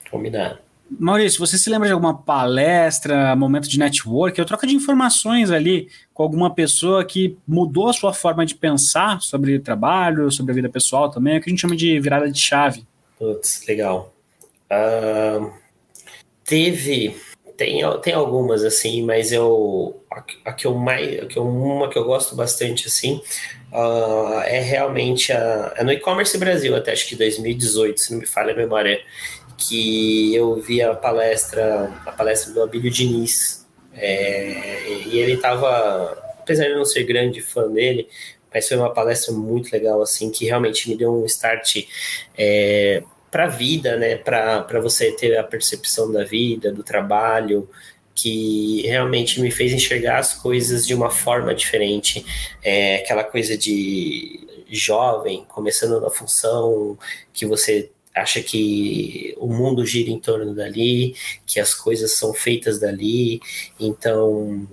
Combinado. 0.10 0.58
Maurício, 0.99 1.39
você 1.39 1.58
se 1.58 1.70
lembra 1.70 1.88
de 1.88 1.93
alguma 1.93 2.18
palestra, 2.18 3.34
momento 3.36 3.70
de 3.70 3.80
network, 3.80 4.39
ou 4.39 4.45
troca 4.45 4.68
de 4.68 4.76
informações 4.76 5.49
ali 5.49 5.88
com 6.14 6.22
alguma 6.22 6.54
pessoa 6.54 7.06
que 7.06 7.38
mudou 7.47 7.88
a 7.88 7.93
sua 7.93 8.14
forma 8.14 8.45
de 8.45 8.56
pensar 8.56 9.22
sobre 9.22 9.58
trabalho, 9.60 10.30
sobre 10.30 10.52
a 10.52 10.56
vida 10.56 10.70
pessoal 10.70 11.10
também, 11.10 11.36
é 11.36 11.38
o 11.38 11.41
que 11.41 11.49
a 11.49 11.52
gente 11.52 11.62
chama 11.62 11.78
de 11.78 11.97
virada 11.99 12.30
de 12.30 12.39
chave? 12.39 12.86
Putz, 13.18 13.66
legal. 13.66 14.14
Uh, 14.70 15.52
teve 16.43 17.16
tem, 17.62 17.82
tem 18.01 18.14
algumas, 18.14 18.64
assim, 18.64 19.03
mas 19.03 19.32
eu. 19.32 20.03
A, 20.09 20.24
a 20.45 20.53
que 20.53 20.66
eu 20.66 20.74
mais. 20.74 21.22
A 21.22 21.26
que 21.28 21.38
eu, 21.38 21.47
uma 21.47 21.88
que 21.88 21.97
eu 21.97 22.03
gosto 22.03 22.36
bastante, 22.36 22.88
assim, 22.88 23.22
uh, 23.72 24.39
é 24.45 24.59
realmente 24.59 25.32
a. 25.32 25.72
É 25.78 25.84
no 25.84 25.91
e-commerce 25.91 26.36
Brasil, 26.39 26.76
até 26.76 26.91
acho 26.91 27.07
que 27.07 27.16
2018, 27.16 27.99
se 27.99 28.12
não 28.14 28.20
me 28.22 28.26
falha 28.26 28.53
a 28.53 28.55
memória, 28.55 28.99
que 29.59 30.34
eu 30.34 30.55
vi 30.55 30.82
a 30.82 30.95
palestra, 30.95 31.93
a 32.03 32.12
palestra 32.12 32.51
do 32.51 32.64
Abílio 32.64 32.89
Diniz. 32.89 33.68
É, 33.93 34.88
e 35.05 35.20
ele 35.20 35.34
estava. 35.34 36.18
Apesar 36.39 36.64
de 36.64 36.72
eu 36.72 36.78
não 36.80 36.86
ser 36.86 37.03
grande 37.03 37.41
fã 37.41 37.72
dele, 37.72 38.07
mas 38.51 38.68
foi 38.68 38.76
uma 38.76 38.91
palestra 38.91 39.32
muito 39.32 39.72
legal, 39.72 40.01
assim, 40.01 40.32
que 40.32 40.45
realmente 40.45 40.89
me 40.89 40.97
deu 40.97 41.14
um 41.14 41.26
start. 41.26 41.86
É, 42.36 43.03
para 43.32 43.45
a 43.45 43.47
vida, 43.47 43.97
né? 43.97 44.17
Para 44.17 44.79
você 44.82 45.11
ter 45.13 45.38
a 45.38 45.43
percepção 45.43 46.11
da 46.11 46.23
vida, 46.23 46.71
do 46.71 46.84
trabalho, 46.84 47.67
que 48.13 48.82
realmente 48.82 49.39
me 49.41 49.49
fez 49.49 49.71
enxergar 49.71 50.19
as 50.19 50.34
coisas 50.34 50.86
de 50.86 50.93
uma 50.93 51.09
forma 51.09 51.55
diferente. 51.55 52.25
É 52.61 52.97
aquela 52.97 53.23
coisa 53.23 53.57
de 53.57 54.65
jovem, 54.69 55.45
começando 55.47 55.99
na 55.99 56.09
função 56.09 56.97
que 57.34 57.45
você 57.45 57.89
acha 58.13 58.41
que 58.41 59.34
o 59.38 59.47
mundo 59.47 59.86
gira 59.86 60.09
em 60.09 60.19
torno 60.19 60.53
dali, 60.53 61.15
que 61.45 61.59
as 61.59 61.73
coisas 61.73 62.11
são 62.11 62.34
feitas 62.34 62.77
dali, 62.77 63.39
então 63.79 64.67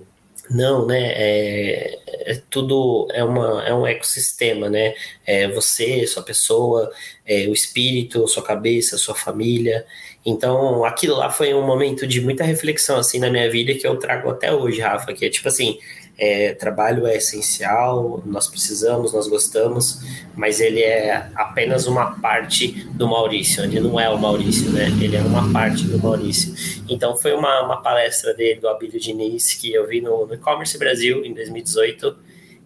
não, 0.49 0.85
né? 0.85 1.11
É, 1.13 1.99
é, 2.31 2.41
tudo 2.49 3.07
é, 3.11 3.23
uma, 3.23 3.63
é 3.65 3.73
um 3.73 3.85
ecossistema, 3.85 4.69
né? 4.69 4.93
É 5.25 5.47
você, 5.47 6.05
sua 6.07 6.23
pessoa, 6.23 6.91
é, 7.25 7.47
o 7.47 7.53
espírito, 7.53 8.27
sua 8.27 8.43
cabeça, 8.43 8.97
sua 8.97 9.15
família. 9.15 9.85
Então, 10.25 10.83
aquilo 10.83 11.15
lá 11.15 11.29
foi 11.29 11.53
um 11.53 11.65
momento 11.65 12.05
de 12.05 12.19
muita 12.21 12.43
reflexão 12.43 12.97
assim 12.97 13.19
na 13.19 13.29
minha 13.29 13.49
vida 13.49 13.73
que 13.73 13.87
eu 13.87 13.97
trago 13.97 14.29
até 14.29 14.53
hoje, 14.53 14.81
Rafa, 14.81 15.13
que 15.13 15.25
é 15.25 15.29
tipo 15.29 15.47
assim, 15.47 15.79
é, 16.19 16.53
trabalho 16.53 17.07
é 17.07 17.15
essencial, 17.15 18.21
nós 18.25 18.45
precisamos, 18.45 19.13
nós 19.13 19.27
gostamos, 19.29 20.01
mas 20.35 20.59
ele 20.59 20.81
é 20.81 21.29
apenas 21.33 21.87
uma 21.87 22.19
parte 22.19 22.83
do 22.89 23.07
Maurício, 23.07 23.63
ele 23.63 23.79
não 23.79 23.97
é 23.97 24.09
o 24.09 24.17
Maurício, 24.17 24.69
né? 24.69 24.87
Ele 25.01 25.15
é 25.15 25.21
uma 25.21 25.51
parte 25.53 25.85
do 25.85 25.97
Maurício. 25.97 26.53
Então 26.89 27.15
foi 27.15 27.33
uma, 27.33 27.61
uma 27.61 27.81
palestra 27.81 28.33
dele, 28.33 28.59
do 28.59 28.67
Abílio 28.67 28.99
Diniz, 28.99 29.53
que 29.53 29.73
eu 29.73 29.87
vi 29.87 30.01
no, 30.01 30.27
no 30.27 30.33
E-Commerce 30.33 30.77
Brasil 30.77 31.23
em 31.23 31.33
2018, 31.33 32.17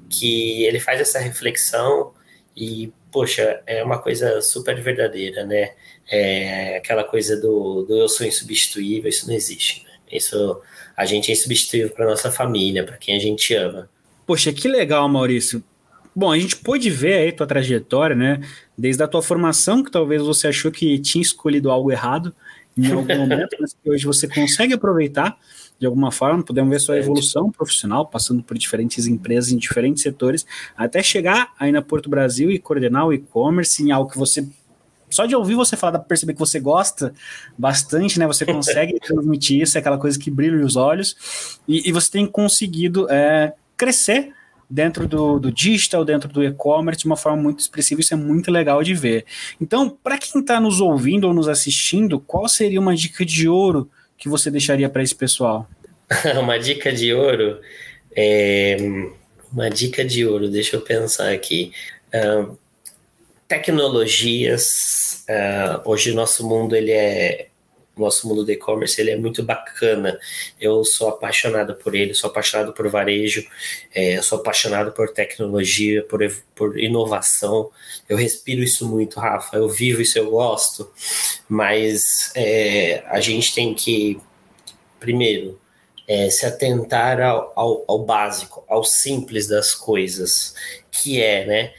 que 0.10 0.66
ele 0.66 0.80
faz 0.80 1.00
essa 1.00 1.20
reflexão 1.20 2.12
e, 2.58 2.92
poxa, 3.12 3.62
é 3.68 3.84
uma 3.84 4.00
coisa 4.00 4.42
super 4.42 4.82
verdadeira, 4.82 5.46
né? 5.46 5.74
É 6.10 6.78
aquela 6.78 7.04
coisa 7.04 7.40
do, 7.40 7.84
do 7.84 7.98
eu 7.98 8.10
sou 8.10 8.26
insubstituível, 8.26 9.10
isso 9.10 9.28
não 9.28 9.36
existe, 9.36 9.84
né? 9.84 9.92
Isso 10.12 10.60
a 10.96 11.06
gente 11.06 11.30
é 11.30 11.34
insubstituível 11.34 11.90
para 11.90 12.06
nossa 12.06 12.32
família, 12.32 12.84
para 12.84 12.98
quem 12.98 13.16
a 13.16 13.20
gente 13.20 13.54
ama. 13.54 13.90
Poxa, 14.26 14.54
que 14.54 14.68
legal, 14.68 15.08
Maurício. 15.10 15.64
Bom, 16.16 16.32
a 16.32 16.38
gente 16.38 16.56
pôde 16.56 16.90
ver 16.90 17.14
aí 17.16 17.32
tua 17.32 17.48
trajetória, 17.48 18.16
né? 18.16 18.42
Desde 18.78 19.02
a 19.02 19.08
tua 19.08 19.22
formação, 19.22 19.84
que 19.84 19.92
talvez 19.92 20.22
você 20.22 20.48
achou 20.48 20.72
que 20.72 21.00
tinha 21.00 21.22
escolhido 21.22 21.72
algo 21.72 21.92
errado 21.92 22.34
em 22.78 22.92
algum 22.92 23.18
momento, 23.18 23.56
mas 23.60 23.74
que 23.74 23.90
hoje 23.90 24.06
você 24.06 24.28
consegue 24.28 24.74
aproveitar. 24.74 25.38
de 25.80 25.88
alguma 25.88 26.12
forma, 26.12 26.44
podemos 26.44 26.70
ver 26.70 26.80
sua 26.80 26.98
evolução 26.98 27.52
profissional, 27.52 28.06
passando 28.06 28.44
por 28.44 28.58
diferentes 28.58 29.08
empresas 29.08 29.52
em 29.52 29.58
diferentes 29.58 30.04
setores, 30.04 30.46
até 30.78 31.02
chegar 31.02 31.52
aí 31.60 31.72
na 31.72 31.82
Porto 31.82 32.10
Brasil 32.10 32.52
e 32.52 32.60
coordenar 32.60 33.08
o 33.08 33.14
e-commerce 33.14 33.84
em 33.84 33.92
algo 33.92 34.10
que 34.10 34.18
você 34.18 34.48
só 35.14 35.26
de 35.26 35.36
ouvir 35.36 35.56
você 35.56 35.78
falar, 35.78 36.00
perceber 36.00 36.34
que 36.34 36.40
você 36.40 36.60
gosta 36.60 37.14
bastante, 37.58 38.20
né? 38.20 38.28
Você 38.28 38.46
consegue 38.48 39.00
transmitir 39.00 39.62
isso, 39.62 39.78
é 39.78 39.80
aquela 39.80 39.98
coisa 39.98 40.20
que 40.20 40.32
brilha 40.32 40.66
os 40.66 40.76
olhos, 40.76 41.60
e, 41.68 41.88
e 41.88 41.92
você 41.92 42.12
tem 42.12 42.26
conseguido 42.26 43.10
é, 43.10 43.54
crescer 43.78 44.34
dentro 44.70 45.08
do, 45.08 45.40
do 45.40 45.52
digital, 45.52 46.04
dentro 46.04 46.28
do 46.30 46.44
e-commerce, 46.44 47.02
de 47.02 47.06
uma 47.06 47.16
forma 47.16 47.42
muito 47.42 47.60
expressiva, 47.60 48.02
isso 48.02 48.14
é 48.14 48.18
muito 48.18 48.52
legal 48.52 48.82
de 48.82 48.96
ver. 48.96 49.26
Então, 49.62 49.90
para 49.90 50.18
quem 50.18 50.42
está 50.42 50.60
nos 50.60 50.82
ouvindo 50.82 51.28
ou 51.28 51.34
nos 51.34 51.48
assistindo, 51.48 52.20
qual 52.20 52.48
seria 52.48 52.80
uma 52.80 52.96
dica 52.96 53.24
de 53.24 53.48
ouro 53.48 53.90
que 54.18 54.28
você 54.28 54.50
deixaria 54.50 54.90
para 54.90 55.04
esse 55.04 55.14
pessoal? 55.14 55.70
uma 56.42 56.58
dica 56.58 56.92
de 56.92 57.14
ouro? 57.14 57.60
É, 58.16 58.78
uma 59.52 59.70
dica 59.70 60.04
de 60.04 60.26
ouro, 60.26 60.50
deixa 60.50 60.76
eu 60.76 60.82
pensar 60.82 61.32
aqui. 61.32 61.72
Uh, 62.14 62.58
tecnologias, 63.54 65.24
uh, 65.30 65.88
hoje 65.88 66.10
o 66.10 66.16
nosso 66.16 66.48
mundo 66.48 66.76
ele 66.76 66.92
é 66.92 67.50
nosso 67.96 68.28
mundo 68.28 68.44
do 68.44 68.52
e-commerce 68.52 69.00
ele 69.00 69.12
é 69.12 69.16
muito 69.16 69.44
bacana. 69.44 70.20
Eu 70.60 70.84
sou 70.84 71.10
apaixonado 71.10 71.76
por 71.76 71.94
ele, 71.94 72.16
sou 72.16 72.32
apaixonado 72.32 72.74
por 72.74 72.90
varejo, 72.90 73.48
é, 73.94 74.20
sou 74.24 74.40
apaixonado 74.40 74.92
por 74.94 75.10
tecnologia, 75.10 76.02
por, 76.02 76.20
por 76.56 76.80
inovação. 76.80 77.70
Eu 78.10 78.18
respiro 78.18 78.64
isso 78.64 78.90
muito, 78.90 79.20
Rafa. 79.20 79.58
Eu 79.58 79.70
vivo 79.70 80.02
isso, 80.02 80.18
eu 80.18 80.32
gosto. 80.32 80.92
Mas 81.48 82.32
é, 82.36 83.04
a 83.06 83.22
gente 83.22 83.54
tem 83.54 83.76
que, 83.76 84.20
primeiro, 85.00 85.62
é, 86.08 86.32
se 86.32 86.48
atentar 86.48 87.22
ao, 87.22 87.54
ao, 87.56 87.86
ao, 87.88 88.00
básico, 88.00 88.64
ao 88.68 88.84
simples 88.84 89.46
das 89.48 89.76
coisas, 89.76 90.56
que 90.90 91.22
é, 91.22 91.46
né? 91.46 91.74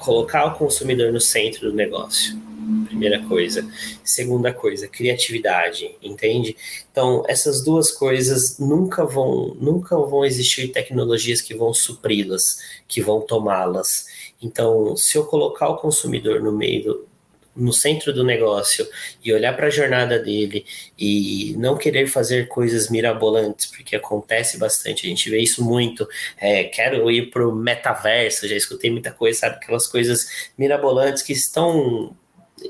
Colocar 0.00 0.46
o 0.46 0.54
consumidor 0.54 1.12
no 1.12 1.20
centro 1.20 1.70
do 1.70 1.76
negócio. 1.76 2.38
Primeira 2.86 3.22
coisa. 3.26 3.68
Segunda 4.04 4.52
coisa, 4.52 4.86
criatividade, 4.86 5.96
entende? 6.02 6.56
Então, 6.90 7.24
essas 7.26 7.64
duas 7.64 7.90
coisas 7.90 8.58
nunca 8.58 9.04
vão, 9.04 9.56
nunca 9.60 9.96
vão 9.96 10.24
existir 10.24 10.68
tecnologias 10.68 11.40
que 11.40 11.54
vão 11.54 11.72
supri-las, 11.74 12.58
que 12.86 13.00
vão 13.00 13.20
tomá-las. 13.20 14.06
Então, 14.42 14.96
se 14.96 15.16
eu 15.18 15.24
colocar 15.24 15.68
o 15.68 15.76
consumidor 15.76 16.40
no 16.40 16.52
meio 16.52 17.06
no 17.54 17.72
centro 17.72 18.12
do 18.12 18.24
negócio 18.24 18.86
e 19.24 19.32
olhar 19.32 19.54
para 19.56 19.66
a 19.66 19.70
jornada 19.70 20.18
dele 20.18 20.64
e 20.98 21.54
não 21.58 21.76
querer 21.76 22.06
fazer 22.06 22.48
coisas 22.48 22.88
mirabolantes, 22.88 23.66
porque 23.66 23.96
acontece 23.96 24.58
bastante, 24.58 25.06
a 25.06 25.08
gente 25.08 25.28
vê 25.28 25.40
isso 25.40 25.64
muito. 25.64 26.08
É, 26.38 26.64
quero 26.64 27.10
ir 27.10 27.30
para 27.30 27.46
o 27.46 27.54
metaverso, 27.54 28.48
já 28.48 28.56
escutei 28.56 28.90
muita 28.90 29.10
coisa, 29.10 29.40
sabe? 29.40 29.56
Aquelas 29.56 29.86
coisas 29.86 30.50
mirabolantes 30.56 31.22
que 31.22 31.32
estão. 31.32 32.16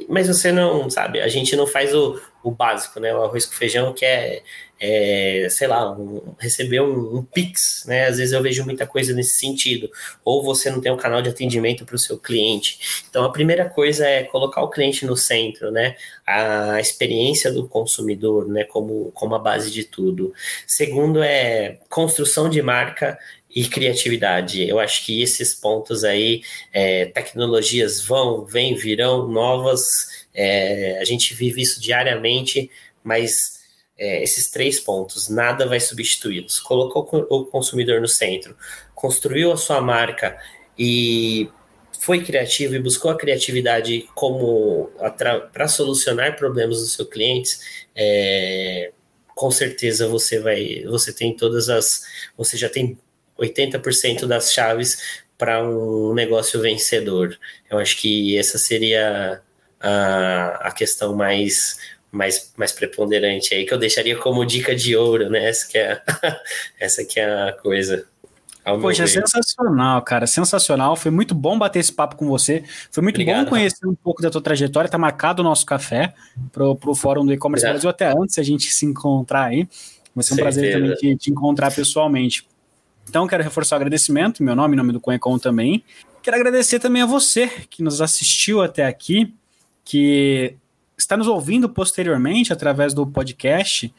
Mas 0.08 0.28
você 0.28 0.52
não, 0.52 0.88
sabe? 0.88 1.20
A 1.20 1.28
gente 1.28 1.54
não 1.56 1.66
faz 1.66 1.94
o, 1.94 2.20
o 2.42 2.50
básico, 2.50 3.00
né? 3.00 3.14
O 3.14 3.22
arroz 3.22 3.44
com 3.46 3.52
feijão, 3.52 3.92
que 3.92 4.04
é 4.04 4.42
é, 4.80 5.46
sei 5.50 5.68
lá, 5.68 5.92
um, 5.92 6.34
receber 6.38 6.80
um, 6.80 7.18
um, 7.18 7.22
Pix, 7.22 7.84
né? 7.86 8.06
Às 8.06 8.16
vezes 8.16 8.32
eu 8.32 8.42
vejo 8.42 8.64
muita 8.64 8.86
coisa 8.86 9.12
nesse 9.12 9.38
sentido. 9.38 9.90
Ou 10.24 10.42
você 10.42 10.70
não 10.70 10.80
tem 10.80 10.90
um 10.90 10.96
canal 10.96 11.20
de 11.20 11.28
atendimento 11.28 11.84
para 11.84 11.96
o 11.96 11.98
seu 11.98 12.18
cliente. 12.18 13.04
Então, 13.10 13.22
a 13.22 13.30
primeira 13.30 13.68
coisa 13.68 14.06
é 14.06 14.24
colocar 14.24 14.62
o 14.62 14.70
cliente 14.70 15.04
no 15.04 15.16
centro, 15.16 15.70
né? 15.70 15.96
A 16.26 16.80
experiência 16.80 17.52
do 17.52 17.68
consumidor, 17.68 18.48
né? 18.48 18.64
Como, 18.64 19.12
como 19.12 19.34
a 19.34 19.38
base 19.38 19.70
de 19.70 19.84
tudo. 19.84 20.32
Segundo 20.66 21.22
é 21.22 21.78
construção 21.90 22.48
de 22.48 22.62
marca 22.62 23.18
e 23.54 23.66
criatividade. 23.66 24.66
Eu 24.66 24.78
acho 24.80 25.04
que 25.04 25.20
esses 25.20 25.54
pontos 25.54 26.04
aí, 26.04 26.42
é, 26.72 27.06
tecnologias 27.06 28.02
vão, 28.02 28.46
vêm, 28.46 28.74
virão, 28.74 29.28
novas. 29.28 30.26
É, 30.32 30.98
a 30.98 31.04
gente 31.04 31.34
vive 31.34 31.60
isso 31.60 31.80
diariamente, 31.82 32.70
mas 33.04 33.59
é, 34.01 34.22
esses 34.22 34.51
três 34.51 34.80
pontos, 34.80 35.28
nada 35.28 35.66
vai 35.66 35.78
substituí-los. 35.78 36.59
Colocou 36.59 37.07
o 37.28 37.44
consumidor 37.44 38.01
no 38.01 38.09
centro, 38.09 38.57
construiu 38.94 39.53
a 39.53 39.59
sua 39.59 39.78
marca 39.80 40.38
e 40.78 41.51
foi 42.01 42.24
criativo 42.24 42.74
e 42.74 42.78
buscou 42.78 43.11
a 43.11 43.16
criatividade 43.16 44.09
como 44.14 44.90
para 45.53 45.68
solucionar 45.68 46.34
problemas 46.36 46.78
dos 46.80 46.94
seus 46.94 47.11
clientes, 47.11 47.61
é, 47.94 48.90
com 49.34 49.51
certeza 49.51 50.09
você 50.09 50.38
vai, 50.40 50.82
você 50.84 51.12
tem 51.12 51.36
todas 51.36 51.68
as, 51.68 52.03
você 52.38 52.57
já 52.57 52.70
tem 52.70 52.98
80% 53.38 54.26
das 54.26 54.53
chaves 54.53 55.22
para 55.36 55.62
um 55.62 56.14
negócio 56.14 56.61
vencedor. 56.61 57.38
Eu 57.70 57.78
acho 57.78 57.98
que 57.98 58.38
essa 58.38 58.57
seria 58.57 59.42
a, 59.78 60.68
a 60.68 60.72
questão 60.72 61.14
mais 61.14 61.78
mais, 62.11 62.52
mais 62.56 62.72
preponderante 62.72 63.54
aí, 63.54 63.64
que 63.64 63.72
eu 63.72 63.78
deixaria 63.78 64.16
como 64.16 64.44
dica 64.44 64.74
de 64.74 64.96
ouro, 64.96 65.30
né? 65.30 65.48
Essa 65.48 65.68
que 65.68 65.78
é, 65.78 66.02
essa 66.78 67.04
que 67.04 67.20
é 67.20 67.48
a 67.48 67.52
coisa. 67.52 68.06
Poxa, 68.80 69.06
sensacional, 69.06 70.02
cara, 70.02 70.26
sensacional. 70.26 70.94
Foi 70.94 71.11
muito 71.11 71.34
bom 71.34 71.58
bater 71.58 71.78
esse 71.78 71.92
papo 71.92 72.14
com 72.14 72.26
você. 72.26 72.62
Foi 72.90 73.02
muito 73.02 73.16
Obrigado, 73.16 73.44
bom 73.44 73.50
conhecer 73.50 73.86
um 73.86 73.94
pouco 73.94 74.20
da 74.20 74.30
tua 74.30 74.42
trajetória. 74.42 74.88
Tá 74.88 74.98
marcado 74.98 75.40
o 75.40 75.44
nosso 75.44 75.64
café 75.64 76.12
pro, 76.52 76.76
pro 76.76 76.94
Fórum 76.94 77.24
do 77.24 77.32
E-Commerce 77.32 77.66
Brasil 77.66 77.88
até 77.88 78.12
antes 78.12 78.38
a 78.38 78.42
gente 78.42 78.70
se 78.70 78.84
encontrar 78.84 79.46
aí. 79.46 79.66
Vai 80.14 80.22
ser 80.22 80.34
um 80.34 80.36
Certeza. 80.36 80.42
prazer 80.42 80.72
também 80.72 80.94
te, 80.94 81.16
te, 81.16 81.30
encontrar 81.30 81.72
pessoalmente. 81.72 82.46
Então, 83.08 83.26
quero 83.26 83.42
reforçar 83.42 83.76
o 83.76 83.78
agradecimento, 83.78 84.42
meu 84.42 84.54
nome, 84.54 84.76
nome 84.76 84.92
do 84.92 85.00
Conecom 85.00 85.38
também. 85.38 85.82
Quero 86.22 86.36
agradecer 86.36 86.78
também 86.78 87.02
a 87.02 87.06
você 87.06 87.48
que 87.70 87.82
nos 87.82 88.00
assistiu 88.02 88.61
até 88.61 88.84
aqui, 88.86 89.34
que 89.84 90.54
está 91.03 91.16
nos 91.16 91.26
ouvindo 91.26 91.68
posteriormente 91.68 92.53
através 92.53 92.94
do 92.94 93.07
podcast. 93.07 93.92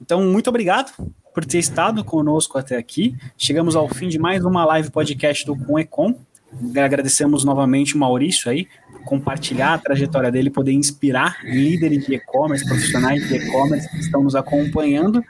Então, 0.00 0.22
muito 0.24 0.48
obrigado 0.48 0.92
por 1.32 1.44
ter 1.44 1.58
estado 1.58 2.04
conosco 2.04 2.58
até 2.58 2.76
aqui. 2.76 3.16
Chegamos 3.36 3.74
ao 3.76 3.88
fim 3.88 4.08
de 4.08 4.18
mais 4.18 4.44
uma 4.44 4.64
live 4.64 4.90
podcast 4.90 5.44
do 5.44 5.56
Com 5.56 5.78
Econ. 5.78 6.14
Agradecemos 6.76 7.44
novamente 7.44 7.96
o 7.96 7.98
Maurício 7.98 8.50
aí 8.50 8.68
compartilhar 9.04 9.74
a 9.74 9.78
trajetória 9.78 10.30
dele, 10.30 10.50
poder 10.50 10.72
inspirar 10.72 11.38
líderes 11.44 12.06
de 12.06 12.14
e-commerce, 12.14 12.64
profissionais 12.66 13.26
de 13.28 13.36
e-commerce 13.36 13.88
que 13.90 13.98
estão 13.98 14.22
nos 14.22 14.34
acompanhando. 14.34 15.22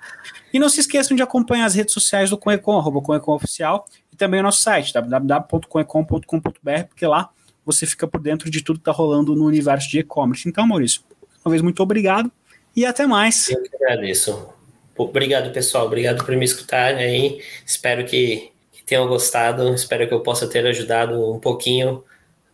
E 0.53 0.59
não 0.59 0.69
se 0.69 0.81
esqueçam 0.81 1.17
de 1.17 1.23
acompanhar 1.23 1.67
as 1.67 1.75
redes 1.75 1.93
sociais 1.93 2.31
do 2.31 2.39
Conecom, 2.39 2.79
arroba 2.79 3.01
Conecom 3.01 3.35
Oficial, 3.35 3.85
e 4.13 4.17
também 4.17 4.41
o 4.41 4.43
nosso 4.45 4.63
site, 4.63 4.93
www.conecom.com.br, 4.93 6.85
porque 6.89 7.07
lá 7.07 7.31
você 7.67 7.87
fica 7.87 8.07
por 8.07 8.21
dentro 8.21 8.49
de 8.51 8.63
tudo 8.63 8.79
que 8.79 8.83
está 8.83 8.93
rolando 8.93 9.35
no 9.35 9.45
universo 9.47 9.91
de 9.91 9.99
e-commerce. 9.99 10.49
Então, 10.49 10.67
Maurício, 10.67 11.03
uma 11.45 11.51
vez, 11.51 11.63
muito 11.63 11.83
obrigado 11.83 12.31
e 12.75 12.85
até 12.87 13.07
mais. 13.07 13.51
Eu 13.51 13.63
que 13.63 13.77
agradeço. 13.77 14.49
Obrigado, 14.97 15.53
pessoal. 15.53 15.87
Obrigado 15.87 16.25
por 16.25 16.35
me 16.37 16.45
escutar 16.45 16.95
aí. 16.95 17.41
Espero 17.67 18.05
que, 18.05 18.51
que 18.73 18.85
tenham 18.85 19.07
gostado. 19.09 19.75
Espero 19.75 20.07
que 20.07 20.15
eu 20.15 20.21
possa 20.21 20.47
ter 20.47 20.67
ajudado 20.67 21.33
um 21.33 21.39
pouquinho 21.39 22.05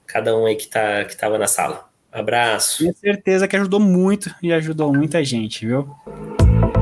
cada 0.07 0.37
um 0.37 0.47
aí 0.47 0.57
que 0.57 0.67
tá, 0.67 1.05
que 1.05 1.13
estava 1.13 1.39
na 1.39 1.47
sala. 1.47 1.89
Abraço. 2.11 2.79
Tenho 2.79 2.97
certeza 2.97 3.47
que 3.47 3.57
ajudou 3.57 3.79
muito 3.79 4.35
e 4.43 4.53
ajudou 4.53 4.93
muita 4.93 5.23
gente, 5.25 5.65
viu? 5.67 5.89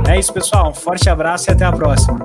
É 0.09 0.19
isso, 0.19 0.33
pessoal. 0.33 0.71
Um 0.71 0.75
forte 0.75 1.11
abraço 1.11 1.51
e 1.51 1.53
até 1.53 1.65
a 1.65 1.73
próxima. 1.73 2.19